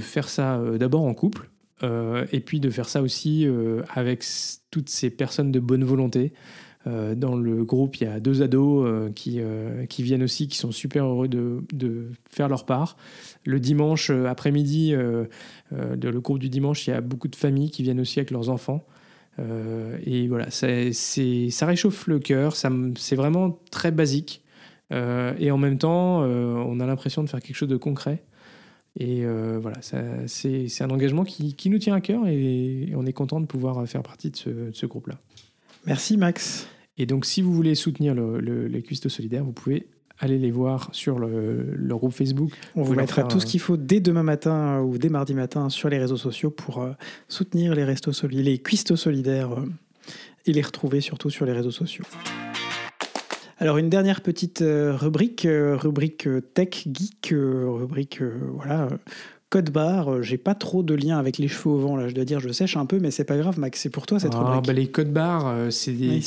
faire 0.00 0.28
ça 0.28 0.62
d'abord 0.78 1.04
en 1.04 1.14
couple, 1.14 1.48
euh, 1.82 2.26
et 2.32 2.40
puis 2.40 2.60
de 2.60 2.70
faire 2.70 2.88
ça 2.88 3.02
aussi 3.02 3.46
euh, 3.46 3.82
avec 3.92 4.24
toutes 4.70 4.88
ces 4.88 5.10
personnes 5.10 5.52
de 5.52 5.60
bonne 5.60 5.84
volonté. 5.84 6.32
Euh, 6.88 7.14
dans 7.14 7.36
le 7.36 7.64
groupe, 7.64 7.96
il 7.96 8.04
y 8.04 8.06
a 8.06 8.18
deux 8.18 8.42
ados 8.42 9.12
qui, 9.14 9.40
qui 9.88 10.02
viennent 10.02 10.22
aussi, 10.22 10.48
qui 10.48 10.56
sont 10.56 10.72
super 10.72 11.04
heureux 11.06 11.28
de, 11.28 11.62
de 11.72 12.10
faire 12.30 12.48
leur 12.48 12.66
part. 12.66 12.96
Le 13.44 13.60
dimanche 13.60 14.10
après-midi, 14.10 14.94
dans 15.70 16.10
le 16.10 16.20
groupe 16.20 16.38
du 16.38 16.48
dimanche, 16.48 16.86
il 16.86 16.90
y 16.90 16.92
a 16.92 17.00
beaucoup 17.00 17.28
de 17.28 17.36
familles 17.36 17.70
qui 17.70 17.82
viennent 17.82 18.00
aussi 18.00 18.18
avec 18.18 18.30
leurs 18.30 18.48
enfants. 18.48 18.84
Et 19.38 20.26
voilà, 20.26 20.50
ça 20.50 21.66
réchauffe 21.66 22.06
le 22.08 22.18
cœur, 22.18 22.54
c'est 22.56 23.16
vraiment 23.16 23.60
très 23.70 23.92
basique. 23.92 24.42
Et 24.90 25.50
en 25.52 25.58
même 25.58 25.78
temps, 25.78 26.22
on 26.22 26.80
a 26.80 26.86
l'impression 26.86 27.22
de 27.22 27.28
faire 27.28 27.40
quelque 27.40 27.56
chose 27.56 27.68
de 27.68 27.76
concret. 27.76 28.24
Et 28.98 29.24
euh, 29.24 29.58
voilà, 29.60 29.76
c'est 30.26 30.82
un 30.82 30.90
engagement 30.90 31.24
qui, 31.24 31.54
qui 31.54 31.70
nous 31.70 31.78
tient 31.78 31.94
à 31.94 32.00
cœur 32.00 32.26
et, 32.28 32.92
on 32.94 33.06
est 33.06 33.12
content 33.14 33.40
de 33.40 33.46
pouvoir 33.46 33.86
faire 33.88 34.02
partie 34.02 34.30
de 34.30 34.36
ce, 34.72 34.86
groupe-là. 34.86 35.18
Merci 35.86 36.16
Max. 36.18 36.66
Et 36.98 37.06
donc, 37.06 37.24
si 37.24 37.40
vous 37.40 37.54
voulez 37.54 37.74
soutenir 37.74 38.14
le- 38.14 38.38
le- 38.38 38.66
les 38.66 38.82
cuistots 38.82 39.08
solidaires, 39.08 39.44
vous 39.44 39.52
pouvez 39.52 39.86
aller 40.18 40.38
les 40.38 40.50
voir 40.50 40.90
sur 40.92 41.18
le, 41.18 41.74
leur 41.74 41.98
groupe 41.98 42.12
Facebook. 42.12 42.52
On 42.76 42.82
vous 42.82 42.94
mettra 42.94 43.24
tout 43.24 43.38
un- 43.38 43.40
ce 43.40 43.46
qu'il 43.46 43.60
faut 43.60 43.78
dès 43.78 43.98
demain 44.00 44.22
matin 44.22 44.78
euh, 44.78 44.82
ou 44.82 44.98
dès 44.98 45.08
mardi 45.08 45.32
matin 45.34 45.70
sur 45.70 45.88
les 45.88 45.98
réseaux 45.98 46.18
sociaux 46.18 46.50
pour 46.50 46.82
euh, 46.82 46.92
soutenir 47.28 47.74
les 47.74 47.84
restos 47.84 48.12
solidaires, 48.12 48.44
les 48.44 48.58
cuistots 48.58 48.96
solidaires 48.96 49.52
euh, 49.58 49.64
et 50.44 50.52
les 50.52 50.62
retrouver 50.62 51.00
surtout 51.00 51.30
sur 51.30 51.46
les 51.46 51.52
réseaux 51.52 51.70
sociaux. 51.70 52.04
Alors 53.62 53.78
une 53.78 53.88
dernière 53.88 54.22
petite 54.22 54.60
euh, 54.60 54.96
rubrique, 54.96 55.46
euh, 55.46 55.76
rubrique 55.76 56.26
euh, 56.26 56.40
tech 56.40 56.88
geek, 56.92 57.28
rubrique 57.32 58.20
voilà 58.54 58.88
code 59.50 59.70
barre. 59.70 60.20
J'ai 60.22 60.36
pas 60.36 60.56
trop 60.56 60.82
de 60.82 60.94
lien 60.94 61.16
avec 61.16 61.38
les 61.38 61.46
cheveux 61.46 61.70
au 61.74 61.78
vent 61.78 61.96
là, 61.96 62.08
je 62.08 62.14
dois 62.14 62.24
dire, 62.24 62.40
je 62.40 62.48
sèche 62.50 62.76
un 62.76 62.86
peu, 62.86 62.98
mais 62.98 63.12
c'est 63.12 63.22
pas 63.24 63.36
grave, 63.36 63.60
Max, 63.60 63.80
c'est 63.80 63.88
pour 63.90 64.06
toi 64.06 64.18
cette 64.18 64.32
Ah, 64.34 64.38
rubrique. 64.42 64.66
bah, 64.66 64.72
les 64.72 64.90
codes 64.90 65.12
barres, 65.12 65.54
c'est 65.70 65.92
Oui, 65.92 66.24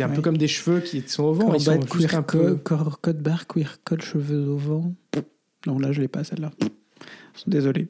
un 0.00 0.08
peu 0.10 0.22
comme 0.22 0.36
des 0.38 0.46
cheveux 0.46 0.78
qui 0.78 1.02
sont 1.08 1.24
au 1.24 1.32
vent. 1.32 1.52
Ils 1.54 1.60
sont 1.60 1.80
juste 1.80 2.08
queer 2.10 2.14
un 2.14 2.22
peu- 2.22 2.56
code 3.02 3.20
barre, 3.20 3.48
queer 3.48 3.78
code, 3.82 4.02
cheveux 4.02 4.46
au 4.48 4.56
vent. 4.56 4.94
Non, 5.66 5.78
là 5.80 5.90
je 5.90 6.00
l'ai 6.02 6.08
pas 6.08 6.22
celle-là. 6.22 6.52
Désolé. 7.48 7.88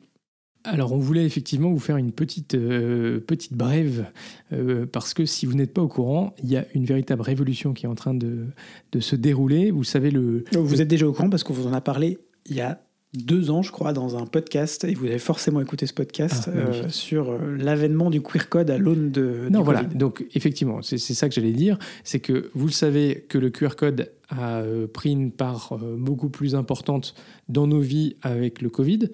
Alors, 0.65 0.93
on 0.93 0.99
voulait 0.99 1.25
effectivement 1.25 1.71
vous 1.71 1.79
faire 1.79 1.97
une 1.97 2.13
petite, 2.13 2.55
euh, 2.55 3.19
petite 3.21 3.55
brève, 3.55 4.07
euh, 4.53 4.85
parce 4.87 5.15
que 5.15 5.25
si 5.25 5.47
vous 5.47 5.55
n'êtes 5.55 5.73
pas 5.73 5.83
au 5.83 5.89
courant, 5.89 6.35
il 6.43 6.51
y 6.51 6.57
a 6.57 6.67
une 6.75 6.85
véritable 6.85 7.23
révolution 7.23 7.73
qui 7.73 7.87
est 7.87 7.89
en 7.89 7.95
train 7.95 8.15
de, 8.15 8.47
de 8.93 9.01
se 9.01 9.17
dérouler. 9.17 9.71
Vous 9.71 9.85
savez, 9.85 10.11
le, 10.11 10.45
Vous 10.53 10.83
êtes 10.83 10.89
déjà 10.89 11.07
au 11.07 11.13
courant 11.13 11.31
parce 11.31 11.45
qu'on 11.45 11.55
vous 11.55 11.67
en 11.67 11.73
a 11.73 11.81
parlé 11.81 12.19
il 12.47 12.57
y 12.57 12.61
a 12.61 12.81
deux 13.15 13.51
ans, 13.51 13.63
je 13.63 13.73
crois, 13.73 13.93
dans 13.93 14.17
un 14.17 14.27
podcast, 14.27 14.85
et 14.85 14.95
vous 14.95 15.07
avez 15.07 15.19
forcément 15.19 15.61
écouté 15.61 15.87
ce 15.87 15.95
podcast 15.95 16.45
Ah, 16.47 16.57
euh, 16.57 16.89
sur 16.91 17.31
euh, 17.31 17.57
l'avènement 17.59 18.11
du 18.11 18.23
queer 18.23 18.49
code 18.49 18.71
à 18.71 18.79
l'aune 18.79 19.11
de. 19.11 19.49
Non, 19.51 19.61
du 19.61 19.65
voilà. 19.65 19.83
Covid. 19.83 19.97
Donc, 19.97 20.25
effectivement, 20.35 20.81
c'est 20.83 20.99
ça 20.99 21.29
que 21.29 21.35
j'allais 21.35 21.53
dire. 21.53 21.79
C'est 22.05 22.21
que 22.21 22.51
vous 22.55 22.67
le 22.67 22.73
savez 22.73 23.25
que 23.29 23.39
le 23.39 23.51
QR 23.51 23.75
code 23.77 24.13
a 24.29 24.63
pris 24.93 25.11
une 25.11 25.33
part 25.33 25.77
beaucoup 25.99 26.29
plus 26.29 26.55
importante 26.55 27.15
dans 27.49 27.67
nos 27.67 27.81
vies 27.81 28.15
avec 28.23 28.63
le 28.63 28.69
Covid, 28.69 29.11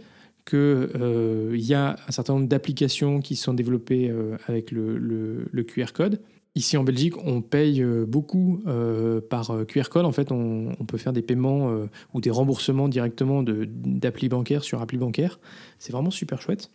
qu'il 0.46 1.60
y 1.60 1.74
a 1.74 1.96
un 2.08 2.12
certain 2.12 2.34
nombre 2.34 2.46
d'applications 2.46 3.20
qui 3.20 3.36
sont 3.36 3.52
développées 3.52 4.08
euh, 4.10 4.36
avec 4.46 4.70
le, 4.70 5.48
QR 5.64 5.92
code. 5.92 6.20
Ici 6.54 6.78
en 6.78 6.84
Belgique, 6.84 7.14
on 7.22 7.42
paye 7.42 7.82
euh, 7.82 8.06
beaucoup 8.06 8.62
euh, 8.66 9.20
par 9.20 9.50
euh, 9.50 9.64
QR 9.64 9.90
code. 9.90 10.06
En 10.06 10.12
fait, 10.12 10.32
on, 10.32 10.72
peut 10.86 10.96
faire 10.96 11.12
des 11.12 11.20
paiements 11.20 11.70
euh, 11.70 11.86
ou 12.14 12.22
des 12.22 12.30
remboursements 12.30 12.88
directement 12.88 13.42
d'appli 13.42 14.30
bancaire 14.30 14.64
sur 14.64 14.80
appli 14.80 14.96
bancaire. 14.96 15.38
C'est 15.78 15.92
vraiment 15.92 16.10
super 16.10 16.40
chouette. 16.40 16.70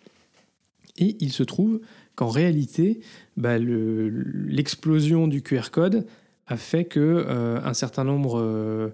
Et 0.98 1.16
il 1.20 1.32
se 1.32 1.42
trouve 1.42 1.82
qu'en 2.16 2.28
réalité, 2.28 3.00
bah, 3.38 3.58
le- 3.58 4.10
l'explosion 4.10 5.28
du 5.28 5.42
QR 5.42 5.72
code 5.72 6.06
a 6.46 6.58
fait 6.58 6.86
que 6.86 7.00
euh, 7.00 7.60
un 7.64 7.74
certain 7.74 8.04
nombre 8.04 8.40
euh, 8.40 8.90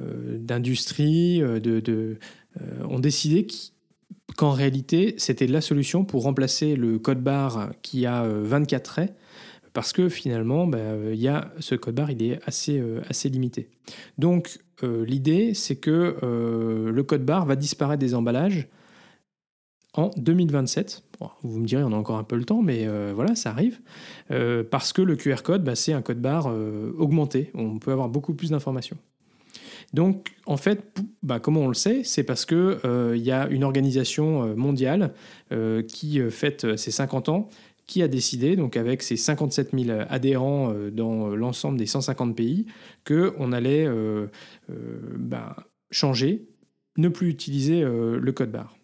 euh, 0.00 0.38
d'industries 0.38 1.42
euh, 1.42 1.60
euh, 1.66 2.14
ont 2.88 3.00
décidé 3.00 3.46
qu'- 3.46 3.72
qu'en 4.36 4.52
réalité, 4.52 5.14
c'était 5.18 5.46
la 5.46 5.60
solution 5.60 6.04
pour 6.04 6.22
remplacer 6.22 6.76
le 6.76 6.98
code 6.98 7.22
barre 7.22 7.70
qui 7.82 8.06
a 8.06 8.24
euh, 8.24 8.42
24 8.44 8.82
traits, 8.82 9.14
parce 9.72 9.92
que 9.92 10.08
finalement, 10.08 10.66
bah, 10.66 10.78
euh, 10.78 11.14
y 11.14 11.28
a, 11.28 11.52
ce 11.60 11.74
code 11.74 11.94
barre, 11.94 12.10
il 12.10 12.22
est 12.22 12.40
assez, 12.46 12.78
euh, 12.78 13.00
limité. 13.24 13.68
Donc, 14.18 14.58
euh, 14.82 15.04
l'idée, 15.04 15.54
c'est 15.54 15.76
que 15.76 16.16
euh, 16.22 16.90
le 16.90 17.02
code 17.02 17.24
barre 17.24 17.46
va 17.46 17.56
disparaître 17.56 18.00
des 18.00 18.14
emballages 18.14 18.68
en 19.94 20.10
2027. 20.16 21.02
Bon, 21.20 21.30
vous 21.42 21.58
me 21.58 21.66
direz, 21.66 21.82
on 21.82 21.92
a 21.92 21.96
encore 21.96 22.16
un 22.16 22.24
peu 22.24 22.36
le 22.36 22.44
temps, 22.44 22.62
mais 22.62 22.86
euh, 22.86 23.12
voilà, 23.14 23.34
ça 23.34 23.50
arrive. 23.50 23.80
Euh, 24.30 24.62
parce 24.68 24.92
que 24.92 25.02
le 25.02 25.16
QR 25.16 25.42
code, 25.42 25.64
bah, 25.64 25.74
c'est 25.74 25.92
un 25.92 26.02
code 26.02 26.20
barre 26.20 26.48
euh, 26.48 26.94
augmenté. 26.98 27.50
On 27.54 27.78
peut 27.78 27.92
avoir 27.92 28.08
beaucoup 28.08 28.34
plus 28.34 28.50
d'informations. 28.50 28.96
Donc, 29.92 30.28
en 30.46 30.56
fait, 30.56 31.00
bah, 31.22 31.40
comment 31.40 31.62
on 31.62 31.68
le 31.68 31.74
sait 31.74 32.02
C'est 32.04 32.22
parce 32.22 32.46
qu'il 32.46 32.78
y 33.16 33.30
a 33.30 33.48
une 33.48 33.64
organisation 33.64 34.44
euh, 34.44 34.54
mondiale 34.54 35.14
euh, 35.52 35.82
qui 35.82 36.20
euh, 36.20 36.30
fête 36.30 36.64
euh, 36.64 36.76
ses 36.76 36.92
50 36.92 37.28
ans, 37.28 37.48
qui 37.86 38.02
a 38.02 38.08
décidé, 38.08 38.54
donc 38.54 38.76
avec 38.76 39.02
ses 39.02 39.16
57 39.16 39.70
000 39.76 39.98
adhérents 40.08 40.72
euh, 40.72 40.90
dans 40.90 41.28
l'ensemble 41.28 41.76
des 41.76 41.86
150 41.86 42.36
pays, 42.36 42.66
qu'on 43.04 43.52
allait 43.52 43.84
euh, 43.84 44.26
euh, 44.70 45.00
bah, 45.18 45.56
changer, 45.90 46.46
ne 46.96 47.08
plus 47.08 47.28
utiliser 47.28 47.82
euh, 47.82 48.20
le 48.20 48.32
code 48.32 48.52
barre. 48.52 48.76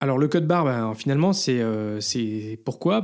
Alors 0.00 0.18
le 0.18 0.26
code 0.26 0.46
barre, 0.46 0.64
ben, 0.64 0.94
finalement, 0.94 1.32
c'est 1.32 1.60
euh, 1.60 2.00
pourquoi? 2.64 3.00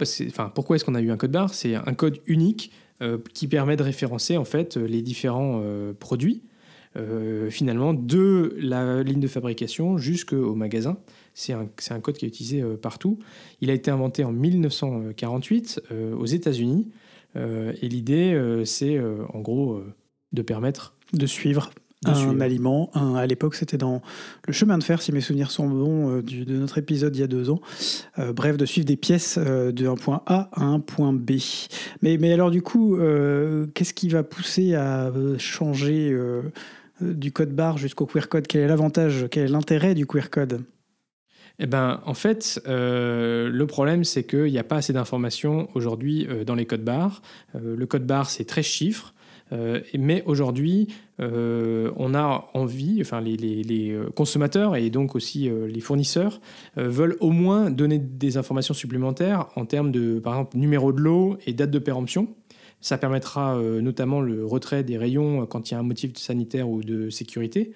Pourquoi 0.54 0.76
est-ce 0.76 0.84
qu'on 0.84 0.94
a 0.94 1.00
eu 1.00 1.10
un 1.10 1.16
code 1.16 1.32
barre? 1.32 1.54
C'est 1.54 1.74
un 1.74 1.94
code 1.94 2.20
unique 2.26 2.72
euh, 3.02 3.18
qui 3.32 3.48
permet 3.48 3.76
de 3.76 3.82
référencer 3.82 4.36
en 4.36 4.44
fait 4.44 4.76
les 4.76 5.02
différents 5.02 5.60
euh, 5.62 5.92
produits, 5.92 6.42
euh, 6.42 6.53
finalement, 7.50 7.94
de 7.94 8.54
la 8.60 9.02
ligne 9.02 9.20
de 9.20 9.26
fabrication 9.28 9.98
jusqu'au 9.98 10.54
magasin. 10.54 10.96
C'est 11.34 11.52
un, 11.52 11.68
c'est 11.78 11.92
un 11.94 12.00
code 12.00 12.16
qui 12.16 12.24
est 12.24 12.28
utilisé 12.28 12.62
euh, 12.62 12.76
partout. 12.76 13.18
Il 13.60 13.70
a 13.70 13.72
été 13.74 13.90
inventé 13.90 14.22
en 14.24 14.30
1948 14.32 15.82
euh, 15.90 16.14
aux 16.14 16.26
États-Unis. 16.26 16.88
Euh, 17.36 17.72
et 17.82 17.88
l'idée, 17.88 18.32
euh, 18.34 18.64
c'est 18.64 18.96
euh, 18.96 19.24
en 19.32 19.40
gros 19.40 19.74
euh, 19.74 19.92
de 20.32 20.42
permettre 20.42 20.94
De 21.12 21.26
suivre 21.26 21.70
un 22.06 22.14
suivre. 22.14 22.40
aliment. 22.42 22.90
Un- 22.94 23.14
à 23.14 23.26
l'époque, 23.26 23.54
c'était 23.54 23.78
dans 23.78 24.02
le 24.46 24.52
chemin 24.52 24.76
de 24.78 24.84
fer, 24.84 25.00
si 25.00 25.10
mes 25.10 25.22
souvenirs 25.22 25.50
sont 25.50 25.66
bons, 25.68 26.10
euh, 26.18 26.22
du- 26.22 26.44
de 26.44 26.54
notre 26.56 26.76
épisode 26.78 27.16
il 27.16 27.20
y 27.20 27.22
a 27.22 27.26
deux 27.26 27.48
ans. 27.50 27.60
Euh, 28.18 28.32
bref, 28.34 28.56
de 28.58 28.66
suivre 28.66 28.86
des 28.86 28.96
pièces 28.96 29.38
euh, 29.38 29.72
d'un 29.72 29.94
point 29.94 30.22
A 30.26 30.50
à 30.52 30.62
un 30.64 30.80
point 30.80 31.12
B. 31.14 31.32
Mais, 32.02 32.18
mais 32.18 32.32
alors, 32.32 32.50
du 32.50 32.60
coup, 32.62 32.96
euh, 32.96 33.66
qu'est-ce 33.74 33.94
qui 33.94 34.08
va 34.10 34.22
pousser 34.22 34.74
à 34.74 35.06
euh, 35.06 35.38
changer 35.38 36.10
euh, 36.12 36.42
euh, 36.42 36.42
du 37.12 37.32
code 37.32 37.50
barre 37.54 37.78
jusqu'au 37.78 38.06
queer 38.06 38.28
code 38.28 38.46
Quel 38.46 38.62
est 38.62 38.68
l'avantage 38.68 39.26
Quel 39.30 39.44
est 39.44 39.48
l'intérêt 39.52 39.94
du 39.94 40.06
queer 40.06 40.30
code? 40.30 40.62
Eh 41.60 41.66
ben, 41.66 42.00
en 42.04 42.14
fait, 42.14 42.60
euh, 42.66 43.48
le 43.48 43.66
problème, 43.66 44.02
c'est 44.02 44.24
qu'il 44.24 44.44
n'y 44.50 44.58
a 44.58 44.64
pas 44.64 44.76
assez 44.76 44.92
d'informations 44.92 45.68
aujourd'hui 45.74 46.26
euh, 46.28 46.44
dans 46.44 46.56
les 46.56 46.66
codes 46.66 46.82
barres. 46.84 47.22
Euh, 47.54 47.76
le 47.76 47.86
code 47.86 48.06
barre, 48.06 48.28
c'est 48.28 48.44
13 48.44 48.64
chiffres. 48.64 49.14
Euh, 49.52 49.80
mais 49.96 50.22
aujourd'hui, 50.26 50.88
euh, 51.20 51.92
on 51.96 52.14
a 52.14 52.50
envie, 52.54 52.98
enfin 53.02 53.20
les, 53.20 53.36
les- 53.36 53.92
euh, 53.92 54.06
consommateurs 54.16 54.74
et 54.74 54.88
donc 54.88 55.14
aussi 55.14 55.48
euh, 55.48 55.68
les 55.68 55.80
fournisseurs 55.80 56.40
euh, 56.78 56.88
veulent 56.88 57.16
au 57.20 57.30
moins 57.30 57.70
donner 57.70 57.98
des 57.98 58.36
informations 58.38 58.74
supplémentaires 58.74 59.46
en 59.54 59.66
termes 59.66 59.92
de, 59.92 60.18
par 60.18 60.32
exemple, 60.32 60.56
numéro 60.56 60.92
de 60.92 61.00
lot 61.00 61.36
et 61.46 61.52
date 61.52 61.70
de 61.70 61.78
péremption. 61.78 62.28
Ça 62.84 62.98
permettra 62.98 63.56
euh, 63.56 63.80
notamment 63.80 64.20
le 64.20 64.44
retrait 64.44 64.84
des 64.84 64.98
rayons 64.98 65.40
euh, 65.42 65.46
quand 65.46 65.70
il 65.70 65.72
y 65.72 65.74
a 65.74 65.80
un 65.80 65.82
motif 65.82 66.14
sanitaire 66.18 66.68
ou 66.68 66.82
de 66.82 67.08
sécurité. 67.08 67.72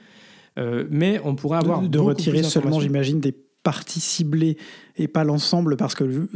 Euh, 0.59 0.85
mais 0.90 1.18
on 1.25 1.35
pourrait 1.35 1.59
avoir 1.59 1.81
De, 1.81 1.99
retirer 1.99 2.42
seulement, 2.51 2.77
j'imagine, 2.83 3.18
des 3.18 3.35
parties 3.62 4.01
ciblées 4.01 4.59
et 4.97 5.09
pas 5.09 5.25
l'ensemble, 5.25 5.77
parce 5.79 5.94
que 5.94 6.05
le- 6.05 6.29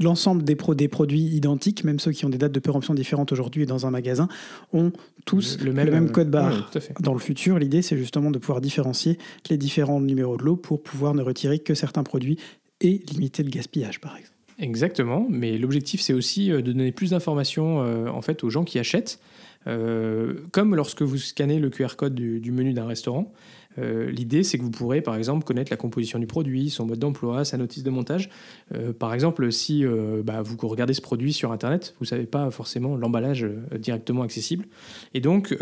l'ensemble 0.00 0.42
des, 0.42 0.56
pro- 0.56 0.74
des 0.74 0.88
produits 0.88 1.20
identiques, 1.36 1.84
même 1.84 1.98
ceux 1.98 2.12
qui 2.12 2.24
ont 2.24 2.30
des 2.30 2.38
dates 2.38 2.52
de 2.52 2.60
péremption 2.60 2.94
différentes 2.94 3.30
aujourd'hui 3.30 3.64
et 3.64 3.66
dans 3.66 3.84
un 3.86 3.90
magasin, 3.90 4.26
ont 4.72 4.90
tous 5.26 5.58
le 5.62 5.72
même, 5.72 6.10
code 6.10 6.30
barre. 6.30 6.70
Dans 7.00 7.12
le 7.12 7.20
futur, 7.20 7.58
l'idée, 7.58 7.82
c'est 7.82 7.98
justement 7.98 8.30
de 8.30 8.38
pouvoir 8.38 8.62
différencier 8.62 9.18
les 9.50 9.58
différents 9.58 10.00
numéros 10.00 10.38
de 10.38 10.44
lot 10.44 10.56
pour 10.56 10.82
pouvoir 10.82 11.12
ne 11.14 11.22
retirer 11.22 11.58
que 11.58 11.74
certains 11.74 12.02
produits 12.04 12.38
et 12.80 13.02
limiter 13.12 13.42
le 13.42 13.50
gaspillage, 13.50 14.00
par 14.00 14.16
exemple. 14.16 14.33
Exactement, 14.58 15.26
mais 15.28 15.58
l'objectif 15.58 16.00
c'est 16.00 16.12
aussi 16.12 16.52
euh, 16.52 16.62
de 16.62 16.72
donner 16.72 16.92
plus 16.92 17.10
d'informations 17.10 17.82
euh, 17.82 18.08
en 18.08 18.22
fait 18.22 18.44
aux 18.44 18.50
gens 18.50 18.64
qui 18.64 18.78
achètent. 18.78 19.18
Euh, 19.66 20.34
comme 20.52 20.74
lorsque 20.74 21.02
vous 21.02 21.16
scannez 21.16 21.58
le 21.58 21.70
QR 21.70 21.96
code 21.96 22.14
du, 22.14 22.38
du 22.38 22.52
menu 22.52 22.72
d'un 22.74 22.86
restaurant, 22.86 23.32
Euh, 23.78 24.10
L'idée, 24.10 24.42
c'est 24.42 24.58
que 24.58 24.62
vous 24.62 24.70
pourrez, 24.70 25.00
par 25.00 25.16
exemple, 25.16 25.44
connaître 25.44 25.70
la 25.70 25.76
composition 25.76 26.18
du 26.18 26.26
produit, 26.26 26.70
son 26.70 26.86
mode 26.86 26.98
d'emploi, 26.98 27.44
sa 27.44 27.56
notice 27.56 27.82
de 27.82 27.90
montage. 27.90 28.30
Euh, 28.74 28.92
par 28.92 29.14
exemple, 29.14 29.50
si 29.52 29.84
euh, 29.84 30.22
bah, 30.24 30.42
vous 30.42 30.56
regardez 30.68 30.94
ce 30.94 31.00
produit 31.00 31.32
sur 31.32 31.52
Internet, 31.52 31.94
vous 31.98 32.04
ne 32.04 32.08
savez 32.08 32.26
pas 32.26 32.50
forcément 32.50 32.96
l'emballage 32.96 33.46
directement 33.78 34.22
accessible. 34.22 34.66
Et 35.12 35.20
donc, 35.20 35.56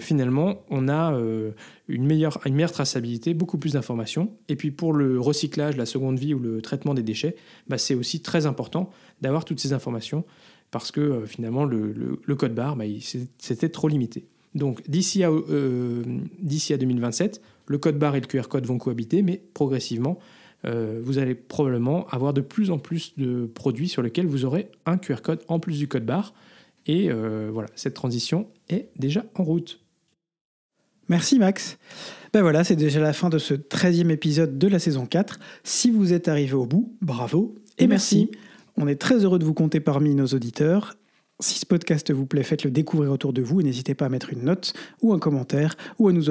finalement, 0.00 0.62
on 0.70 0.88
a 0.88 1.18
une, 1.88 2.04
meilleure, 2.04 2.72
traçabilité, 2.72 3.34
beaucoup 3.34 3.58
plus 3.58 3.72
d'informations. 3.72 4.32
Et 4.48 4.56
puis, 4.56 4.70
pour 4.70 4.92
le 4.92 5.20
recyclage, 5.20 5.76
la 5.76 5.86
seconde 5.86 6.18
vie 6.18 6.34
ou 6.34 6.38
le 6.38 6.62
traitement 6.62 6.94
des 6.94 7.02
déchets, 7.02 7.36
bah, 7.68 7.78
c'est 7.78 7.94
aussi 7.94 8.20
très 8.22 8.46
important 8.46 8.90
d'avoir 9.20 9.44
toutes 9.44 9.60
ces 9.60 9.72
informations 9.72 10.24
parce 10.70 10.90
que 10.90 11.24
finalement, 11.26 11.64
le, 11.64 12.34
code 12.36 12.54
barre, 12.54 12.76
bah, 12.76 12.84
c'était 13.38 13.68
trop 13.68 13.88
limité. 13.88 14.26
Donc 14.54 14.88
d'ici 14.88 15.24
à, 15.24 15.30
euh, 15.30 16.02
d'ici 16.40 16.72
à 16.72 16.76
2027, 16.76 17.40
le 17.66 17.78
code 17.78 17.98
barre 17.98 18.16
et 18.16 18.20
le 18.20 18.26
QR 18.26 18.48
code 18.48 18.66
vont 18.66 18.78
cohabiter, 18.78 19.22
mais 19.22 19.42
progressivement, 19.54 20.18
euh, 20.64 21.00
vous 21.02 21.18
allez 21.18 21.34
probablement 21.34 22.06
avoir 22.08 22.32
de 22.32 22.40
plus 22.40 22.70
en 22.70 22.78
plus 22.78 23.16
de 23.16 23.46
produits 23.46 23.88
sur 23.88 24.02
lesquels 24.02 24.26
vous 24.26 24.44
aurez 24.44 24.70
un 24.86 24.98
QR 24.98 25.22
code 25.22 25.40
en 25.48 25.58
plus 25.58 25.78
du 25.78 25.88
code 25.88 26.04
barre. 26.04 26.34
Et 26.86 27.10
euh, 27.10 27.50
voilà, 27.52 27.68
cette 27.74 27.94
transition 27.94 28.48
est 28.68 28.88
déjà 28.98 29.24
en 29.34 29.44
route. 29.44 29.80
Merci 31.08 31.38
Max. 31.38 31.78
Ben 32.32 32.42
voilà, 32.42 32.64
c'est 32.64 32.76
déjà 32.76 33.00
la 33.00 33.12
fin 33.12 33.28
de 33.28 33.38
ce 33.38 33.54
13e 33.54 34.10
épisode 34.10 34.58
de 34.58 34.68
la 34.68 34.78
saison 34.78 35.06
4. 35.06 35.38
Si 35.64 35.90
vous 35.90 36.12
êtes 36.12 36.28
arrivé 36.28 36.54
au 36.54 36.66
bout, 36.66 36.96
bravo 37.00 37.54
et, 37.78 37.84
Et 37.84 37.86
merci. 37.86 38.28
merci. 38.30 38.38
On 38.76 38.88
est 38.88 38.96
très 38.96 39.24
heureux 39.24 39.38
de 39.38 39.44
vous 39.44 39.54
compter 39.54 39.80
parmi 39.80 40.14
nos 40.14 40.26
auditeurs. 40.26 40.96
Si 41.40 41.58
ce 41.58 41.66
podcast 41.66 42.12
vous 42.12 42.24
plaît, 42.24 42.44
faites-le 42.44 42.70
découvrir 42.70 43.10
autour 43.10 43.32
de 43.32 43.42
vous 43.42 43.60
et 43.60 43.64
n'hésitez 43.64 43.94
pas 43.94 44.06
à 44.06 44.08
mettre 44.08 44.32
une 44.32 44.44
note 44.44 44.74
ou 45.00 45.12
un 45.12 45.18
commentaire 45.18 45.74
ou 45.98 46.06
à 46.06 46.12
nous, 46.12 46.30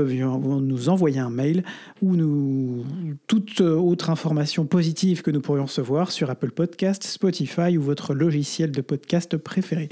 envoyer- 0.88 1.20
un 1.20 1.30
mail 1.30 1.66
ou 2.02 2.16
nous, 2.16 2.86
toute 3.28 3.60
autre 3.60 4.10
information 4.10 4.66
positive 4.66 5.22
que 5.22 5.30
nous 5.30 5.42
pourrions 5.42 5.66
recevoir 5.66 6.12
sur 6.12 6.30
Apple 6.30 6.52
Podcast, 6.52 7.04
Spotify 7.04 7.78
ou 7.78 7.82
votre 7.82 8.14
logiciel 8.14 8.72
de 8.72 8.80
podcast 8.80 9.36
préféré. 9.36 9.90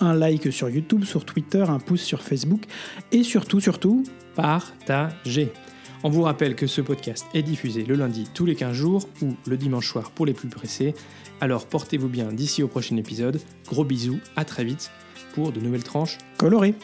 Un 0.00 0.14
like 0.14 0.50
sur 0.50 0.70
YouTube, 0.70 1.04
sur 1.04 1.26
Twitter, 1.26 1.64
un 1.68 1.78
pouce 1.78 2.00
sur 2.02 2.22
Facebook 2.22 2.62
et 3.10 3.24
surtout, 3.24 3.60
surtout, 3.60 4.04
Partagez. 4.34 5.52
On 6.04 6.10
vous 6.10 6.22
rappelle 6.22 6.56
que 6.56 6.66
ce 6.66 6.80
podcast 6.80 7.26
est 7.32 7.42
diffusé 7.42 7.84
le 7.84 7.94
lundi 7.94 8.28
tous 8.34 8.44
les 8.44 8.56
15 8.56 8.74
jours 8.74 9.08
ou 9.22 9.34
le 9.46 9.56
dimanche 9.56 9.88
soir 9.88 10.10
pour 10.10 10.26
les 10.26 10.32
plus 10.32 10.48
pressés. 10.48 10.94
Alors 11.40 11.66
portez-vous 11.66 12.08
bien 12.08 12.32
d'ici 12.32 12.64
au 12.64 12.68
prochain 12.68 12.96
épisode. 12.96 13.40
Gros 13.66 13.84
bisous, 13.84 14.18
à 14.34 14.44
très 14.44 14.64
vite 14.64 14.90
pour 15.34 15.52
de 15.52 15.60
nouvelles 15.60 15.84
tranches 15.84 16.18
colorées. 16.38 16.74